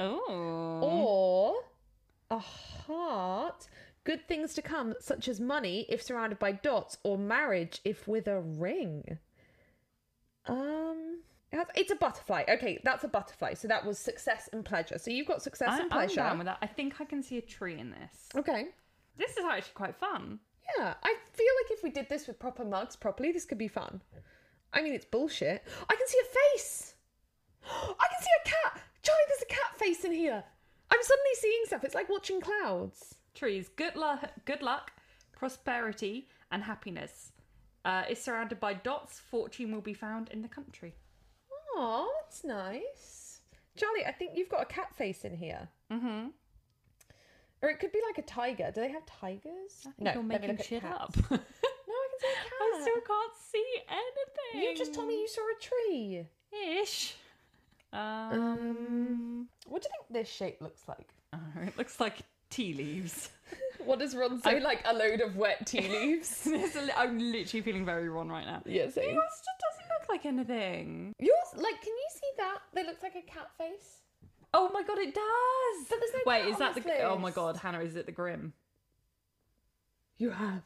oh. 0.00 0.80
or 0.82 1.54
a 2.32 2.38
heart, 2.38 3.68
good 4.04 4.26
things 4.26 4.54
to 4.54 4.62
come, 4.62 4.94
such 5.00 5.28
as 5.28 5.38
money 5.40 5.86
if 5.88 6.02
surrounded 6.02 6.38
by 6.38 6.52
dots, 6.52 6.98
or 7.04 7.16
marriage 7.18 7.80
if 7.84 8.08
with 8.08 8.26
a 8.26 8.40
ring. 8.40 9.18
Um, 10.46 11.20
It's 11.76 11.90
a 11.92 11.96
butterfly. 11.96 12.44
Okay, 12.48 12.80
that's 12.82 13.04
a 13.04 13.08
butterfly. 13.08 13.54
So 13.54 13.68
that 13.68 13.84
was 13.84 13.98
success 13.98 14.48
and 14.52 14.64
pleasure. 14.64 14.98
So 14.98 15.10
you've 15.10 15.26
got 15.26 15.42
success 15.42 15.68
I, 15.70 15.74
and 15.74 15.82
I'm 15.84 15.90
pleasure. 15.90 16.16
down 16.16 16.38
with 16.38 16.46
that. 16.46 16.58
I 16.62 16.66
think 16.66 17.00
I 17.00 17.04
can 17.04 17.22
see 17.22 17.38
a 17.38 17.42
tree 17.42 17.78
in 17.78 17.90
this. 17.90 18.28
Okay. 18.34 18.68
This 19.18 19.36
is 19.36 19.44
actually 19.44 19.74
quite 19.74 19.96
fun. 19.96 20.40
Yeah, 20.78 20.94
I 21.02 21.14
feel 21.32 21.52
like 21.62 21.70
if 21.70 21.82
we 21.82 21.90
did 21.90 22.08
this 22.08 22.26
with 22.26 22.38
proper 22.38 22.64
mugs 22.64 22.96
properly, 22.96 23.30
this 23.32 23.44
could 23.44 23.58
be 23.58 23.68
fun. 23.68 24.00
I 24.72 24.80
mean, 24.80 24.94
it's 24.94 25.04
bullshit. 25.04 25.62
I 25.90 25.94
can 25.94 26.06
see 26.06 26.18
a 26.18 26.56
face. 26.56 26.94
I 27.66 28.06
can 28.10 28.22
see 28.22 28.30
a 28.44 28.48
cat. 28.48 28.80
Charlie, 29.02 29.20
there's 29.28 29.42
a 29.42 29.54
cat 29.54 29.76
face 29.78 30.04
in 30.04 30.12
here. 30.12 30.42
I'm 30.92 31.02
suddenly 31.02 31.34
seeing 31.40 31.62
stuff. 31.64 31.84
It's 31.84 31.94
like 31.94 32.10
watching 32.10 32.40
clouds. 32.42 33.14
Trees, 33.34 33.70
good 33.76 33.96
luck, 33.96 34.30
good 34.44 34.60
luck, 34.60 34.92
prosperity, 35.32 36.28
and 36.50 36.62
happiness. 36.62 37.32
Uh, 37.84 38.02
is 38.10 38.22
surrounded 38.22 38.60
by 38.60 38.74
dots. 38.74 39.18
Fortune 39.18 39.72
will 39.72 39.80
be 39.80 39.94
found 39.94 40.28
in 40.28 40.42
the 40.42 40.48
country. 40.48 40.94
Oh, 41.74 42.12
that's 42.20 42.44
nice. 42.44 43.40
Charlie, 43.74 44.04
I 44.06 44.12
think 44.12 44.32
you've 44.34 44.50
got 44.50 44.60
a 44.62 44.66
cat 44.66 44.94
face 44.94 45.24
in 45.24 45.34
here. 45.34 45.66
Mm-hmm. 45.90 46.26
Or 47.62 47.70
it 47.70 47.80
could 47.80 47.90
be 47.92 48.00
like 48.06 48.18
a 48.18 48.28
tiger. 48.28 48.70
Do 48.74 48.82
they 48.82 48.90
have 48.90 49.06
tigers? 49.06 49.86
I 49.86 49.90
think 49.92 50.00
no, 50.00 50.12
you're 50.12 50.22
making 50.22 50.58
shit 50.58 50.84
up. 50.84 51.16
No, 51.16 51.24
I 51.30 51.38
can 51.38 52.18
see 52.20 52.28
a 52.28 52.34
cat. 52.34 52.52
I 52.60 52.78
still 52.82 53.00
can't 53.06 53.32
see 53.50 53.66
anything. 53.88 54.70
You 54.70 54.76
just 54.76 54.92
told 54.92 55.08
me 55.08 55.14
you 55.14 55.28
saw 55.28 55.40
a 55.40 55.60
tree. 55.60 56.26
ish. 56.82 57.14
Um, 57.92 59.48
What 59.66 59.82
do 59.82 59.88
you 59.88 59.90
think 60.08 60.24
this 60.24 60.32
shape 60.32 60.60
looks 60.60 60.82
like? 60.88 61.08
oh, 61.34 61.38
it 61.66 61.76
looks 61.76 62.00
like 62.00 62.18
tea 62.50 62.74
leaves. 62.74 63.28
What 63.84 63.98
does 63.98 64.14
Ron 64.14 64.40
say? 64.40 64.56
I- 64.56 64.58
Like 64.60 64.80
a 64.86 64.94
load 64.94 65.20
of 65.20 65.36
wet 65.36 65.66
tea 65.66 65.88
leaves? 65.88 66.46
Li- 66.46 66.62
I'm 66.96 67.18
literally 67.18 67.62
feeling 67.62 67.84
very 67.84 68.08
wrong 68.08 68.28
right 68.28 68.46
now. 68.46 68.62
yes, 68.64 68.94
Yours 68.96 69.04
just 69.06 69.58
doesn't 69.60 69.88
look 69.90 70.08
like 70.08 70.24
anything. 70.24 71.12
Yours, 71.18 71.48
like, 71.56 71.80
can 71.82 71.92
you 71.92 72.08
see 72.12 72.30
that? 72.38 72.58
That 72.74 72.86
looks 72.86 73.02
like 73.02 73.16
a 73.16 73.22
cat 73.22 73.50
face. 73.58 73.98
Oh 74.54 74.70
my 74.72 74.82
god, 74.84 74.98
it 74.98 75.12
does. 75.14 75.86
But 75.90 75.98
there's 75.98 76.12
no 76.14 76.20
Wait, 76.26 76.46
is 76.46 76.58
that 76.58 76.74
the? 76.76 77.00
Oh 77.02 77.18
my 77.18 77.30
god, 77.32 77.56
Hannah, 77.56 77.80
is 77.80 77.96
it 77.96 78.06
the 78.06 78.12
Grim? 78.12 78.52
You 80.18 80.30
have. 80.30 80.62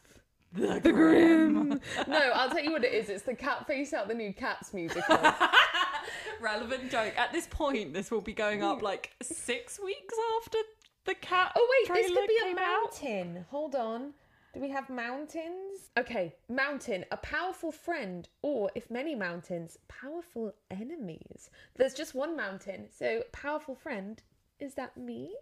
The, 0.52 0.80
Grim. 0.92 1.80
no, 2.06 2.18
I'll 2.34 2.50
tell 2.50 2.62
you 2.62 2.72
what 2.72 2.84
it 2.84 2.92
is. 2.92 3.08
It's 3.08 3.22
the 3.24 3.34
cat 3.34 3.66
face 3.66 3.92
out 3.94 4.08
the 4.08 4.14
new 4.14 4.32
Cats 4.34 4.74
musical. 4.74 5.16
Relevant 6.40 6.90
joke. 6.90 7.14
At 7.16 7.33
this 7.33 7.46
point, 7.46 7.94
this 7.94 8.11
will 8.11 8.20
be 8.20 8.33
going 8.33 8.62
up 8.62 8.79
hmm. 8.79 8.85
like 8.85 9.12
six 9.22 9.81
weeks 9.83 10.14
after 10.40 10.59
the 11.05 11.14
cat. 11.14 11.53
oh 11.57 11.85
wait, 11.88 11.94
this 11.94 12.12
could 12.12 12.29
be 12.29 12.37
a 12.42 12.44
came 12.44 12.59
out. 12.59 12.83
mountain. 12.83 13.46
Hold 13.51 13.75
on. 13.75 14.12
Do 14.55 14.61
we 14.62 14.70
have 14.70 14.88
mountains? 14.88 15.90
Okay, 15.99 16.35
mountain, 16.49 17.05
a 17.11 17.18
powerful 17.18 17.70
friend, 17.70 18.27
or 18.40 18.70
if 18.75 18.90
many 18.90 19.14
mountains, 19.14 19.77
powerful 19.87 20.55
enemies. 20.70 21.51
There's 21.77 21.92
just 21.92 22.14
one 22.14 22.37
mountain, 22.37 22.87
so 22.90 23.22
powerful 23.33 23.75
friend. 23.75 24.22
Is 24.59 24.72
that 24.75 24.96
me? 24.96 25.35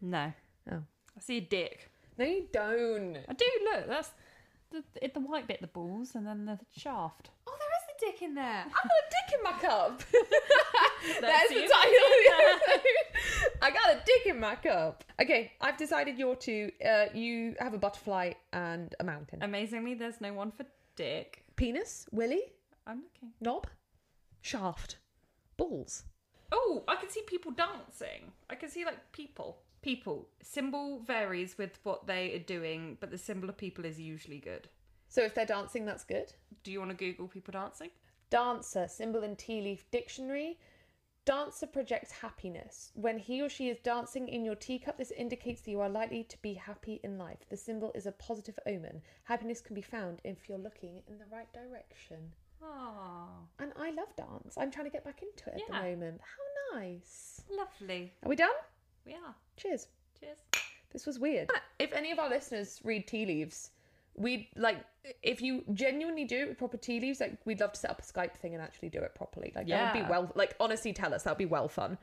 No, 0.00 0.32
Oh. 0.70 0.82
I 1.16 1.20
see 1.20 1.36
a 1.38 1.40
dick. 1.40 1.90
No, 2.18 2.24
you 2.24 2.48
don't. 2.52 3.18
I 3.28 3.32
do 3.32 3.44
look. 3.72 3.86
That's 3.86 4.10
the 4.70 4.82
the, 5.14 5.20
white 5.20 5.46
bit, 5.46 5.60
the 5.60 5.66
balls, 5.68 6.14
and 6.14 6.26
then 6.26 6.44
the 6.44 6.58
shaft. 6.76 7.30
Oh, 7.46 7.56
there 7.58 7.67
is 7.67 7.67
a 7.67 7.67
dick 7.98 8.22
in 8.22 8.34
there. 8.34 8.64
I've 8.66 8.72
got 8.72 8.84
a 8.84 9.08
dick 9.10 9.38
in 9.38 9.42
my 9.44 9.52
cup. 9.58 10.02
There's 10.12 11.20
That's 11.20 11.48
the 11.48 11.54
title. 11.54 12.82
I 13.62 13.70
got 13.70 13.90
a 13.90 14.00
dick 14.04 14.26
in 14.26 14.40
my 14.40 14.54
cup. 14.56 15.04
Okay, 15.20 15.52
I've 15.60 15.76
decided 15.76 16.18
you're 16.18 16.36
two. 16.36 16.70
Uh, 16.84 17.06
you 17.14 17.54
have 17.58 17.74
a 17.74 17.78
butterfly 17.78 18.32
and 18.52 18.94
a 19.00 19.04
mountain. 19.04 19.42
Amazingly, 19.42 19.94
there's 19.94 20.20
no 20.20 20.32
one 20.32 20.50
for 20.52 20.64
dick. 20.96 21.44
Penis, 21.56 22.06
willy, 22.12 22.42
I'm 22.86 23.02
looking. 23.02 23.32
knob, 23.40 23.66
shaft, 24.42 24.96
balls. 25.56 26.04
Oh, 26.52 26.84
I 26.88 26.96
can 26.96 27.10
see 27.10 27.22
people 27.26 27.52
dancing. 27.52 28.32
I 28.48 28.54
can 28.54 28.70
see 28.70 28.84
like 28.84 29.12
people. 29.12 29.58
People. 29.82 30.28
Symbol 30.42 31.00
varies 31.00 31.56
with 31.58 31.78
what 31.82 32.06
they 32.06 32.34
are 32.34 32.38
doing, 32.40 32.96
but 33.00 33.10
the 33.10 33.18
symbol 33.18 33.48
of 33.48 33.56
people 33.56 33.84
is 33.84 34.00
usually 34.00 34.38
good. 34.38 34.68
So 35.08 35.22
if 35.22 35.34
they're 35.34 35.46
dancing, 35.46 35.84
that's 35.86 36.04
good. 36.04 36.32
Do 36.64 36.70
you 36.72 36.78
want 36.80 36.90
to 36.90 36.96
Google 36.96 37.28
people 37.28 37.52
dancing? 37.52 37.90
Dancer, 38.30 38.86
symbol 38.88 39.22
in 39.22 39.36
tea 39.36 39.60
leaf 39.62 39.90
dictionary. 39.90 40.58
Dancer 41.24 41.66
projects 41.66 42.10
happiness. 42.10 42.90
When 42.94 43.18
he 43.18 43.42
or 43.42 43.48
she 43.50 43.68
is 43.68 43.78
dancing 43.80 44.28
in 44.28 44.44
your 44.44 44.54
teacup, 44.54 44.96
this 44.96 45.10
indicates 45.10 45.60
that 45.62 45.70
you 45.70 45.80
are 45.80 45.88
likely 45.88 46.24
to 46.24 46.38
be 46.42 46.54
happy 46.54 47.00
in 47.04 47.18
life. 47.18 47.38
The 47.50 47.56
symbol 47.56 47.92
is 47.94 48.06
a 48.06 48.12
positive 48.12 48.58
omen. 48.66 49.02
Happiness 49.24 49.60
can 49.60 49.74
be 49.74 49.82
found 49.82 50.20
if 50.24 50.48
you're 50.48 50.56
looking 50.58 51.02
in 51.06 51.18
the 51.18 51.26
right 51.30 51.50
direction. 51.52 52.32
Oh, 52.62 53.28
And 53.58 53.72
I 53.78 53.90
love 53.90 54.14
dance. 54.16 54.56
I'm 54.58 54.70
trying 54.70 54.86
to 54.86 54.90
get 54.90 55.04
back 55.04 55.22
into 55.22 55.50
it 55.50 55.54
at 55.54 55.60
Yeah. 55.68 55.82
the 55.82 55.90
moment. 55.90 56.20
How 56.22 56.78
nice. 56.78 57.42
lovely. 57.50 58.12
Are 58.22 58.28
we 58.28 58.36
done? 58.36 58.50
We 59.04 59.14
are. 59.14 59.34
Cheers. 59.56 59.88
Cheers. 60.18 60.38
This 60.92 61.06
was 61.06 61.18
weird. 61.18 61.50
If 61.78 61.92
any 61.92 62.10
of 62.10 62.18
our 62.18 62.28
listeners 62.30 62.80
read 62.84 63.06
tea 63.06 63.26
leaves, 63.26 63.70
we'd 64.18 64.48
like 64.56 64.78
if 65.22 65.40
you 65.40 65.64
genuinely 65.72 66.24
do 66.24 66.36
it 66.38 66.48
with 66.48 66.58
proper 66.58 66.76
tea 66.76 67.00
leaves, 67.00 67.20
like 67.20 67.38
we'd 67.44 67.60
love 67.60 67.72
to 67.72 67.80
set 67.80 67.90
up 67.90 68.00
a 68.00 68.02
Skype 68.02 68.36
thing 68.36 68.54
and 68.54 68.62
actually 68.62 68.88
do 68.90 68.98
it 68.98 69.14
properly. 69.14 69.52
Like 69.54 69.68
that 69.68 69.94
would 69.94 70.04
be 70.04 70.10
well 70.10 70.30
like 70.34 70.54
honestly 70.60 70.92
tell 70.92 71.14
us, 71.14 71.22
that'd 71.22 71.38
be 71.38 71.46
well 71.46 71.68
fun. 71.68 71.98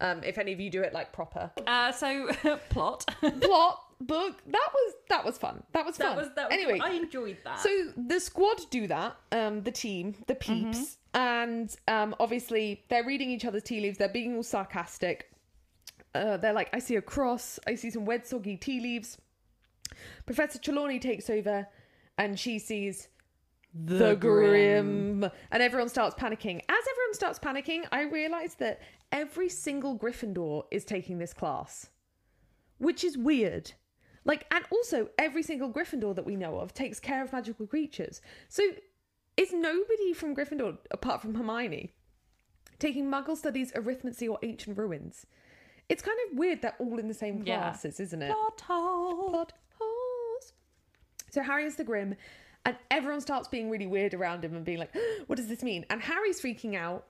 Um 0.00 0.22
if 0.24 0.38
any 0.38 0.52
of 0.52 0.60
you 0.60 0.70
do 0.70 0.82
it 0.82 0.92
like 0.92 1.12
proper. 1.12 1.50
Uh, 1.66 1.92
so 1.92 2.28
plot. 2.70 3.04
Plot, 3.40 3.84
book, 4.00 4.42
that 4.46 4.68
was 4.74 4.94
that 5.08 5.24
was 5.24 5.38
fun. 5.38 5.62
That 5.72 5.84
was 5.86 5.96
that 5.98 6.08
fun. 6.08 6.16
was 6.16 6.28
that. 6.36 6.50
Was, 6.50 6.58
anyway, 6.58 6.80
I 6.82 6.90
enjoyed 6.90 7.38
that. 7.44 7.60
So 7.60 7.92
the 7.96 8.18
squad 8.20 8.58
do 8.70 8.86
that, 8.86 9.16
um, 9.32 9.62
the 9.62 9.72
team, 9.72 10.14
the 10.26 10.34
peeps, 10.34 10.98
and 11.14 11.74
um, 11.88 12.14
obviously 12.20 12.84
they're 12.88 13.04
reading 13.04 13.30
each 13.30 13.44
other's 13.44 13.62
tea 13.62 13.80
leaves. 13.80 13.98
They're 13.98 14.08
being 14.08 14.36
all 14.36 14.42
sarcastic. 14.42 15.30
Uh, 16.14 16.36
they're 16.38 16.52
like, 16.52 16.70
I 16.72 16.80
see 16.80 16.96
a 16.96 17.02
cross. 17.02 17.60
I 17.66 17.76
see 17.76 17.90
some 17.90 18.04
wet, 18.04 18.26
soggy 18.26 18.56
tea 18.56 18.80
leaves. 18.80 19.18
Professor 20.26 20.58
Trelawney 20.58 20.98
takes 20.98 21.28
over, 21.30 21.66
and 22.18 22.38
she 22.38 22.58
sees 22.58 23.08
the, 23.74 24.14
grim. 24.14 25.24
and 25.50 25.62
everyone 25.62 25.88
starts 25.88 26.14
panicking. 26.14 26.56
As 26.68 26.84
everyone 26.90 27.14
starts 27.14 27.38
panicking, 27.38 27.84
I 27.92 28.02
realise 28.02 28.54
that 28.54 28.80
every 29.12 29.48
single 29.48 29.96
Gryffindor 29.98 30.64
is 30.70 30.84
taking 30.84 31.18
this 31.18 31.32
class, 31.32 31.88
which 32.78 33.04
is 33.04 33.16
weird. 33.16 33.72
Like, 34.24 34.44
and 34.50 34.64
also 34.70 35.08
every 35.18 35.42
single 35.42 35.70
Gryffindor 35.72 36.14
that 36.14 36.26
we 36.26 36.36
know 36.36 36.58
of 36.58 36.74
takes 36.74 37.00
care 37.00 37.22
of 37.24 37.32
magical 37.32 37.66
creatures. 37.66 38.20
So, 38.48 38.62
is 39.36 39.52
nobody 39.52 40.12
from 40.12 40.34
Gryffindor 40.36 40.76
apart 40.90 41.22
from 41.22 41.34
Hermione 41.34 41.94
taking 42.78 43.06
Muggle 43.10 43.36
studies, 43.36 43.72
arithmancy, 43.72 44.28
or 44.28 44.38
ancient 44.42 44.76
runes? 44.76 45.26
It's 45.88 46.02
kind 46.02 46.18
of 46.30 46.38
weird 46.38 46.60
they're 46.62 46.74
all 46.78 46.98
in 46.98 47.08
the 47.08 47.14
same 47.14 47.42
Yeah. 47.44 47.58
classes, 47.60 47.98
isn't 48.00 48.20
it? 48.22 48.32
plot 48.32 48.60
hole. 48.60 49.30
Plot 49.30 49.32
holes. 49.32 49.48
So 51.30 51.42
Harry 51.42 51.64
is 51.64 51.76
the 51.76 51.84
Grim, 51.84 52.16
and 52.64 52.76
everyone 52.90 53.20
starts 53.20 53.48
being 53.48 53.70
really 53.70 53.86
weird 53.86 54.14
around 54.14 54.44
him 54.44 54.54
and 54.54 54.64
being 54.64 54.78
like, 54.78 54.94
"What 55.26 55.36
does 55.36 55.48
this 55.48 55.62
mean?" 55.62 55.86
And 55.90 56.00
Harry's 56.02 56.40
freaking 56.40 56.76
out, 56.76 57.06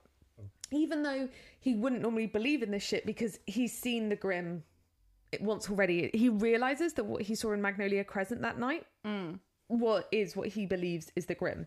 even 0.71 1.03
though 1.03 1.29
he 1.59 1.75
wouldn't 1.75 2.01
normally 2.01 2.27
believe 2.27 2.63
in 2.63 2.71
this 2.71 2.83
shit 2.83 3.05
because 3.05 3.39
he's 3.45 3.77
seen 3.77 4.09
the 4.09 4.15
Grim 4.15 4.63
once 5.39 5.69
already. 5.69 6.09
He 6.13 6.29
realizes 6.29 6.93
that 6.93 7.05
what 7.05 7.21
he 7.21 7.35
saw 7.35 7.53
in 7.53 7.61
Magnolia 7.61 8.03
Crescent 8.03 8.41
that 8.41 8.59
night. 8.59 8.85
Mm. 9.05 9.39
What 9.67 10.09
is 10.11 10.35
what 10.35 10.49
he 10.49 10.65
believes 10.65 11.11
is 11.15 11.27
the 11.27 11.35
Grim. 11.35 11.65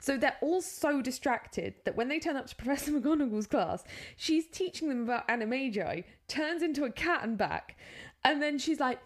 So 0.00 0.18
they're 0.18 0.36
all 0.42 0.60
so 0.60 1.00
distracted 1.00 1.74
that 1.86 1.96
when 1.96 2.08
they 2.08 2.18
turn 2.18 2.36
up 2.36 2.46
to 2.48 2.56
Professor 2.56 2.92
McGonagall's 2.92 3.46
class, 3.46 3.82
she's 4.16 4.46
teaching 4.46 4.88
them 4.88 5.04
about 5.04 5.26
Animagi, 5.28 6.04
turns 6.28 6.62
into 6.62 6.84
a 6.84 6.90
cat 6.90 7.22
and 7.22 7.38
back, 7.38 7.78
and 8.24 8.42
then 8.42 8.58
she's 8.58 8.80
like, 8.80 9.00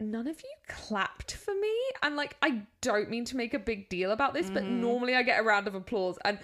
none 0.00 0.26
of 0.26 0.40
you 0.40 0.50
clapped 0.68 1.34
for 1.34 1.54
me 1.54 1.72
and 2.02 2.16
like 2.16 2.36
i 2.42 2.60
don't 2.80 3.08
mean 3.08 3.24
to 3.24 3.36
make 3.36 3.54
a 3.54 3.58
big 3.58 3.88
deal 3.88 4.10
about 4.10 4.34
this 4.34 4.50
but 4.50 4.64
mm. 4.64 4.70
normally 4.70 5.14
i 5.14 5.22
get 5.22 5.40
a 5.40 5.42
round 5.42 5.66
of 5.66 5.74
applause 5.74 6.18
and 6.24 6.38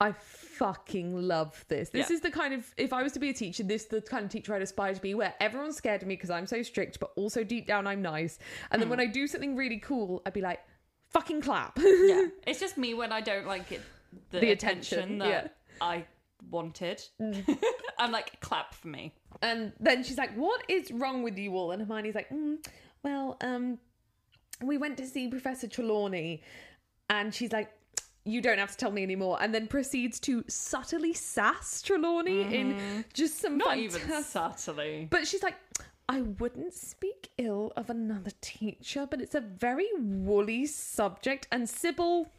i 0.00 0.12
fucking 0.12 1.14
love 1.14 1.64
this 1.68 1.90
this 1.90 2.08
Yeah. 2.08 2.16
is 2.16 2.20
the 2.22 2.30
kind 2.30 2.54
of 2.54 2.66
if 2.76 2.92
i 2.92 3.02
was 3.02 3.12
to 3.12 3.18
be 3.18 3.28
a 3.28 3.34
teacher 3.34 3.62
this 3.62 3.82
is 3.82 3.88
the 3.88 4.00
kind 4.00 4.24
of 4.24 4.30
teacher 4.30 4.54
i'd 4.54 4.62
aspire 4.62 4.94
to 4.94 5.00
be 5.00 5.14
where 5.14 5.34
everyone's 5.40 5.76
scared 5.76 6.02
of 6.02 6.08
me 6.08 6.16
because 6.16 6.30
i'm 6.30 6.46
so 6.46 6.62
strict 6.62 6.98
but 6.98 7.12
also 7.16 7.44
deep 7.44 7.66
down 7.66 7.86
i'm 7.86 8.02
nice 8.02 8.38
and 8.70 8.80
then 8.80 8.88
mm. 8.88 8.90
when 8.90 9.00
i 9.00 9.06
do 9.06 9.26
something 9.26 9.54
really 9.54 9.78
cool 9.78 10.22
i'd 10.26 10.32
be 10.32 10.40
like 10.40 10.60
fucking 11.10 11.40
clap 11.40 11.78
yeah, 11.78 12.26
it's 12.46 12.60
just 12.60 12.76
me 12.76 12.94
when 12.94 13.12
I 13.12 13.20
don't 13.20 13.46
like 13.46 13.72
it. 13.72 13.82
The, 14.30 14.40
The 14.40 14.50
attention, 14.52 14.98
attention, 14.98 15.18
that. 15.18 15.56
I 15.80 16.04
wanted. 16.50 17.02
Mm. 17.20 17.58
I'm 17.98 18.12
like, 18.12 18.40
clap 18.40 18.74
for 18.74 18.88
me. 18.88 19.14
And 19.42 19.72
then 19.80 20.02
she's 20.04 20.18
like, 20.18 20.34
"What 20.34 20.62
is 20.68 20.90
wrong 20.90 21.22
with 21.22 21.36
you 21.36 21.56
all?" 21.56 21.72
And 21.72 21.82
Hermione's 21.82 22.14
like, 22.14 22.30
mm, 22.30 22.56
"Well, 23.06 23.36
um, 23.40 23.78
we 24.62 24.76
went 24.78 24.96
to 24.98 25.06
see 25.06 25.28
Professor 25.28 25.68
Trelawney," 25.68 26.42
and 27.08 27.32
she's 27.34 27.52
like, 27.52 27.70
"You 28.24 28.40
don't 28.42 28.58
have 28.58 28.72
to 28.72 28.76
tell 28.76 28.90
me 28.90 29.02
anymore." 29.02 29.38
And 29.40 29.54
then 29.54 29.66
proceeds 29.68 30.18
to 30.20 30.44
subtly 30.48 31.14
sass 31.14 31.82
Trelawney 31.82 32.42
in 32.54 33.04
just 33.14 33.38
some 33.40 33.56
Not 33.58 33.78
even 33.78 34.22
subtly. 34.24 35.06
But 35.10 35.26
she's 35.28 35.42
like, 35.42 35.56
I 36.08 36.20
wouldn't 36.20 36.72
speak 36.72 37.30
ill 37.36 37.72
of 37.76 37.90
another 37.90 38.30
teacher, 38.40 39.06
but 39.10 39.20
it's 39.20 39.34
a 39.34 39.40
very 39.40 39.88
woolly 39.98 40.66
subject. 40.66 41.48
And 41.50 41.68
Sybil, 41.68 42.30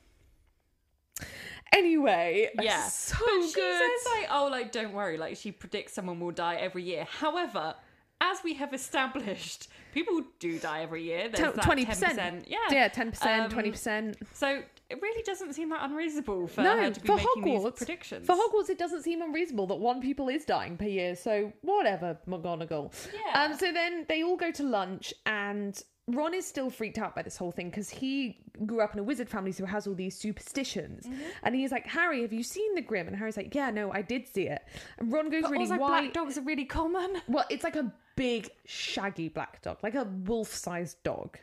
Anyway, 1.74 2.50
Yeah. 2.62 2.88
so 2.88 3.18
but 3.20 3.46
she 3.48 3.54
good. 3.54 3.82
says 3.82 4.14
like, 4.14 4.28
oh, 4.32 4.48
like 4.50 4.72
don't 4.72 4.94
worry, 4.94 5.18
like 5.18 5.36
she 5.38 5.52
predicts 5.52 5.94
someone 5.94 6.20
will 6.20 6.32
die 6.32 6.56
every 6.56 6.84
year. 6.84 7.06
However, 7.10 7.76
as 8.22 8.40
we 8.44 8.54
have 8.56 8.74
established, 8.74 9.70
people 9.94 10.22
do 10.40 10.58
die 10.60 10.82
every 10.82 11.04
year. 11.04 11.30
There's 11.30 11.54
Twenty 11.60 11.86
10%. 11.86 11.88
percent, 11.90 12.46
Yeah. 12.48 12.58
yeah, 12.72 12.88
ten 12.88 13.12
percent, 13.12 13.44
Um, 13.44 13.50
twenty 13.50 13.72
percent. 13.72 14.18
So 14.34 14.64
it 14.90 15.02
really 15.02 15.22
doesn't 15.24 15.54
seem 15.54 15.70
that 15.70 15.84
unreasonable 15.84 16.48
for 16.48 16.62
No, 16.64 16.78
her 16.78 16.90
to 16.92 17.00
be 17.00 17.08
for 17.08 17.18
Hogwarts, 17.18 17.78
predictions. 17.78 18.26
for 18.26 18.36
Hogwarts, 18.36 18.70
it 18.70 18.78
doesn't 18.78 19.04
seem 19.04 19.22
unreasonable 19.22 19.68
that 19.68 19.76
one 19.76 20.02
people 20.02 20.30
is 20.30 20.46
dying 20.46 20.78
per 20.78 20.86
year. 20.86 21.16
So 21.16 21.52
whatever, 21.62 22.18
McGonagall. 22.28 22.92
Yeah. 23.14 23.44
Um. 23.44 23.58
So 23.58 23.72
then 23.72 24.06
they 24.10 24.24
all 24.24 24.38
go 24.38 24.52
to 24.52 24.64
lunch, 24.64 25.14
and 25.26 25.80
Ron 26.08 26.34
is 26.34 26.48
still 26.48 26.70
freaked 26.70 26.98
out 26.98 27.14
by 27.16 27.22
this 27.22 27.36
whole 27.38 27.52
thing 27.52 27.70
because 27.70 27.90
he 27.90 28.40
grew 28.66 28.80
up 28.82 28.94
in 28.94 29.00
a 29.00 29.04
wizard 29.04 29.30
family, 29.30 29.52
so 29.52 29.66
has 29.66 29.86
all 29.88 29.94
these 29.94 30.18
superstitions. 30.18 31.06
Mm-hmm. 31.06 31.22
And 31.44 31.54
he's 31.54 31.72
like, 31.72 31.86
Harry, 31.86 32.22
have 32.22 32.32
you 32.32 32.44
seen 32.44 32.74
the 32.76 32.82
Grim? 32.82 33.08
And 33.08 33.16
Harry's 33.16 33.36
like, 33.38 33.54
Yeah, 33.54 33.70
no, 33.72 33.92
I 33.92 34.02
did 34.02 34.26
see 34.28 34.44
it. 34.48 34.62
And 35.00 35.12
Ron 35.12 35.30
goes, 35.30 35.42
but 35.44 35.52
Really, 35.52 35.66
also, 35.66 35.78
why? 35.78 36.02
black 36.02 36.14
dogs 36.14 36.38
are 36.38 36.42
really 36.44 36.64
common. 36.66 37.22
Well, 37.28 37.46
it's 37.50 37.64
like 37.66 37.76
a 37.76 37.92
big, 38.18 38.50
shaggy 38.66 39.30
black 39.30 39.62
dog, 39.62 39.78
like 39.82 39.96
a 39.96 40.04
wolf-sized 40.04 41.02
dog, 41.04 41.38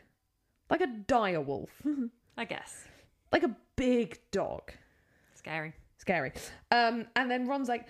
like 0.69 0.83
a 0.83 0.87
dire 0.87 1.41
wolf, 1.41 1.71
I 2.37 2.45
guess. 2.45 2.85
like 3.33 3.45
a 3.45 3.57
big 3.77 4.19
dog. 4.31 4.73
Scary. 5.35 5.73
Scary. 5.97 6.33
Um, 6.71 7.07
and 7.17 7.31
then 7.31 7.47
Ron's 7.47 7.69
like, 7.69 7.87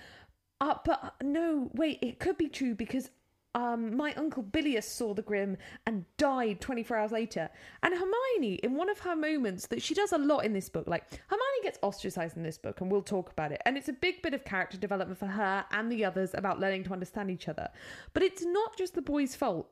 uh, 0.60 0.74
but 0.84 1.02
uh, 1.02 1.10
no, 1.22 1.70
wait, 1.74 1.98
it 2.02 2.20
could 2.20 2.36
be 2.38 2.48
true 2.48 2.74
because 2.76 3.10
um, 3.54 3.96
my 3.96 4.12
uncle 4.14 4.42
Bilius 4.42 4.88
saw 4.88 5.14
the 5.14 5.22
Grim 5.22 5.56
and 5.86 6.04
died 6.16 6.60
24 6.60 6.96
hours 6.96 7.12
later. 7.12 7.48
And 7.82 7.94
Hermione, 7.94 8.54
in 8.56 8.74
one 8.74 8.90
of 8.90 8.98
her 9.00 9.14
moments 9.14 9.66
that 9.68 9.80
she 9.80 9.94
does 9.94 10.12
a 10.12 10.18
lot 10.18 10.44
in 10.44 10.52
this 10.52 10.68
book, 10.68 10.86
like 10.88 11.04
Hermione 11.28 11.62
gets 11.62 11.78
ostracized 11.82 12.36
in 12.36 12.42
this 12.42 12.58
book, 12.58 12.80
and 12.80 12.90
we'll 12.90 13.02
talk 13.02 13.30
about 13.30 13.52
it. 13.52 13.62
And 13.64 13.76
it's 13.76 13.88
a 13.88 13.92
big 13.92 14.22
bit 14.22 14.34
of 14.34 14.44
character 14.44 14.76
development 14.76 15.18
for 15.18 15.26
her 15.26 15.64
and 15.70 15.90
the 15.90 16.04
others 16.04 16.30
about 16.34 16.58
learning 16.58 16.84
to 16.84 16.92
understand 16.92 17.30
each 17.30 17.48
other. 17.48 17.68
But 18.12 18.22
it's 18.24 18.44
not 18.44 18.76
just 18.76 18.94
the 18.94 19.02
boys' 19.02 19.36
fault. 19.36 19.68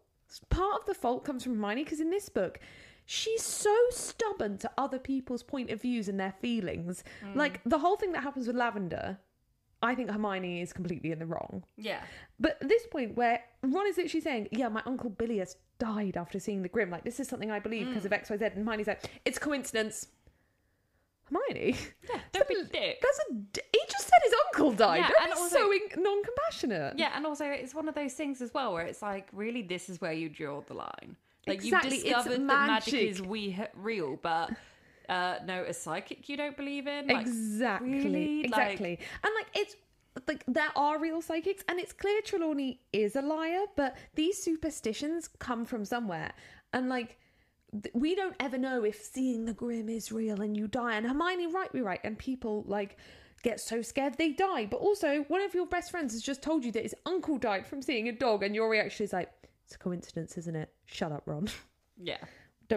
Part 0.49 0.81
of 0.81 0.87
the 0.87 0.95
fault 0.95 1.25
comes 1.25 1.43
from 1.43 1.55
Hermione 1.55 1.85
because 1.85 2.01
in 2.01 2.11
this 2.11 2.29
book, 2.29 2.61
she's 3.05 3.43
so 3.43 3.77
stubborn 3.91 4.59
to 4.59 4.71
other 4.79 4.99
people's 4.99 5.43
point 5.43 5.71
of 5.71 5.83
views 5.83 6.09
and 6.09 6.19
their 6.21 6.35
feelings. 6.41 7.03
Like 7.35 7.61
the 7.67 7.79
whole 7.79 7.97
thing 7.97 8.13
that 8.13 8.23
happens 8.23 8.47
with 8.47 8.57
Lavender, 8.57 9.19
I 9.83 9.95
think 9.95 10.11
Hermione 10.11 10.61
is 10.63 10.73
completely 10.73 11.11
in 11.13 11.19
the 11.19 11.27
wrong. 11.27 11.65
Yeah. 11.77 12.01
But 12.39 12.59
at 12.63 12.69
this 12.69 12.87
point, 12.87 13.17
where 13.17 13.41
Ron 13.63 13.87
is 13.89 13.97
literally 13.97 14.21
saying, 14.21 14.49
"Yeah, 14.53 14.69
my 14.69 14.83
uncle 14.87 15.11
Billy 15.11 15.39
has 15.39 15.57
died 15.79 16.17
after 16.17 16.39
seeing 16.39 16.63
the 16.63 16.69
Grim. 16.69 16.91
Like 16.91 17.05
this 17.05 17.19
is 17.21 17.29
something 17.29 17.51
I 17.51 17.59
believe 17.59 17.89
because 17.89 18.05
of 18.05 18.13
mm. 18.13 18.21
XYZ. 18.23 18.43
And 18.57 18.65
Hermione's 18.67 18.87
like, 18.87 19.03
"It's 19.25 19.39
coincidence." 19.39 20.09
Hermione, 21.25 21.77
Yeah. 22.11 22.21
Don't 22.33 22.49
be 22.49 22.55
a 22.57 22.65
dick. 22.65 23.01
that's 23.01 23.19
a. 23.31 23.35
d- 23.35 23.61
He 23.73 23.81
just 23.91 24.05
said 24.05 24.19
his 24.25 24.35
uncle 24.49 24.73
died. 24.73 24.99
Yeah, 24.99 25.09
Don't 25.09 25.23
and 25.23 25.33
be 25.33 25.39
also- 25.41 25.57
so 25.57 25.73
in- 25.73 26.03
non-compassionate. 26.03 26.99
Yeah, 26.99 27.13
and 27.17 27.25
also 27.27 27.47
it's 27.47 27.75
one 27.75 27.89
of 27.89 27.95
those 27.95 28.13
things 28.15 28.43
as 28.43 28.53
well 28.53 28.73
where 28.75 28.85
it's 28.85 29.01
like, 29.03 29.29
really, 29.33 29.63
this 29.63 29.89
is 29.89 30.01
where 30.01 30.13
you 30.13 30.29
draw 30.29 30.61
the 30.61 30.75
line. 30.75 31.17
Like 31.47 31.57
Exactly, 31.65 31.97
you've 31.97 32.05
discovered 32.05 32.33
that 32.33 32.41
magic 32.41 32.93
magic. 32.95 33.11
is 33.11 33.23
we 33.23 33.59
real, 33.75 34.19
but 34.23 34.51
uh, 35.09 35.37
no, 35.45 35.65
a 35.65 35.75
psychic 35.75 36.29
you 36.29 36.37
don't 36.37 36.57
believe 36.57 36.87
in. 36.87 37.09
Like, 37.09 37.27
exactly 37.27 38.05
really? 38.05 38.45
exactly. 38.45 38.99
And 39.25 39.33
like 39.37 39.47
it's 39.55 39.77
like 40.27 40.45
there 40.47 40.71
are 40.77 40.99
real 40.99 41.23
psychics 41.23 41.65
and 41.69 41.81
it's 41.81 41.93
clear 41.93 42.21
trelawney 42.21 42.81
is 42.93 43.17
a 43.17 43.23
liar 43.23 43.65
but 43.77 43.97
these 44.15 44.43
superstitions 44.43 45.29
come 45.39 45.65
from 45.65 45.85
somewhere. 45.85 46.33
And 46.73 46.89
like 46.89 47.19
th- 47.73 47.95
we 47.95 48.15
don't 48.15 48.37
ever 48.41 48.59
know 48.59 48.85
if 48.85 49.01
seeing 49.03 49.45
the 49.45 49.55
grim 49.55 49.89
is 49.89 50.13
real 50.13 50.41
and 50.43 50.57
you 50.57 50.69
die. 50.69 50.97
And 50.97 51.07
hermione 51.07 51.47
right 51.47 51.73
be 51.73 51.81
right. 51.81 52.01
And 52.05 52.19
people 52.19 52.65
like 52.67 52.99
get 53.43 53.61
so 53.61 53.83
scared 53.83 54.15
they 54.19 54.33
die. 54.33 54.67
But 54.67 54.79
also 54.79 55.25
one 55.29 55.43
of 55.43 55.55
your 55.55 55.67
best 55.67 55.91
friends 55.91 56.13
has 56.13 56.23
just 56.23 56.43
told 56.43 56.65
you 56.65 56.73
that 56.73 56.83
his 56.83 56.95
uncle 57.07 57.39
died 57.39 57.67
from 57.67 57.83
seeing 57.83 58.09
a 58.09 58.13
dog 58.13 58.43
and 58.43 58.55
your 58.55 58.69
reaction 58.69 59.05
is 59.05 59.13
like 59.13 59.31
it's 59.65 59.75
a 59.75 59.79
coincidence 59.79 60.37
isn't 60.37 60.57
it? 60.57 60.71
Shut 60.87 61.13
up 61.13 61.23
ron. 61.27 61.49
Yeah, 62.05 62.17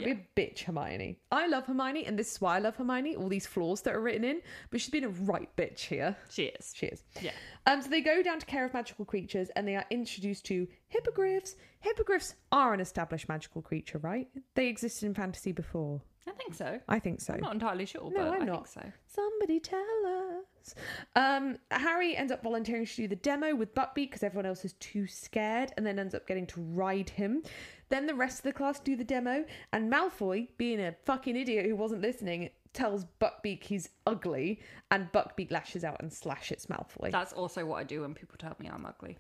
don't 0.02 0.06
be 0.06 0.12
a 0.12 0.42
bitch, 0.42 0.64
Hermione. 0.64 1.18
I 1.32 1.48
love 1.48 1.66
Hermione, 1.66 2.06
and 2.06 2.18
this 2.18 2.32
is 2.34 2.42
why 2.42 2.56
I 2.56 2.60
love 2.60 2.76
Hermione. 2.76 3.16
All 3.16 3.30
these 3.30 3.46
flaws 3.46 3.82
that 3.82 3.94
are 3.96 4.02
written 4.02 4.24
in, 4.24 4.42
but 4.70 4.82
she's 4.82 4.90
been 4.90 5.04
a 5.04 5.10
right 5.10 5.50
bitch 5.56 5.82
here. 5.82 6.16
she 6.30 6.46
is. 6.46 6.74
She 6.76 6.88
is. 6.88 7.04
Yeah. 7.22 7.32
Um. 7.66 7.82
So 7.82 7.90
they 7.90 8.02
go 8.02 8.22
down 8.22 8.40
to 8.40 8.46
care 8.46 8.66
of 8.66 8.74
magical 8.74 9.06
creatures, 9.06 9.50
and 9.56 9.68
they 9.68 9.76
are 9.76 9.86
introduced 9.90 10.46
to 10.46 10.68
hippogriffs. 10.88 11.56
Hippogriffs 11.80 12.36
are 12.52 12.74
an 12.74 12.80
established 12.80 13.30
magical 13.30 13.62
creature, 13.62 14.00
right? 14.00 14.28
They 14.56 14.68
existed 14.68 15.06
in 15.06 15.14
fantasy 15.14 15.52
before. 15.52 16.02
I 16.28 16.32
think 16.32 16.54
so. 16.56 16.80
I 16.88 17.00
think 17.00 17.22
so. 17.22 17.34
I'm 17.34 17.40
not 17.42 17.54
entirely 17.54 17.86
sure, 17.86 18.10
No, 18.10 18.18
but 18.26 18.28
I'm 18.34 18.42
I 18.42 18.46
not. 18.46 18.68
think 18.68 18.86
so. 18.86 18.92
Somebody 19.08 19.60
tell 19.60 20.42
us. 20.64 20.74
Um, 21.16 21.58
Harry 21.70 22.16
ends 22.16 22.32
up 22.32 22.42
volunteering 22.42 22.86
to 22.86 22.96
do 22.96 23.08
the 23.08 23.16
demo 23.16 23.54
with 23.56 23.76
Buckbeak 23.76 23.96
because 24.10 24.24
everyone 24.24 24.48
else 24.48 24.66
is 24.66 24.74
too 24.74 25.06
scared, 25.08 25.72
and 25.78 25.86
then 25.86 26.00
ends 26.00 26.16
up 26.16 26.28
getting 26.28 26.48
to 26.48 26.62
ride 26.62 27.10
him. 27.12 27.44
Then 27.90 28.08
the 28.08 28.16
rest 28.16 28.40
of 28.40 28.44
the 28.44 28.54
class 28.54 28.80
do 28.80 28.96
the 28.96 29.04
demo, 29.04 29.46
and 29.72 29.92
Malfoy, 29.92 30.48
being 30.58 30.80
a 30.80 30.96
fucking 31.06 31.36
idiot 31.36 31.68
who 31.68 31.76
wasn't 31.76 32.02
listening, 32.02 32.50
tells 32.74 33.06
Buckbeak 33.22 33.64
he's 33.64 33.90
ugly, 34.08 34.60
and 34.90 35.12
Buckbeak 35.12 35.52
lashes 35.52 35.84
out 35.84 35.98
and 36.00 36.12
slashes 36.12 36.66
Malfoy. 36.66 37.12
That's 37.12 37.34
also 37.34 37.66
what 37.66 37.76
I 37.78 37.84
do 37.84 38.02
when 38.02 38.16
people 38.16 38.36
tell 38.40 38.56
me 38.60 38.68
I'm 38.68 38.86
ugly. 38.86 39.18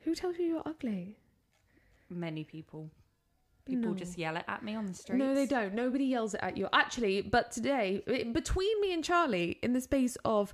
Who 0.00 0.16
tells 0.16 0.36
you 0.38 0.46
you're 0.46 0.62
ugly? 0.66 1.16
Many 2.10 2.42
people. 2.42 2.90
People 3.64 3.90
No. 3.90 3.94
just 3.94 4.18
yell 4.18 4.36
it 4.36 4.44
at 4.48 4.64
me 4.64 4.74
on 4.74 4.86
the 4.86 4.94
street. 4.94 5.18
No, 5.18 5.34
they 5.34 5.46
don't. 5.46 5.72
Nobody 5.74 6.04
yells 6.04 6.34
it 6.34 6.40
at 6.42 6.56
you. 6.56 6.68
Actually, 6.72 7.22
but 7.22 7.52
today, 7.52 8.02
eh, 8.08 8.24
between 8.24 8.80
me 8.80 8.92
and 8.92 9.04
Charlie, 9.04 9.58
in 9.62 9.72
the 9.72 9.80
space 9.80 10.16
of 10.24 10.52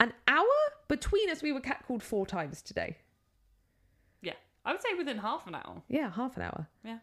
an 0.00 0.12
hour 0.28 0.46
between 0.88 1.30
us, 1.30 1.42
we 1.42 1.50
were 1.52 1.60
catcalled 1.62 2.02
four 2.02 2.26
times 2.26 2.60
today. 2.60 2.98
Yeah, 4.22 4.34
I 4.66 4.72
would 4.72 4.82
say 4.82 4.92
within 4.94 5.18
half 5.18 5.46
an 5.46 5.54
hour. 5.54 5.82
Yeah, 5.88 6.10
half 6.10 6.36
an 6.36 6.42
hour. 6.42 6.68
Yeah, 6.84 6.98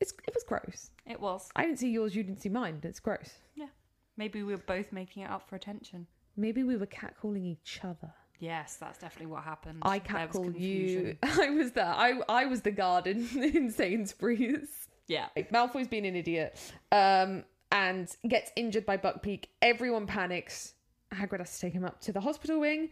It's 0.00 0.12
it 0.26 0.34
was 0.34 0.44
gross. 0.44 0.90
it 1.06 1.20
was. 1.20 1.50
I 1.56 1.64
didn't 1.64 1.78
see 1.80 1.90
yours, 1.90 2.14
you 2.14 2.22
didn't 2.22 2.40
see 2.40 2.48
mine. 2.48 2.78
It's 2.84 3.00
gross. 3.00 3.38
Yeah, 3.56 3.68
maybe 4.16 4.42
we 4.44 4.52
were 4.52 4.62
both 4.62 4.92
making 4.92 5.24
it 5.24 5.30
up 5.30 5.48
for 5.48 5.56
attention. 5.56 6.06
Maybe 6.36 6.62
we 6.62 6.76
were 6.76 6.86
catcalling 6.86 7.44
each 7.46 7.80
other. 7.82 8.12
Yes, 8.38 8.76
that's 8.76 8.98
definitely 8.98 9.32
what 9.32 9.44
happened. 9.44 9.78
I 9.82 9.98
was 9.98 10.06
catcalled 10.06 10.60
you. 10.60 11.16
I 11.22 11.50
was 11.50 11.72
there. 11.72 11.86
I 11.86 12.20
I 12.28 12.46
was 12.46 12.62
the 12.62 12.70
guard 12.70 13.06
in, 13.12 13.26
in 13.36 13.70
Sainsbury's. 13.70 14.88
Yeah, 15.08 15.28
Malfoy's 15.52 15.88
been 15.88 16.04
an 16.04 16.16
idiot, 16.16 16.58
um, 16.90 17.44
and 17.70 18.08
gets 18.28 18.50
injured 18.56 18.84
by 18.84 18.96
Buckbeak. 18.96 19.44
Everyone 19.62 20.06
panics. 20.06 20.72
Hagrid 21.14 21.38
has 21.38 21.54
to 21.54 21.60
take 21.60 21.72
him 21.72 21.84
up 21.84 22.00
to 22.00 22.12
the 22.12 22.20
hospital 22.20 22.58
wing. 22.60 22.90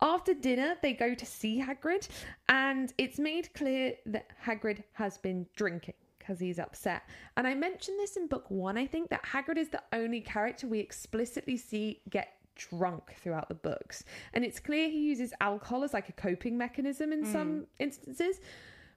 After 0.00 0.34
dinner, 0.34 0.76
they 0.82 0.92
go 0.92 1.14
to 1.14 1.26
see 1.26 1.60
Hagrid, 1.60 2.08
and 2.48 2.92
it's 2.98 3.18
made 3.18 3.52
clear 3.54 3.94
that 4.06 4.28
Hagrid 4.44 4.84
has 4.92 5.18
been 5.18 5.46
drinking 5.56 5.94
because 6.18 6.38
he's 6.38 6.58
upset. 6.58 7.02
And 7.36 7.46
I 7.46 7.54
mentioned 7.54 7.98
this 7.98 8.16
in 8.16 8.26
book 8.26 8.50
one, 8.50 8.76
I 8.76 8.86
think, 8.86 9.10
that 9.10 9.24
Hagrid 9.24 9.56
is 9.56 9.70
the 9.70 9.82
only 9.92 10.20
character 10.20 10.66
we 10.66 10.80
explicitly 10.80 11.56
see 11.56 12.02
get 12.10 12.28
drunk 12.56 13.14
throughout 13.22 13.48
the 13.48 13.54
books. 13.54 14.04
And 14.32 14.44
it's 14.44 14.58
clear 14.58 14.88
he 14.88 15.00
uses 15.00 15.32
alcohol 15.40 15.84
as 15.84 15.92
like 15.92 16.08
a 16.08 16.12
coping 16.12 16.58
mechanism 16.58 17.12
in 17.12 17.22
mm. 17.24 17.32
some 17.32 17.66
instances, 17.78 18.40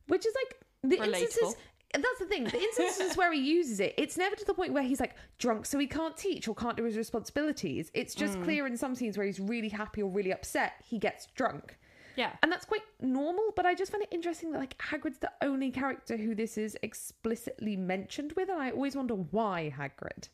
which 0.07 0.25
is 0.25 0.33
like 0.33 0.57
the 0.83 0.97
Relatable. 0.97 1.21
instances. 1.21 1.55
That's 1.91 2.19
the 2.19 2.25
thing. 2.25 2.43
The 2.43 2.59
instances 2.61 3.17
where 3.17 3.33
he 3.33 3.39
uses 3.39 3.79
it, 3.79 3.95
it's 3.97 4.15
never 4.15 4.35
to 4.35 4.45
the 4.45 4.53
point 4.53 4.73
where 4.73 4.83
he's 4.83 4.99
like 4.99 5.15
drunk, 5.39 5.65
so 5.65 5.79
he 5.79 5.87
can't 5.87 6.15
teach 6.15 6.47
or 6.47 6.53
can't 6.53 6.77
do 6.77 6.83
his 6.83 6.95
responsibilities. 6.95 7.89
It's 7.95 8.13
just 8.13 8.37
mm. 8.37 8.43
clear 8.43 8.67
in 8.67 8.77
some 8.77 8.93
scenes 8.93 9.17
where 9.17 9.25
he's 9.25 9.39
really 9.39 9.69
happy 9.69 10.03
or 10.03 10.09
really 10.11 10.31
upset, 10.31 10.73
he 10.87 10.99
gets 10.99 11.25
drunk. 11.35 11.77
yeah. 12.15 12.31
And 12.43 12.51
that's 12.51 12.65
quite 12.65 12.83
normal, 13.01 13.53
but 13.55 13.65
I 13.65 13.73
just 13.73 13.91
find 13.91 14.03
it 14.03 14.09
interesting 14.11 14.51
that 14.51 14.59
like 14.59 14.77
Hagrid's 14.77 15.17
the 15.19 15.31
only 15.41 15.71
character 15.71 16.15
who 16.17 16.35
this 16.35 16.57
is 16.57 16.77
explicitly 16.83 17.75
mentioned 17.75 18.33
with, 18.35 18.49
and 18.49 18.61
I 18.61 18.71
always 18.71 18.95
wonder 18.95 19.15
why 19.15 19.73
Hagrid. 19.75 20.29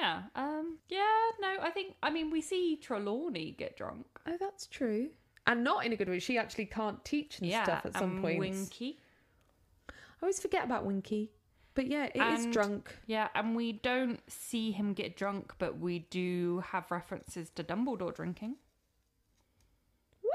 Yeah. 0.00 0.22
Um. 0.34 0.78
Yeah. 0.88 1.06
No. 1.40 1.56
I 1.60 1.70
think. 1.70 1.94
I 2.02 2.10
mean, 2.10 2.30
we 2.30 2.40
see 2.40 2.76
Trelawney 2.76 3.54
get 3.58 3.76
drunk. 3.76 4.06
Oh, 4.26 4.36
that's 4.40 4.66
true. 4.66 5.10
And 5.46 5.64
not 5.64 5.84
in 5.84 5.92
a 5.92 5.96
good 5.96 6.08
way. 6.08 6.18
She 6.18 6.38
actually 6.38 6.66
can't 6.66 7.04
teach 7.04 7.38
and 7.38 7.48
yeah. 7.48 7.64
stuff 7.64 7.86
at 7.86 7.96
some 7.96 8.20
point. 8.20 8.38
Winky. 8.38 8.98
I 9.88 9.92
always 10.22 10.40
forget 10.40 10.64
about 10.64 10.84
Winky. 10.84 11.30
But 11.74 11.86
yeah, 11.86 12.08
it 12.14 12.20
is 12.34 12.44
And- 12.44 12.52
drunk. 12.52 12.94
Yeah, 13.06 13.28
and 13.34 13.56
we 13.56 13.72
don't 13.72 14.20
see 14.30 14.70
him 14.72 14.92
get 14.92 15.16
drunk, 15.16 15.54
but 15.58 15.78
we 15.78 16.00
do 16.10 16.62
have 16.66 16.90
references 16.90 17.48
to 17.50 17.64
Dumbledore 17.64 18.14
drinking. 18.14 18.56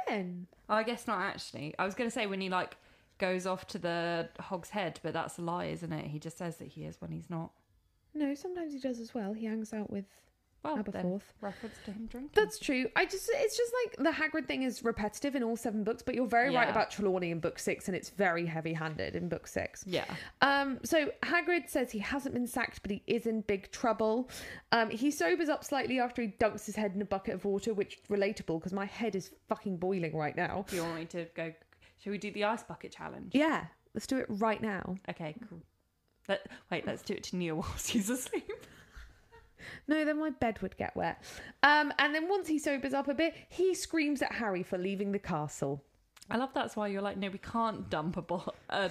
When? 0.07 0.47
Oh, 0.69 0.75
I 0.75 0.83
guess 0.83 1.07
not 1.07 1.21
actually. 1.21 1.75
I 1.77 1.85
was 1.85 1.93
going 1.93 2.09
to 2.09 2.13
say 2.13 2.25
when 2.25 2.41
he 2.41 2.49
like 2.49 2.77
goes 3.17 3.45
off 3.45 3.67
to 3.67 3.77
the 3.77 4.29
Hog's 4.39 4.69
Head, 4.69 4.99
but 5.03 5.13
that's 5.13 5.37
a 5.37 5.41
lie, 5.41 5.65
isn't 5.65 5.91
it? 5.91 6.07
He 6.07 6.19
just 6.19 6.37
says 6.37 6.57
that 6.57 6.69
he 6.69 6.83
is 6.85 6.99
when 6.99 7.11
he's 7.11 7.29
not. 7.29 7.51
No, 8.15 8.33
sometimes 8.33 8.73
he 8.73 8.79
does 8.79 8.99
as 8.99 9.13
well. 9.13 9.33
He 9.33 9.45
hangs 9.45 9.73
out 9.73 9.89
with 9.91 10.05
Well, 10.63 10.77
Aberforth. 10.77 11.21
reference 11.41 11.75
to 11.85 11.91
him 11.91 12.07
drinking. 12.07 12.31
That's 12.33 12.57
true. 12.57 12.87
I 12.95 13.05
just 13.05 13.29
it's 13.33 13.55
just 13.57 13.71
like 13.83 13.97
the 13.97 14.11
Hagrid 14.11 14.47
thing 14.47 14.63
is 14.63 14.83
repetitive 14.83 15.35
in 15.35 15.43
all 15.43 15.55
seven 15.57 15.83
books, 15.83 16.01
but 16.01 16.15
you're 16.15 16.25
very 16.25 16.47
right 16.55 16.65
Yeah. 16.65 16.71
about 16.71 16.89
Trelawney 16.89 17.29
in 17.31 17.39
book 17.39 17.59
six, 17.59 17.87
and 17.87 17.95
it's 17.95 18.09
very 18.09 18.45
heavy-handed 18.47 19.15
in 19.15 19.29
book 19.29 19.45
six. 19.47 19.83
yeah. 19.85 20.05
Um, 20.41 20.79
so 20.83 21.11
Hagrid 21.23 21.69
says 21.69 21.91
he 21.91 21.99
hasn't 21.99 22.33
been 22.33 22.47
sacked, 22.47 22.81
but 22.81 22.89
he 22.89 23.03
is 23.05 23.27
in 23.27 23.41
big 23.41 23.69
trouble. 23.71 24.29
Um, 24.71 24.89
he 24.89 25.11
sobers 25.11 25.49
up 25.49 25.63
slightly 25.63 25.99
after 25.99 26.21
he 26.23 26.29
dunks 26.29 26.65
his 26.65 26.75
head 26.75 26.93
in 26.95 27.01
a 27.01 27.05
bucket 27.05 27.35
of 27.35 27.45
water, 27.45 27.73
which 27.75 27.99
relatable 28.09 28.59
because 28.59 28.73
my 28.73 28.85
head 28.85 29.15
is 29.15 29.31
fucking 29.49 29.77
boiling 29.77 30.15
right 30.15 30.35
now. 30.35 30.65
Do 30.69 30.77
you 30.77 30.81
want 30.83 30.95
me 30.95 31.05
to 31.05 31.25
go? 31.35 31.53
Shall 31.99 32.11
we 32.11 32.17
do 32.17 32.31
the 32.31 32.45
ice 32.45 32.63
bucket 32.63 32.91
challenge? 32.91 33.35
Yeah, 33.35 33.65
let's 33.93 34.07
do 34.07 34.17
it 34.17 34.25
right 34.29 34.61
now. 34.61 34.95
Okay, 35.09 35.35
cool. 35.47 35.61
Let, 36.27 36.47
wait, 36.71 36.85
let's 36.87 37.03
do 37.03 37.13
it 37.13 37.23
to 37.25 37.35
Neil 37.35 37.55
whilst 37.55 37.89
he's 37.89 38.09
asleep. 38.09 38.51
No, 39.87 40.05
then 40.05 40.19
my 40.19 40.29
bed 40.29 40.61
would 40.61 40.77
get 40.77 40.95
wet. 40.95 41.21
Um, 41.63 41.93
and 41.99 42.13
then 42.13 42.27
once 42.27 42.47
he 42.47 42.59
sobers 42.59 42.93
up 42.93 43.07
a 43.07 43.13
bit, 43.13 43.35
he 43.49 43.73
screams 43.73 44.21
at 44.21 44.31
Harry 44.31 44.63
for 44.63 44.77
leaving 44.77 45.11
the 45.11 45.19
castle. 45.19 45.83
I 46.29 46.37
love 46.37 46.49
that's 46.53 46.75
why 46.75 46.87
you're 46.87 47.01
like, 47.01 47.17
no, 47.17 47.29
we 47.29 47.37
can't 47.37 47.89
dump 47.89 48.17
a, 48.17 48.21
bo- 48.21 48.53
a 48.69 48.89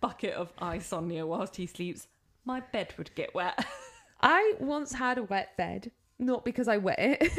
bucket 0.00 0.34
of 0.34 0.52
ice 0.58 0.92
on 0.92 1.08
Neil 1.08 1.28
whilst 1.28 1.56
he 1.56 1.66
sleeps. 1.66 2.08
My 2.44 2.60
bed 2.60 2.94
would 2.98 3.14
get 3.14 3.34
wet. 3.34 3.64
I 4.22 4.54
once 4.58 4.92
had 4.92 5.18
a 5.18 5.24
wet 5.24 5.56
bed, 5.56 5.90
not 6.18 6.44
because 6.44 6.68
I 6.68 6.78
wet 6.78 6.98
it. 6.98 7.32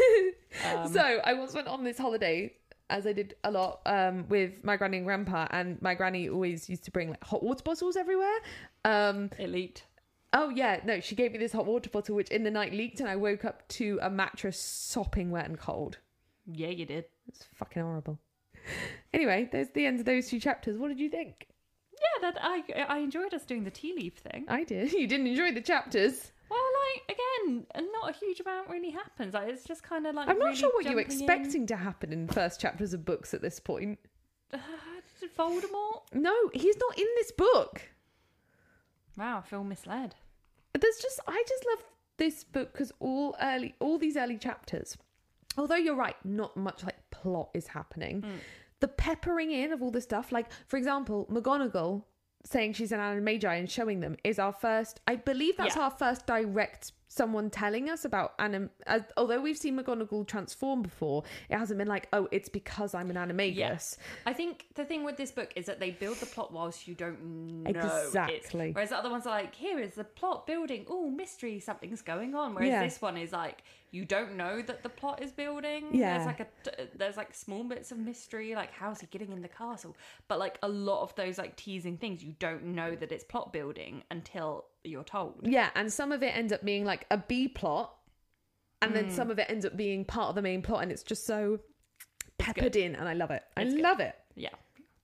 so 0.91 1.19
I 1.23 1.33
once 1.33 1.53
went 1.53 1.67
on 1.67 1.83
this 1.83 1.97
holiday, 1.97 2.53
as 2.89 3.07
I 3.07 3.13
did 3.13 3.35
a 3.43 3.51
lot, 3.51 3.81
um, 3.85 4.27
with 4.29 4.63
my 4.63 4.77
granny 4.77 4.97
and 4.97 5.05
grandpa, 5.05 5.47
and 5.51 5.81
my 5.81 5.95
granny 5.95 6.29
always 6.29 6.69
used 6.69 6.83
to 6.85 6.91
bring 6.91 7.09
like 7.09 7.23
hot 7.23 7.43
water 7.43 7.63
bottles 7.63 7.95
everywhere. 7.95 8.37
Um, 8.85 9.29
it 9.39 9.49
leaked. 9.49 9.85
oh 10.33 10.49
yeah, 10.49 10.79
no, 10.85 10.99
she 10.99 11.15
gave 11.15 11.31
me 11.31 11.37
this 11.37 11.51
hot 11.53 11.65
water 11.65 11.89
bottle, 11.89 12.15
which 12.15 12.29
in 12.29 12.43
the 12.43 12.51
night 12.51 12.73
leaked, 12.73 12.99
and 12.99 13.09
I 13.09 13.15
woke 13.15 13.45
up 13.45 13.67
to 13.69 13.99
a 14.01 14.09
mattress 14.09 14.59
sopping 14.59 15.31
wet 15.31 15.45
and 15.45 15.57
cold. 15.57 15.97
Yeah, 16.45 16.69
you 16.69 16.85
did. 16.85 17.05
It's 17.27 17.47
fucking 17.55 17.81
horrible. 17.81 18.19
Anyway, 19.13 19.49
there's 19.51 19.69
the 19.69 19.85
end 19.85 19.99
of 19.99 20.05
those 20.05 20.27
two 20.27 20.39
chapters. 20.39 20.77
What 20.77 20.89
did 20.89 20.99
you 20.99 21.09
think? 21.09 21.47
Yeah, 21.93 22.31
that 22.31 22.37
I 22.41 22.63
I 22.89 22.97
enjoyed 22.99 23.33
us 23.33 23.45
doing 23.45 23.63
the 23.63 23.71
tea 23.71 23.93
leaf 23.95 24.17
thing. 24.17 24.45
I 24.47 24.63
did. 24.63 24.91
You 24.99 25.07
didn't 25.07 25.27
enjoy 25.27 25.51
the 25.53 25.61
chapters. 25.61 26.31
Well, 26.53 26.61
like 26.93 27.17
again, 27.17 27.65
and 27.71 27.87
not 27.91 28.11
a 28.11 28.13
huge 28.13 28.39
amount 28.39 28.69
really 28.69 28.91
happens. 28.91 29.33
Like 29.33 29.49
it's 29.49 29.63
just 29.63 29.81
kind 29.83 30.05
of 30.05 30.15
like 30.15 30.29
I'm 30.29 30.37
not 30.37 30.45
really 30.45 30.57
sure 30.57 30.69
what 30.73 30.85
you're 30.85 30.93
jumping 31.01 31.19
in. 31.19 31.23
expecting 31.23 31.67
to 31.67 31.75
happen 31.75 32.13
in 32.13 32.27
first 32.27 32.59
chapters 32.61 32.93
of 32.93 33.05
books 33.05 33.33
at 33.33 33.41
this 33.41 33.59
point. 33.59 33.97
Uh, 34.53 34.57
Voldemort. 35.37 36.01
No, 36.13 36.33
he's 36.53 36.75
not 36.77 36.97
in 36.97 37.07
this 37.15 37.31
book. 37.31 37.81
Wow, 39.17 39.39
I 39.39 39.41
feel 39.41 39.63
misled. 39.63 40.15
There's 40.79 40.97
just 40.97 41.19
I 41.27 41.43
just 41.47 41.65
love 41.71 41.83
this 42.17 42.43
book 42.43 42.73
because 42.73 42.91
all 42.99 43.35
early 43.41 43.73
all 43.79 43.97
these 43.97 44.17
early 44.17 44.37
chapters, 44.37 44.97
although 45.57 45.75
you're 45.75 45.95
right, 45.95 46.15
not 46.23 46.55
much 46.55 46.83
like 46.83 46.97
plot 47.11 47.49
is 47.53 47.67
happening. 47.67 48.23
The 48.79 48.87
peppering 48.89 49.51
in 49.51 49.71
of 49.71 49.81
all 49.81 49.91
the 49.91 50.01
stuff, 50.01 50.31
like 50.31 50.47
for 50.67 50.77
example, 50.77 51.27
McGonagall 51.31 52.03
saying 52.45 52.73
she's 52.73 52.91
an 52.91 52.99
animagi 52.99 53.45
and 53.45 53.69
showing 53.69 53.99
them 54.01 54.17
is 54.23 54.37
our 54.39 54.53
first. 54.53 54.99
I 55.07 55.15
believe 55.15 55.57
that's 55.57 55.75
Yeah. 55.75 55.83
our 55.83 55.91
first 55.91 56.25
direct 56.27 56.91
someone 57.07 57.49
telling 57.51 57.89
us 57.91 58.05
about 58.05 58.33
anim. 58.39 58.71
Uh, 58.87 58.99
although 59.17 59.39
we've 59.39 59.57
seen 59.57 59.77
McGonagall 59.79 60.25
transform 60.27 60.81
before, 60.81 61.23
it 61.47 61.55
hasn't 61.55 61.77
been 61.77 61.87
like, 61.87 62.07
oh, 62.11 62.27
it's 62.31 62.49
because 62.49 62.95
I'm 62.95 63.11
an 63.11 63.15
animagus. 63.17 63.55
Yes. 63.55 63.97
I 64.25 64.33
think 64.33 64.65
the 64.73 64.83
thing 64.83 65.03
with 65.03 65.15
this 65.15 65.31
book 65.31 65.53
is 65.55 65.67
that 65.67 65.79
they 65.79 65.91
build 65.91 66.17
the 66.17 66.25
plot 66.25 66.51
whilst 66.51 66.87
you 66.87 66.95
don't 66.95 67.21
know. 67.23 67.69
Exactly. 67.69 68.71
Whereas 68.71 68.89
the 68.89 68.97
other 68.97 69.11
ones 69.11 69.27
are 69.27 69.29
like, 69.29 69.53
here 69.53 69.77
is 69.79 69.93
the 69.93 70.03
plot 70.03 70.47
building. 70.47 70.85
Oh, 70.89 71.09
mystery, 71.11 71.59
something's 71.59 72.01
going 72.01 72.33
on. 72.33 72.55
Whereas 72.55 72.69
Yeah. 72.69 72.83
this 72.83 72.99
one 72.99 73.15
is 73.17 73.31
like, 73.31 73.63
you 73.93 74.05
don't 74.05 74.35
know 74.35 74.61
that 74.61 74.81
the 74.81 74.89
plot 74.89 75.21
is 75.21 75.31
building. 75.31 75.89
Yeah. 75.93 76.17
There's 76.17 76.25
like 76.25 76.39
a 76.39 76.47
there's 76.97 77.15
like 77.15 77.33
small 77.33 77.63
bits 77.63 77.91
of 77.91 77.99
mystery, 77.99 78.55
like 78.55 78.71
how's 78.73 78.99
he 79.01 79.07
getting 79.07 79.31
in 79.31 79.41
the 79.41 79.47
castle? 79.47 79.95
But 80.27 80.39
like 80.39 80.57
a 80.63 80.67
lot 80.67 81.03
of 81.03 81.13
those 81.15 81.37
like 81.37 81.55
teasing 81.55 81.97
things, 81.97 82.23
you 82.23 82.33
don't 82.39 82.63
know 82.65 82.95
that 82.95 83.11
it's 83.11 83.23
plot 83.23 83.53
building 83.53 84.03
until 84.09 84.65
you're 84.83 85.03
told. 85.03 85.41
Yeah, 85.43 85.69
and 85.75 85.93
some 85.93 86.11
of 86.11 86.23
it 86.23 86.35
ends 86.35 86.51
up 86.51 86.65
being 86.65 86.85
like 86.85 87.05
a 87.11 87.17
B 87.19 87.47
plot, 87.47 87.93
and 88.81 88.95
then 88.95 89.11
some 89.11 89.29
of 89.29 89.37
it 89.37 89.45
ends 89.47 89.63
up 89.65 89.77
being 89.77 90.03
part 90.05 90.29
of 90.29 90.35
the 90.35 90.41
main 90.41 90.61
plot, 90.63 90.81
and 90.81 90.91
it's 90.91 91.03
just 91.03 91.25
so 91.27 91.59
peppered 92.39 92.75
in, 92.75 92.95
and 92.95 93.07
I 93.07 93.13
love 93.13 93.29
it. 93.31 93.43
I 93.55 93.61
It's 93.61 93.75
good. 93.75 93.83
love 93.83 93.99
it. 93.99 94.15
Yeah. 94.35 94.49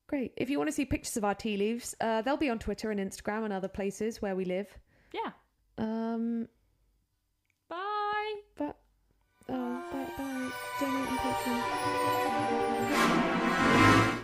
Great. 0.08 0.34
If 0.36 0.50
you 0.50 0.58
want 0.58 0.68
to 0.68 0.74
see 0.74 0.86
pictures 0.86 1.16
of 1.18 1.24
our 1.24 1.36
tea 1.36 1.56
leaves, 1.58 1.94
uh, 2.02 2.24
they'll 2.24 2.38
be 2.38 2.50
on 2.50 2.58
Twitter 2.58 2.90
and 2.90 3.00
Instagram 3.00 3.44
and 3.46 3.54
other 3.54 3.68
places 3.68 4.20
where 4.20 4.36
we 4.36 4.46
live. 4.46 4.68
Yeah. 5.14 5.32
Um, 5.78 6.48
oh, 9.50 9.84
bye 9.92 10.08
bye. 10.18 10.50
Donate 10.80 11.10
and 11.10 11.20
Patreon. 11.20 11.64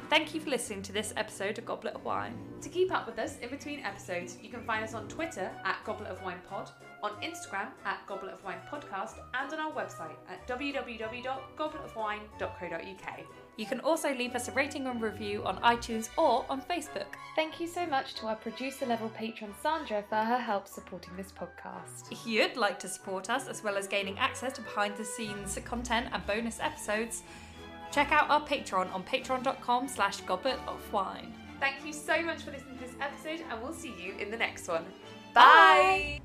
Thank 0.10 0.34
you 0.34 0.40
for 0.40 0.50
listening 0.50 0.82
to 0.84 0.94
this 0.94 1.14
episode 1.18 1.58
of 1.58 1.66
Goblet 1.66 1.94
of 1.96 2.06
Wine. 2.06 2.38
To 2.62 2.70
keep 2.70 2.92
up 2.94 3.06
with 3.06 3.20
us 3.20 3.38
in 3.40 3.50
between 3.50 3.82
episodes, 3.82 4.38
you 4.42 4.50
can 4.50 4.64
find 4.64 4.82
us 4.84 4.94
on 4.94 5.08
Twitter 5.10 5.52
at 5.66 5.84
Goblet 5.84 6.10
of 6.10 6.24
Wine 6.24 6.40
Pod, 6.48 6.70
on 7.04 7.12
Instagram 7.22 7.68
at 7.86 8.00
Goblet 8.08 8.34
of 8.34 8.42
Wine 8.44 8.62
Podcast, 8.72 9.16
and 9.34 9.52
on 9.52 9.60
our 9.60 9.74
website 9.74 10.16
at 10.30 10.48
www.gobletofwine.co.uk. 10.48 13.20
You 13.58 13.66
can 13.66 13.80
also 13.82 14.14
leave 14.14 14.36
us 14.36 14.48
a 14.48 14.52
rating 14.52 14.88
and 14.88 15.02
review 15.02 15.44
on 15.46 15.58
iTunes 15.58 16.10
or 16.18 16.46
on 16.50 16.62
Facebook. 16.62 17.08
Thank 17.36 17.60
you 17.60 17.68
so 17.68 17.86
much 17.86 18.14
to 18.16 18.28
our 18.28 18.36
producer 18.36 18.86
level 18.86 19.10
patron 19.10 19.54
Sandra 19.62 20.04
for 20.10 20.16
her 20.16 20.38
help 20.38 20.68
supporting 20.68 21.16
this 21.16 21.32
podcast. 21.32 22.12
If 22.12 22.26
you'd 22.28 22.58
like 22.58 22.80
to 22.80 22.88
support 22.88 23.30
us 23.30 23.48
as 23.48 23.64
well 23.64 23.78
as 23.78 23.88
gaining 23.88 24.18
access 24.20 24.54
to 24.54 24.62
behind 24.62 24.96
the 24.98 25.06
scenes 25.06 25.58
content 25.66 26.08
and 26.12 26.26
bonus 26.26 26.60
episodes, 26.60 27.24
check 27.92 28.12
out 28.12 28.30
our 28.30 28.46
Patreon 28.46 28.94
on 28.94 29.04
patreon.com 29.04 29.88
slash 29.88 30.22
goblet 30.22 30.60
of 30.68 30.94
wine. 30.94 31.34
Thank 31.60 31.86
you 31.86 31.94
so 31.94 32.22
much 32.22 32.44
for 32.44 32.52
listening 32.52 32.78
to 32.78 32.84
this 32.84 32.96
episode, 33.00 33.46
and 33.50 33.62
we'll 33.62 33.74
see 33.74 33.94
you 33.98 34.16
in 34.20 34.30
the 34.30 34.38
next 34.38 34.68
one. 34.68 34.86
Bye. 35.34 36.20